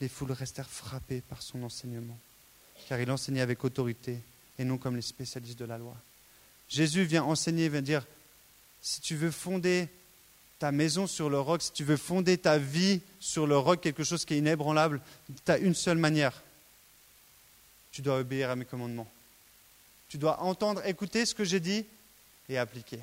les 0.00 0.08
foules 0.08 0.32
restèrent 0.32 0.70
frappées 0.70 1.22
par 1.22 1.42
son 1.42 1.62
enseignement, 1.62 2.18
car 2.88 3.00
il 3.00 3.10
enseignait 3.10 3.40
avec 3.40 3.64
autorité 3.64 4.18
et 4.58 4.64
non 4.64 4.78
comme 4.78 4.96
les 4.96 5.02
spécialistes 5.02 5.58
de 5.58 5.64
la 5.64 5.78
loi. 5.78 5.96
Jésus 6.68 7.04
vient 7.04 7.24
enseigner, 7.24 7.68
vient 7.68 7.82
dire, 7.82 8.06
si 8.82 9.00
tu 9.00 9.16
veux 9.16 9.30
fonder 9.30 9.88
ta 10.58 10.72
maison 10.72 11.06
sur 11.06 11.30
le 11.30 11.38
roc, 11.38 11.62
si 11.62 11.72
tu 11.72 11.84
veux 11.84 11.96
fonder 11.96 12.36
ta 12.36 12.58
vie 12.58 13.00
sur 13.20 13.46
le 13.46 13.56
roc, 13.56 13.80
quelque 13.80 14.04
chose 14.04 14.24
qui 14.24 14.34
est 14.34 14.38
inébranlable, 14.38 15.00
tu 15.44 15.52
as 15.52 15.58
une 15.58 15.74
seule 15.74 15.98
manière. 15.98 16.42
Tu 17.90 18.02
dois 18.02 18.18
obéir 18.18 18.50
à 18.50 18.56
mes 18.56 18.64
commandements. 18.64 19.08
Tu 20.08 20.18
dois 20.18 20.40
entendre, 20.42 20.84
écouter 20.86 21.26
ce 21.26 21.34
que 21.34 21.44
j'ai 21.44 21.60
dit 21.60 21.84
et 22.48 22.58
appliquer. 22.58 23.00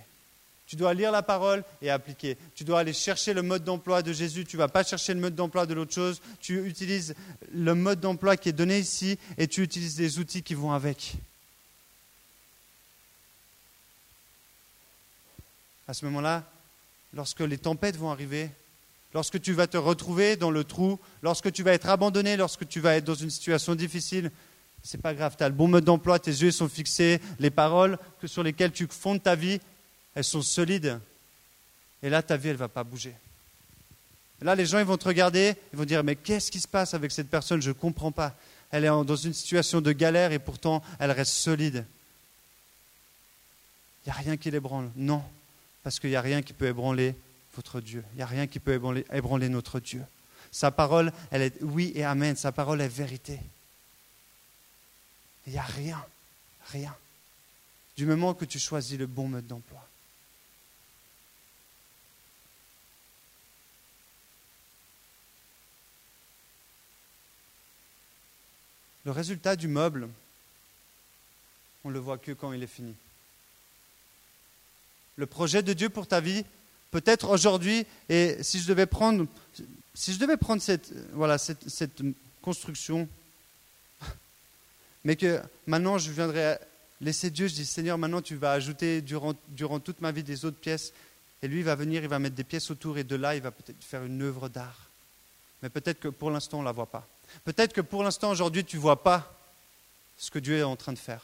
Tu 0.67 0.75
dois 0.75 0.93
lire 0.93 1.12
la 1.12 1.21
parole 1.21 1.63
et 1.82 1.89
appliquer. 1.89 2.38
Tu 2.56 2.63
dois 2.63 2.80
aller 2.80 2.93
chercher 2.93 3.34
le 3.34 3.43
mode 3.43 3.63
d'emploi 3.63 4.01
de 4.01 4.12
Jésus. 4.12 4.45
Tu 4.45 4.56
ne 4.56 4.62
vas 4.62 4.67
pas 4.67 4.84
chercher 4.84 5.13
le 5.13 5.19
mode 5.19 5.36
d'emploi 5.36 5.65
de 5.65 5.73
l'autre 5.73 5.93
chose. 5.93 6.21
Tu 6.39 6.65
utilises 6.65 7.13
le 7.54 7.75
mode 7.75 7.99
d'emploi 7.99 8.36
qui 8.36 8.49
est 8.49 8.54
donné 8.54 8.80
ici 8.80 9.19
et 9.38 9.47
tu 9.47 9.62
utilises 9.62 9.99
les 9.99 10.17
outils 10.17 10.41
qui 10.41 10.56
vont 10.56 10.71
avec. 10.71 11.15
À 15.88 15.93
ce 15.93 16.04
moment-là, 16.06 16.43
lorsque 17.13 17.41
les 17.41 17.60
tempêtes 17.60 17.95
vont 17.95 18.10
arriver, 18.10 18.49
lorsque 19.13 19.39
tu 19.39 19.54
vas 19.54 19.67
te 19.67 19.78
retrouver 19.78 20.36
dans 20.36 20.49
le 20.49 20.63
trou, 20.63 20.99
lorsque 21.21 21.51
tu 21.51 21.62
vas 21.62 21.73
être 21.73 21.89
abandonné, 21.89 22.38
lorsque 22.38 22.67
tu 22.67 22.80
vas 22.80 22.95
être 22.95 23.06
dans 23.06 23.13
une 23.13 23.30
situation 23.30 23.75
difficile, 23.75 24.32
c'est 24.82 25.01
pas 25.01 25.13
grave, 25.13 25.36
tu 25.38 25.43
as 25.43 25.49
le 25.49 25.56
bon 25.56 25.67
mode 25.67 25.84
d'emploi, 25.84 26.17
tes 26.17 26.32
yeux 26.32 26.51
sont 26.51 26.69
fixés, 26.69 27.19
les 27.39 27.51
paroles 27.51 27.99
sur 28.25 28.41
lesquelles 28.41 28.71
tu 28.71 28.88
fondes 28.88 29.21
ta 29.21 29.36
vie, 29.36 29.60
elles 30.15 30.23
sont 30.23 30.41
solides. 30.41 30.99
Et 32.01 32.10
là, 32.10 32.23
ta 32.23 32.38
vie, 32.38 32.49
elle 32.49 32.56
ne 32.56 32.60
va 32.60 32.67
pas 32.67 32.84
bouger. 32.84 33.13
là, 34.41 34.56
les 34.56 34.65
gens, 34.65 34.80
ils 34.80 34.86
vont 34.86 34.97
te 34.97 35.08
regarder, 35.08 35.56
ils 35.73 35.78
vont 35.78 35.86
dire, 35.86 36.04
mais 36.04 36.15
qu'est-ce 36.15 36.49
qui 36.49 36.60
se 36.60 36.67
passe 36.67 36.93
avec 36.93 37.12
cette 37.12 37.30
personne? 37.30 37.62
Je 37.62 37.69
ne 37.69 37.73
comprends 37.73 38.12
pas. 38.12 38.36
Elle 38.71 38.86
est 38.86 38.88
dans 38.88 39.15
une 39.15 39.34
situation 39.34 39.82
de 39.82 39.91
galère 39.91 40.32
et 40.32 40.39
pourtant, 40.39 40.82
elle 40.99 41.12
reste 41.12 41.34
solide. 41.34 41.86
Il 44.06 44.10
n'y 44.10 44.12
a 44.12 44.15
rien 44.15 44.38
qui 44.38 44.51
l'ébranle. 44.51 44.89
Non, 44.95 45.23
parce 45.84 45.99
qu'il 45.99 46.10
n'y 46.10 46.15
a 46.15 46.21
rien 46.21 46.41
qui 46.41 46.54
peut 46.54 46.67
ébranler 46.67 47.15
votre 47.56 47.82
Dieu. 47.82 48.04
Il 48.13 48.17
n'y 48.17 48.23
a 48.23 48.28
rien 48.28 48.47
qui 48.47 48.60
peut 48.60 48.73
ébranler, 48.73 49.06
ébranler 49.12 49.49
notre 49.49 49.80
Dieu. 49.80 50.04
Sa 50.51 50.71
parole, 50.71 51.12
elle 51.32 51.41
est 51.41 51.62
oui 51.62 51.91
et 51.95 52.04
amen. 52.04 52.36
Sa 52.36 52.51
parole 52.51 52.82
est 52.82 52.88
vérité. 52.88 53.39
Il 55.47 55.54
n'y 55.54 55.60
a 55.60 55.63
rien, 55.63 56.04
rien. 56.71 56.95
Du 57.97 58.06
moment 58.06 58.34
que 58.34 58.45
tu 58.45 58.60
choisis 58.60 58.97
le 58.97 59.08
bon 59.08 59.28
mode 59.28 59.47
d'emploi. 59.47 59.86
Le 69.06 69.12
résultat 69.12 69.56
du 69.56 69.68
meuble, 69.68 70.10
on 71.84 71.89
le 71.91 72.00
voit 72.00 72.18
que 72.18 72.32
quand 72.32 72.52
il 72.54 72.63
est 72.63 72.68
fini. 72.68 72.96
Le 75.15 75.28
projet 75.28 75.62
de 75.62 75.74
Dieu 75.74 75.89
pour 75.89 76.08
ta 76.08 76.20
vie, 76.20 76.44
peut-être 76.89 77.30
aujourd'hui, 77.30 77.86
et 78.10 78.41
si 78.41 78.60
je 78.60 78.68
devais 78.68 78.88
prendre, 78.88 79.28
si 79.94 80.12
je 80.12 80.20
devais 80.20 80.38
prendre 80.38 80.62
cette, 80.62 80.91
voilà, 81.13 81.38
cette, 81.38 82.02
construction, 82.41 83.08
mais 85.04 85.15
que 85.15 85.41
maintenant 85.65 85.98
je 85.98 86.12
viendrais 86.12 86.60
laisser 87.02 87.30
Dieu, 87.30 87.48
je 87.48 87.54
dis 87.54 87.65
Seigneur, 87.65 87.98
maintenant 87.98 88.22
tu 88.22 88.36
vas 88.36 88.52
ajouter 88.52 89.02
durant, 89.02 89.34
durant 89.50 89.80
toute 89.80 90.02
ma 90.02 90.12
vie 90.12 90.24
des 90.24 90.46
autres 90.46 90.60
pièces, 90.60 90.94
et 91.41 91.48
lui 91.48 91.60
il 91.60 91.63
va 91.63 91.76
venir, 91.76 92.04
il 92.04 92.10
va 92.10 92.20
mettre 92.20 92.36
des 92.36 92.44
pièces 92.44 92.70
autour, 92.72 92.98
et 92.98 93.04
de 93.04 93.15
là 93.15 93.36
il 93.36 93.41
va 93.41 93.52
peut-être 93.52 93.84
faire 93.84 94.04
une 94.04 94.22
œuvre 94.22 94.50
d'art. 94.50 94.89
Mais 95.62 95.70
peut-être 95.70 96.00
que 96.00 96.08
pour 96.08 96.32
l'instant 96.32 96.58
on 96.58 96.62
ne 96.62 96.65
la 96.65 96.72
voit 96.72 96.86
pas. 96.89 97.08
Peut-être 97.43 97.74
que 97.74 97.82
pour 97.82 98.04
l'instant, 98.04 98.32
aujourd'hui, 98.32 98.63
tu 98.63 98.78
ne 98.78 98.82
vois 98.82 99.04
pas 99.04 99.34
ce 100.17 100.32
que 100.32 100.39
Dieu 100.39 100.58
est 100.58 100.63
en 100.63 100.76
train 100.76 100.93
de 100.93 100.98
faire. 100.98 101.21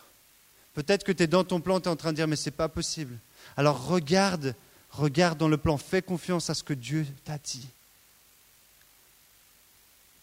Peut-être 0.73 1.03
que 1.03 1.11
tu 1.11 1.23
es 1.23 1.27
dans 1.27 1.43
ton 1.43 1.61
plan, 1.61 1.79
tu 1.79 1.87
es 1.87 1.91
en 1.91 1.95
train 1.95 2.11
de 2.11 2.17
dire, 2.17 2.27
mais 2.27 2.35
ce 2.35 2.49
n'est 2.49 2.55
pas 2.55 2.69
possible. 2.69 3.17
Alors 3.57 3.85
regarde, 3.87 4.55
regarde 4.91 5.37
dans 5.37 5.47
le 5.47 5.57
plan, 5.57 5.77
fais 5.77 6.01
confiance 6.01 6.49
à 6.49 6.53
ce 6.53 6.63
que 6.63 6.73
Dieu 6.73 7.05
t'a 7.25 7.37
dit. 7.37 7.67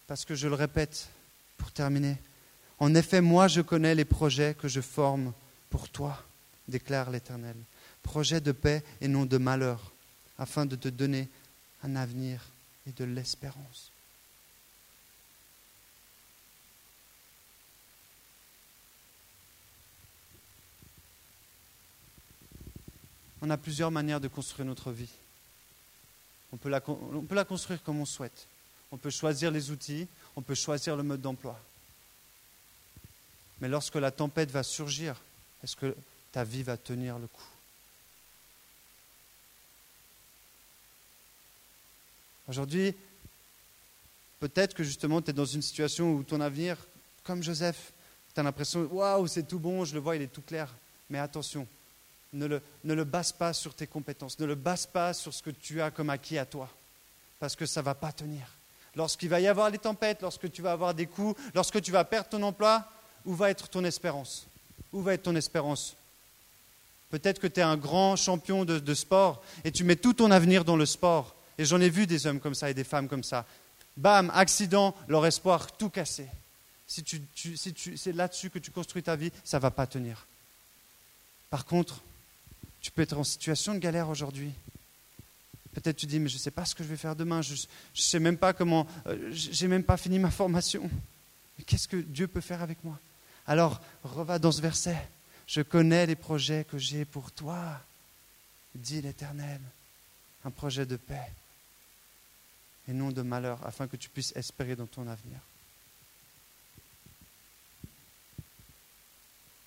Parce 0.07 0.25
que 0.25 0.35
je 0.35 0.47
le 0.47 0.55
répète, 0.55 1.07
pour 1.57 1.71
terminer, 1.71 2.17
en 2.79 2.95
effet, 2.95 3.21
moi 3.21 3.47
je 3.47 3.61
connais 3.61 3.93
les 3.93 4.05
projets 4.05 4.55
que 4.55 4.67
je 4.67 4.81
forme 4.81 5.33
pour 5.69 5.89
toi, 5.89 6.23
déclare 6.67 7.11
l'Éternel. 7.11 7.55
Projets 8.01 8.41
de 8.41 8.51
paix 8.51 8.83
et 9.01 9.07
non 9.07 9.25
de 9.25 9.37
malheur, 9.37 9.91
afin 10.39 10.65
de 10.65 10.75
te 10.75 10.87
donner 10.87 11.27
un 11.83 11.95
avenir 11.95 12.41
et 12.87 12.91
de 12.91 13.03
l'espérance. 13.03 13.88
On 23.41 23.49
a 23.49 23.57
plusieurs 23.57 23.91
manières 23.91 24.19
de 24.19 24.27
construire 24.27 24.65
notre 24.65 24.91
vie. 24.91 25.09
On 26.51 26.57
peut, 26.57 26.69
la, 26.69 27.45
construire 27.45 27.81
comme 27.83 27.99
on 27.99 28.05
souhaite. 28.05 28.47
On 28.91 28.97
peut 28.97 29.11
choisir 29.11 29.51
les 29.51 29.69
outils, 29.69 30.07
on 30.35 30.41
peut 30.41 30.55
choisir 30.55 30.95
le 30.95 31.03
mode 31.03 31.21
d'emploi. 31.21 31.59
Mais 33.61 33.67
lorsque 33.67 33.95
la 33.95 34.11
tempête 34.11 34.49
va 34.49 34.63
surgir, 34.63 35.21
est-ce 35.63 35.75
que 35.75 35.95
ta 36.31 36.43
vie 36.43 36.63
va 36.63 36.75
tenir 36.75 37.19
le 37.19 37.27
coup? 37.27 37.47
Aujourd'hui, 42.47 42.95
peut-être 44.39 44.73
que 44.73 44.83
justement 44.83 45.21
tu 45.21 45.29
es 45.29 45.33
dans 45.33 45.45
une 45.45 45.61
situation 45.61 46.13
où 46.13 46.23
ton 46.23 46.41
avenir, 46.41 46.77
comme 47.23 47.43
Joseph, 47.43 47.93
tu 48.33 48.39
as 48.39 48.43
l'impression, 48.43 48.87
waouh, 48.91 49.27
c'est 49.27 49.47
tout 49.47 49.59
bon, 49.59 49.85
je 49.85 49.93
le 49.93 49.99
vois, 49.99 50.15
il 50.15 50.23
est 50.23 50.33
tout 50.33 50.41
clair. 50.41 50.73
Mais 51.11 51.19
attention, 51.19 51.67
ne 52.33 52.45
le, 52.45 52.61
ne 52.83 52.93
le 52.93 53.03
base 53.03 53.31
pas 53.31 53.53
sur 53.53 53.73
tes 53.73 53.87
compétences, 53.87 54.39
ne 54.39 54.45
le 54.45 54.55
base 54.55 54.85
pas 54.85 55.13
sur 55.13 55.33
ce 55.33 55.41
que 55.41 55.49
tu 55.49 55.81
as 55.81 55.91
comme 55.91 56.09
acquis 56.09 56.37
à 56.37 56.45
toi, 56.45 56.69
parce 57.39 57.55
que 57.55 57.65
ça 57.65 57.81
ne 57.81 57.85
va 57.85 57.95
pas 57.95 58.11
tenir. 58.11 58.47
Lorsqu'il 58.95 59.29
va 59.29 59.39
y 59.39 59.47
avoir 59.47 59.69
les 59.69 59.77
tempêtes, 59.77 60.21
lorsque 60.21 60.51
tu 60.51 60.61
vas 60.61 60.71
avoir 60.71 60.93
des 60.93 61.05
coups, 61.05 61.39
lorsque 61.53 61.81
tu 61.81 61.91
vas 61.91 62.03
perdre 62.03 62.29
ton 62.29 62.43
emploi, 62.43 62.85
où 63.25 63.35
va 63.35 63.49
être 63.49 63.69
ton 63.69 63.83
espérance? 63.83 64.47
Où 64.91 65.01
va 65.01 65.13
être 65.13 65.23
ton 65.23 65.35
espérance? 65.35 65.95
Peut-être 67.09 67.39
que 67.39 67.47
tu 67.47 67.59
es 67.59 67.63
un 67.63 67.77
grand 67.77 68.15
champion 68.15 68.65
de, 68.65 68.93
sport 68.93 69.43
et 69.63 69.71
tu 69.71 69.83
mets 69.83 69.95
tout 69.95 70.13
ton 70.13 70.31
avenir 70.31 70.63
dans 70.63 70.75
le 70.75 70.85
sport. 70.85 71.35
Et 71.57 71.65
j'en 71.65 71.81
ai 71.81 71.89
vu 71.89 72.07
des 72.07 72.27
hommes 72.27 72.39
comme 72.39 72.55
ça 72.55 72.69
et 72.69 72.73
des 72.73 72.83
femmes 72.83 73.07
comme 73.07 73.23
ça. 73.23 73.45
Bam, 73.97 74.31
accident, 74.33 74.95
leur 75.07 75.25
espoir 75.25 75.71
tout 75.71 75.89
cassé. 75.89 76.27
Si, 76.87 77.03
tu, 77.03 77.21
si 77.35 77.73
c'est 77.97 78.13
là-dessus 78.13 78.49
que 78.49 78.59
tu 78.59 78.71
construis 78.71 79.03
ta 79.03 79.15
vie, 79.15 79.31
ça 79.43 79.57
ne 79.57 79.61
va 79.61 79.71
pas 79.71 79.85
tenir. 79.85 80.25
Par 81.49 81.65
contre, 81.65 82.01
tu 82.89 82.93
peux 82.93 83.03
être 83.03 83.19
en 83.19 83.23
situation 83.23 83.75
de 83.75 83.79
galère 83.79 84.09
aujourd'hui. 84.09 84.51
Peut-être 85.73 85.97
tu 85.97 86.07
dis, 86.07 86.19
mais 86.19 86.27
je 86.27 86.37
ne 86.37 86.39
sais 86.39 86.49
pas 86.49 86.65
ce 86.65 86.73
que 86.73 86.83
je 86.83 86.89
vais 86.89 86.97
faire 86.97 87.15
demain, 87.15 87.43
je 87.43 87.53
ne 87.53 87.59
sais 87.93 88.17
même 88.17 88.35
pas 88.35 88.51
comment, 88.51 88.87
euh, 89.05 89.29
j'ai 89.31 89.67
même 89.67 89.83
pas 89.83 89.95
fini 89.95 90.17
ma 90.17 90.31
formation. 90.31 90.89
Qu'est-ce 91.67 91.87
que 91.87 91.97
Dieu 91.97 92.27
peut 92.27 92.41
faire 92.41 92.63
avec 92.63 92.83
moi? 92.83 92.97
Alors, 93.45 93.79
reva 94.03 94.39
dans 94.39 94.51
ce 94.51 94.59
verset. 94.59 94.97
Je 95.45 95.61
connais 95.61 96.07
les 96.07 96.15
projets 96.15 96.63
que 96.63 96.79
j'ai 96.79 97.05
pour 97.05 97.31
toi, 97.31 97.79
dit 98.73 99.03
l'Éternel. 99.03 99.61
Un 100.43 100.49
projet 100.49 100.87
de 100.87 100.95
paix 100.95 101.31
et 102.87 102.93
non 102.93 103.11
de 103.11 103.21
malheur, 103.21 103.63
afin 103.67 103.87
que 103.87 103.97
tu 103.97 104.09
puisses 104.09 104.35
espérer 104.35 104.75
dans 104.75 104.87
ton 104.87 105.07
avenir. 105.07 105.37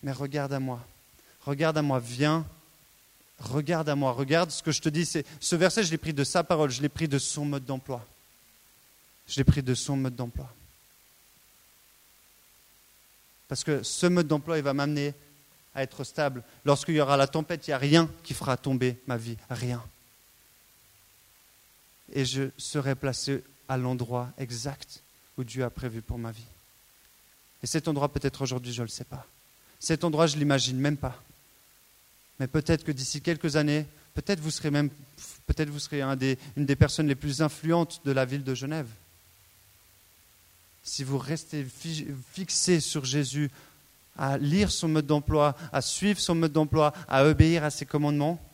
Mais 0.02 0.10
regarde 0.10 0.52
à 0.52 0.58
moi, 0.58 0.84
regarde 1.42 1.78
à 1.78 1.82
moi, 1.82 2.00
viens 2.00 2.44
regarde 3.42 3.88
à 3.88 3.94
moi, 3.94 4.12
regarde 4.12 4.50
ce 4.50 4.62
que 4.62 4.72
je 4.72 4.80
te 4.80 4.88
dis. 4.88 5.06
Ce 5.40 5.56
verset, 5.56 5.84
je 5.84 5.90
l'ai 5.90 5.98
pris 5.98 6.12
de 6.12 6.24
sa 6.24 6.44
parole, 6.44 6.70
je 6.70 6.82
l'ai 6.82 6.88
pris 6.88 7.08
de 7.08 7.18
son 7.18 7.44
mode 7.44 7.64
d'emploi. 7.64 8.04
Je 9.26 9.36
l'ai 9.36 9.44
pris 9.44 9.62
de 9.62 9.74
son 9.74 9.96
mode 9.96 10.16
d'emploi. 10.16 10.52
Parce 13.48 13.64
que 13.64 13.82
ce 13.82 14.06
mode 14.06 14.28
d'emploi, 14.28 14.58
il 14.58 14.64
va 14.64 14.72
m'amener 14.72 15.14
à 15.74 15.82
être 15.82 16.04
stable. 16.04 16.42
Lorsqu'il 16.64 16.94
y 16.94 17.00
aura 17.00 17.16
la 17.16 17.26
tempête, 17.26 17.66
il 17.66 17.70
n'y 17.70 17.74
a 17.74 17.78
rien 17.78 18.08
qui 18.22 18.34
fera 18.34 18.56
tomber 18.56 18.98
ma 19.06 19.16
vie. 19.16 19.36
Rien. 19.50 19.82
Et 22.12 22.24
je 22.24 22.50
serai 22.58 22.94
placé 22.94 23.42
à 23.68 23.76
l'endroit 23.76 24.30
exact 24.38 25.02
où 25.36 25.44
Dieu 25.44 25.64
a 25.64 25.70
prévu 25.70 26.02
pour 26.02 26.18
ma 26.18 26.30
vie. 26.30 26.44
Et 27.62 27.66
cet 27.66 27.88
endroit, 27.88 28.12
peut-être 28.12 28.42
aujourd'hui, 28.42 28.72
je 28.72 28.82
ne 28.82 28.86
le 28.86 28.90
sais 28.90 29.04
pas. 29.04 29.26
Cet 29.78 30.04
endroit, 30.04 30.26
je 30.26 30.34
ne 30.34 30.40
l'imagine 30.40 30.78
même 30.78 30.96
pas. 30.96 31.22
Mais 32.42 32.48
peut-être 32.48 32.82
que 32.82 32.90
d'ici 32.90 33.20
quelques 33.20 33.54
années, 33.54 33.86
peut-être 34.14 34.40
vous 34.40 34.50
serez 34.50 34.72
même, 34.72 34.90
peut-être 35.46 35.68
vous 35.68 35.78
serez 35.78 36.02
une 36.02 36.16
des 36.66 36.74
personnes 36.74 37.06
les 37.06 37.14
plus 37.14 37.40
influentes 37.40 38.00
de 38.04 38.10
la 38.10 38.24
ville 38.24 38.42
de 38.42 38.52
Genève. 38.52 38.88
Si 40.82 41.04
vous 41.04 41.18
restez 41.18 41.64
fixé 42.32 42.80
sur 42.80 43.04
Jésus, 43.04 43.48
à 44.18 44.38
lire 44.38 44.72
son 44.72 44.88
mode 44.88 45.06
d'emploi, 45.06 45.56
à 45.72 45.80
suivre 45.82 46.18
son 46.18 46.34
mode 46.34 46.50
d'emploi, 46.50 46.92
à 47.06 47.24
obéir 47.26 47.62
à 47.62 47.70
ses 47.70 47.86
commandements, 47.86 48.44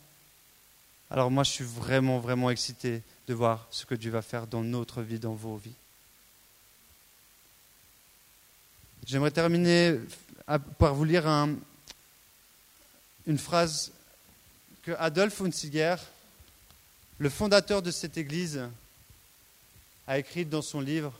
alors 1.09 1.31
moi 1.31 1.43
je 1.43 1.49
suis 1.49 1.65
vraiment, 1.65 2.19
vraiment 2.19 2.51
excité 2.51 3.01
de 3.27 3.33
voir 3.33 3.65
ce 3.71 3.87
que 3.87 3.95
Dieu 3.95 4.11
va 4.11 4.21
faire 4.21 4.45
dans 4.45 4.61
notre 4.61 5.01
vie, 5.01 5.17
dans 5.17 5.33
vos 5.33 5.57
vies. 5.57 5.73
J'aimerais 9.07 9.31
terminer 9.31 9.95
par 10.77 10.93
vous 10.93 11.05
lire 11.05 11.27
une 13.29 13.37
phrase 13.37 13.91
que 14.81 14.91
Adolphe 14.97 15.39
Hunziger, 15.39 15.97
le 17.19 17.29
fondateur 17.29 17.83
de 17.83 17.91
cette 17.91 18.17
église, 18.17 18.67
a 20.07 20.17
écrite 20.17 20.49
dans 20.49 20.63
son 20.63 20.81
livre. 20.81 21.13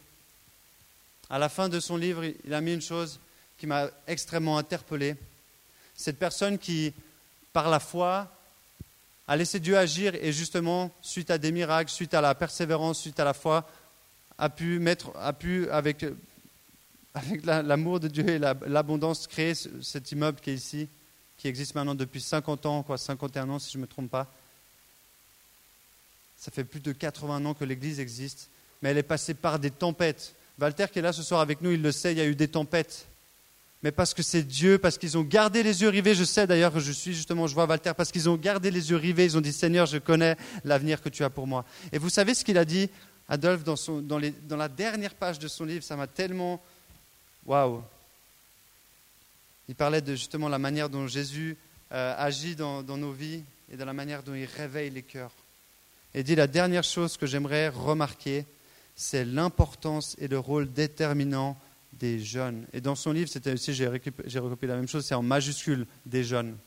À 1.29 1.37
la 1.37 1.49
fin 1.49 1.69
de 1.69 1.79
son 1.79 1.97
livre, 1.97 2.23
il 2.25 2.53
a 2.55 2.61
mis 2.61 2.73
une 2.73 2.81
chose 2.81 3.19
qui 3.59 3.67
m'a 3.67 3.91
extrêmement 4.07 4.57
interpellé. 4.57 5.15
Cette 5.95 6.17
personne 6.17 6.57
qui, 6.57 6.93
par 7.53 7.69
la 7.69 7.79
foi, 7.79 8.33
a 9.27 9.35
laissé 9.35 9.59
Dieu 9.59 9.77
agir 9.77 10.15
et 10.15 10.33
justement, 10.33 10.89
suite 11.03 11.29
à 11.29 11.37
des 11.37 11.51
miracles, 11.51 11.91
suite 11.91 12.15
à 12.15 12.21
la 12.21 12.33
persévérance, 12.33 13.01
suite 13.01 13.19
à 13.19 13.25
la 13.25 13.35
foi, 13.35 13.69
a 14.39 14.49
pu 14.49 14.79
mettre, 14.79 15.11
a 15.15 15.31
pu 15.31 15.69
avec, 15.69 16.03
avec 17.13 17.45
l'amour 17.45 17.99
de 17.99 18.07
Dieu 18.07 18.27
et 18.27 18.39
l'abondance 18.39 19.27
créer 19.27 19.53
cet 19.53 20.11
immeuble 20.11 20.39
qui 20.41 20.49
est 20.49 20.55
ici, 20.55 20.89
qui 21.39 21.47
existe 21.47 21.73
maintenant 21.73 21.95
depuis 21.95 22.21
50 22.21 22.67
ans, 22.67 22.83
quoi, 22.83 22.99
51 22.99 23.49
ans 23.49 23.57
si 23.57 23.71
je 23.71 23.77
ne 23.77 23.81
me 23.81 23.87
trompe 23.87 24.11
pas. 24.11 24.27
Ça 26.37 26.51
fait 26.51 26.63
plus 26.63 26.79
de 26.79 26.91
80 26.91 27.45
ans 27.45 27.53
que 27.55 27.65
l'Église 27.65 27.99
existe, 27.99 28.49
mais 28.81 28.89
elle 28.89 28.97
est 28.99 29.03
passée 29.03 29.33
par 29.33 29.57
des 29.57 29.71
tempêtes. 29.71 30.35
Walter 30.59 30.85
qui 30.91 30.99
est 30.99 31.01
là 31.01 31.13
ce 31.13 31.23
soir 31.23 31.41
avec 31.41 31.61
nous, 31.61 31.71
il 31.71 31.81
le 31.81 31.91
sait, 31.91 32.11
il 32.11 32.17
y 32.17 32.21
a 32.21 32.25
eu 32.25 32.35
des 32.35 32.47
tempêtes 32.47 33.07
mais 33.81 33.91
parce 33.91 34.13
que 34.13 34.21
c'est 34.21 34.43
Dieu, 34.43 34.77
parce 34.77 34.97
qu'ils 34.97 35.17
ont 35.17 35.23
gardé 35.23 35.63
les 35.63 35.81
yeux 35.81 35.89
rivés. 35.89 36.13
Je 36.13 36.25
sais 36.25 36.45
d'ailleurs 36.45 36.73
que 36.73 36.79
je 36.79 36.91
suis 36.91 37.13
justement, 37.13 37.47
je 37.47 37.53
vois 37.53 37.65
Walter, 37.65 37.93
parce 37.95 38.11
qu'ils 38.11 38.29
ont 38.29 38.35
gardé 38.35 38.71
les 38.71 38.89
yeux 38.89 38.97
rivés. 38.97 39.23
Ils 39.23 39.37
ont 39.37 39.41
dit 39.41 39.53
Seigneur, 39.53 39.85
je 39.85 39.97
connais 39.97 40.35
l'avenir 40.65 41.01
que 41.01 41.07
tu 41.09 41.23
as 41.23 41.29
pour 41.29 41.47
moi. 41.47 41.63
Et 41.93 41.97
vous 41.97 42.09
savez 42.09 42.33
ce 42.33 42.43
qu'il 42.43 42.57
a 42.57 42.65
dit, 42.65 42.89
Adolphe, 43.29 43.63
dans, 43.63 43.75
dans, 44.01 44.57
la 44.57 44.67
dernière 44.67 45.13
page 45.13 45.39
de 45.39 45.47
son 45.47 45.63
livre 45.63 45.83
Ça 45.83 45.95
m'a 45.95 46.07
tellement. 46.07 46.61
Waouh 47.45 47.81
Il 49.69 49.75
parlait 49.75 50.01
de 50.01 50.15
justement 50.15 50.49
la 50.49 50.57
manière 50.57 50.89
dont 50.89 51.05
Jésus 51.05 51.55
euh, 51.91 52.15
agit 52.17 52.55
dans, 52.55 52.81
nos 52.81 53.11
vies 53.11 53.43
et 53.71 53.77
de 53.77 53.83
la 53.83 53.93
manière 53.93 54.23
dont 54.23 54.33
il 54.33 54.45
réveille 54.45 54.89
les 54.89 55.03
cœurs. 55.03 55.31
Et 56.15 56.23
dit 56.23 56.33
La 56.33 56.47
dernière 56.47 56.83
chose 56.83 57.17
que 57.17 57.27
j'aimerais 57.27 57.69
remarquer, 57.69 58.47
c'est 58.95 59.23
l'importance 59.23 60.15
et 60.17 60.27
le 60.27 60.39
rôle 60.39 60.73
déterminant 60.73 61.55
des 61.93 62.19
jeunes. 62.19 62.65
Et 62.73 62.81
dans 62.81 62.95
son 62.95 63.11
livre, 63.11 63.29
c'était 63.29 63.53
aussi, 63.53 63.75
j'ai 63.75 63.85
recopié 64.39 64.67
la 64.67 64.75
même 64.75 64.87
chose, 64.87 65.05
c'est 65.05 65.13
en 65.13 65.21
majuscule 65.21 65.85
des 66.07 66.23
jeunes. 66.23 66.57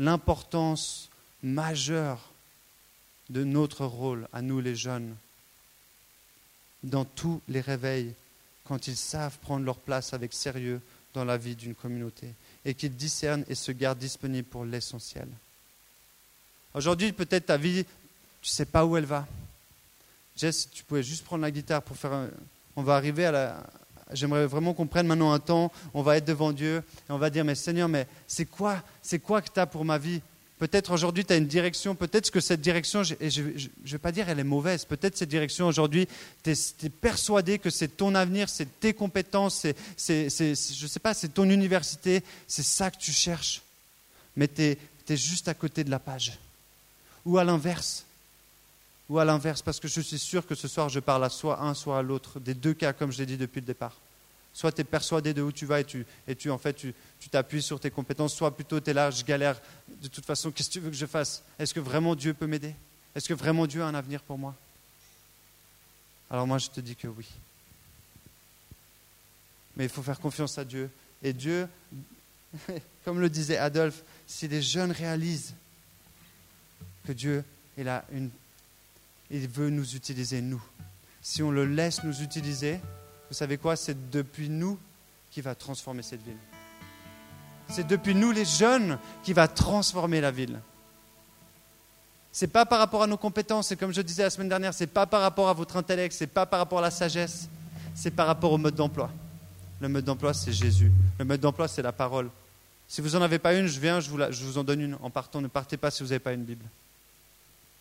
L'importance 0.00 1.08
majeure 1.44 2.32
de 3.30 3.44
notre 3.44 3.86
rôle 3.86 4.26
à 4.32 4.42
nous 4.42 4.60
les 4.60 4.74
jeunes 4.74 5.14
dans 6.82 7.04
tous 7.04 7.40
les 7.48 7.60
réveils, 7.60 8.12
quand 8.64 8.88
ils 8.88 8.96
savent 8.96 9.38
prendre 9.38 9.64
leur 9.64 9.78
place 9.78 10.14
avec 10.14 10.32
sérieux 10.32 10.80
dans 11.16 11.24
la 11.24 11.38
vie 11.38 11.56
d'une 11.56 11.74
communauté 11.74 12.28
et 12.64 12.74
qu'ils 12.74 12.94
discernent 12.94 13.44
et 13.48 13.54
se 13.54 13.72
gardent 13.72 13.98
disponibles 13.98 14.46
pour 14.46 14.64
l'essentiel. 14.64 15.26
Aujourd'hui, 16.74 17.10
peut-être 17.12 17.46
ta 17.46 17.56
vie, 17.56 17.84
tu 18.42 18.50
ne 18.50 18.54
sais 18.54 18.66
pas 18.66 18.84
où 18.84 18.96
elle 18.98 19.06
va. 19.06 19.26
Jess, 20.36 20.68
tu 20.70 20.84
pouvais 20.84 21.02
juste 21.02 21.24
prendre 21.24 21.42
la 21.42 21.50
guitare 21.50 21.82
pour 21.82 21.96
faire 21.96 22.12
un... 22.12 22.28
On 22.76 22.82
va 22.82 22.96
arriver 22.96 23.24
à 23.24 23.32
la, 23.32 23.66
J'aimerais 24.12 24.46
vraiment 24.46 24.72
qu'on 24.74 24.86
prenne 24.86 25.06
maintenant 25.06 25.32
un 25.32 25.40
temps, 25.40 25.72
on 25.92 26.02
va 26.02 26.16
être 26.16 26.26
devant 26.26 26.52
Dieu 26.52 26.84
et 27.08 27.12
on 27.12 27.18
va 27.18 27.30
dire, 27.30 27.44
mais 27.44 27.56
Seigneur, 27.56 27.88
mais 27.88 28.06
c'est 28.28 28.44
quoi, 28.44 28.82
c'est 29.02 29.18
quoi 29.18 29.42
que 29.42 29.50
tu 29.50 29.58
as 29.58 29.66
pour 29.66 29.84
ma 29.84 29.98
vie? 29.98 30.20
Peut-être 30.58 30.92
aujourd'hui 30.92 31.24
tu 31.24 31.34
as 31.34 31.36
une 31.36 31.46
direction, 31.46 31.94
peut-être 31.94 32.30
que 32.30 32.40
cette 32.40 32.62
direction, 32.62 33.02
je 33.02 33.14
ne 33.14 33.68
vais 33.84 33.98
pas 33.98 34.12
dire 34.12 34.28
elle 34.30 34.38
est 34.38 34.44
mauvaise, 34.44 34.86
peut-être 34.86 35.16
cette 35.16 35.28
direction 35.28 35.66
aujourd'hui, 35.66 36.08
tu 36.42 36.50
es, 36.50 36.88
persuadé 36.88 37.58
que 37.58 37.68
c'est 37.68 37.88
ton 37.88 38.14
avenir, 38.14 38.48
c'est 38.48 38.80
tes 38.80 38.94
compétences, 38.94 39.66
c'est, 39.96 40.30
je 40.30 40.86
sais 40.86 41.00
pas, 41.00 41.12
c'est 41.12 41.34
ton 41.34 41.48
université, 41.50 42.22
c'est 42.48 42.62
ça 42.62 42.90
que 42.90 42.96
tu 42.96 43.12
cherches. 43.12 43.60
Mais 44.34 44.48
tu 44.48 44.62
es, 44.62 44.78
es 45.08 45.16
juste 45.16 45.48
à 45.48 45.54
côté 45.54 45.84
de 45.84 45.90
la 45.90 45.98
page. 45.98 46.38
Ou 47.26 47.36
à 47.36 47.44
l'inverse, 47.44 48.06
ou 49.10 49.18
à 49.18 49.26
l'inverse, 49.26 49.60
parce 49.60 49.78
que 49.78 49.88
je 49.88 50.00
suis 50.00 50.18
sûr 50.18 50.46
que 50.46 50.54
ce 50.54 50.68
soir 50.68 50.88
je 50.88 51.00
parle 51.00 51.24
à 51.24 51.28
soit 51.28 51.60
un, 51.60 51.74
soit 51.74 51.98
à 51.98 52.02
l'autre, 52.02 52.40
des 52.40 52.54
deux 52.54 52.72
cas, 52.72 52.94
comme 52.94 53.12
je 53.12 53.18
l'ai 53.18 53.26
dit 53.26 53.36
depuis 53.36 53.60
le 53.60 53.66
départ. 53.66 53.96
Soit 54.56 54.72
tu 54.72 54.80
es 54.80 54.84
persuadé 54.84 55.34
de 55.34 55.42
où 55.42 55.52
tu 55.52 55.66
vas 55.66 55.80
et 55.80 55.84
tu, 55.84 56.06
et 56.26 56.34
tu 56.34 56.50
en 56.50 56.58
tu 56.58 56.94
t'appuies 57.30 57.60
sur 57.60 57.78
tes 57.78 57.90
compétences, 57.90 58.34
soit 58.34 58.56
plutôt 58.56 58.80
tu 58.80 58.88
es 58.88 58.94
là, 58.94 59.10
je 59.10 59.22
galère, 59.22 59.60
de 60.00 60.08
toute 60.08 60.24
façon, 60.24 60.50
qu'est-ce 60.50 60.70
que 60.70 60.72
tu 60.72 60.80
veux 60.80 60.88
que 60.88 60.96
je 60.96 61.04
fasse? 61.04 61.42
Est-ce 61.58 61.74
que 61.74 61.80
vraiment 61.80 62.14
Dieu 62.14 62.32
peut 62.32 62.46
m'aider? 62.46 62.74
Est-ce 63.14 63.28
que 63.28 63.34
vraiment 63.34 63.66
Dieu 63.66 63.82
a 63.82 63.86
un 63.86 63.94
avenir 63.94 64.22
pour 64.22 64.38
moi? 64.38 64.54
Alors 66.30 66.46
moi, 66.46 66.56
je 66.56 66.70
te 66.70 66.80
dis 66.80 66.96
que 66.96 67.06
oui. 67.06 67.28
Mais 69.76 69.84
il 69.84 69.90
faut 69.90 70.02
faire 70.02 70.18
confiance 70.18 70.56
à 70.56 70.64
Dieu. 70.64 70.88
Et 71.22 71.34
Dieu, 71.34 71.68
comme 73.04 73.20
le 73.20 73.28
disait 73.28 73.58
Adolphe, 73.58 74.04
si 74.26 74.48
les 74.48 74.62
jeunes 74.62 74.90
réalisent 74.90 75.52
que 77.06 77.12
Dieu 77.12 77.44
il 77.76 77.90
a 77.90 78.06
une 78.10 78.30
il 79.30 79.48
veut 79.48 79.68
nous 79.68 79.96
utiliser, 79.96 80.40
nous. 80.40 80.62
Si 81.20 81.42
on 81.42 81.50
le 81.50 81.66
laisse 81.66 82.04
nous 82.04 82.22
utiliser, 82.22 82.80
vous 83.28 83.34
savez 83.34 83.58
quoi? 83.58 83.76
C'est 83.76 84.10
depuis 84.10 84.48
nous 84.48 84.78
qui 85.30 85.40
va 85.40 85.54
transformer 85.54 86.02
cette 86.02 86.22
ville. 86.22 86.36
C'est 87.68 87.86
depuis 87.86 88.14
nous, 88.14 88.30
les 88.30 88.44
jeunes, 88.44 88.98
qui 89.22 89.32
va 89.32 89.48
transformer 89.48 90.20
la 90.20 90.30
ville. 90.30 90.60
C'est 92.30 92.46
pas 92.46 92.66
par 92.66 92.78
rapport 92.78 93.02
à 93.02 93.06
nos 93.06 93.16
compétences, 93.16 93.72
et 93.72 93.76
comme 93.76 93.92
je 93.92 94.02
disais 94.02 94.22
la 94.22 94.30
semaine 94.30 94.48
dernière, 94.48 94.74
c'est 94.74 94.86
pas 94.86 95.06
par 95.06 95.22
rapport 95.22 95.48
à 95.48 95.52
votre 95.52 95.76
intellect, 95.76 96.14
c'est 96.14 96.26
pas 96.26 96.46
par 96.46 96.60
rapport 96.60 96.78
à 96.78 96.82
la 96.82 96.90
sagesse, 96.90 97.48
c'est 97.94 98.10
par 98.10 98.26
rapport 98.26 98.52
au 98.52 98.58
mode 98.58 98.74
d'emploi. 98.74 99.10
Le 99.80 99.88
mode 99.88 100.04
d'emploi, 100.04 100.32
c'est 100.32 100.52
Jésus. 100.52 100.92
Le 101.18 101.24
mode 101.24 101.40
d'emploi, 101.40 101.66
c'est 101.66 101.82
la 101.82 101.92
parole. 101.92 102.30
Si 102.88 103.00
vous 103.00 103.10
n'en 103.10 103.22
avez 103.22 103.38
pas 103.38 103.54
une, 103.54 103.66
je 103.66 103.80
viens, 103.80 104.00
je 104.00 104.10
vous, 104.10 104.18
je 104.30 104.44
vous 104.44 104.58
en 104.58 104.64
donne 104.64 104.80
une 104.80 104.96
en 105.02 105.10
partant. 105.10 105.40
Ne 105.40 105.48
partez 105.48 105.76
pas 105.76 105.90
si 105.90 106.02
vous 106.02 106.10
n'avez 106.10 106.20
pas 106.20 106.32
une 106.32 106.44
Bible. 106.44 106.64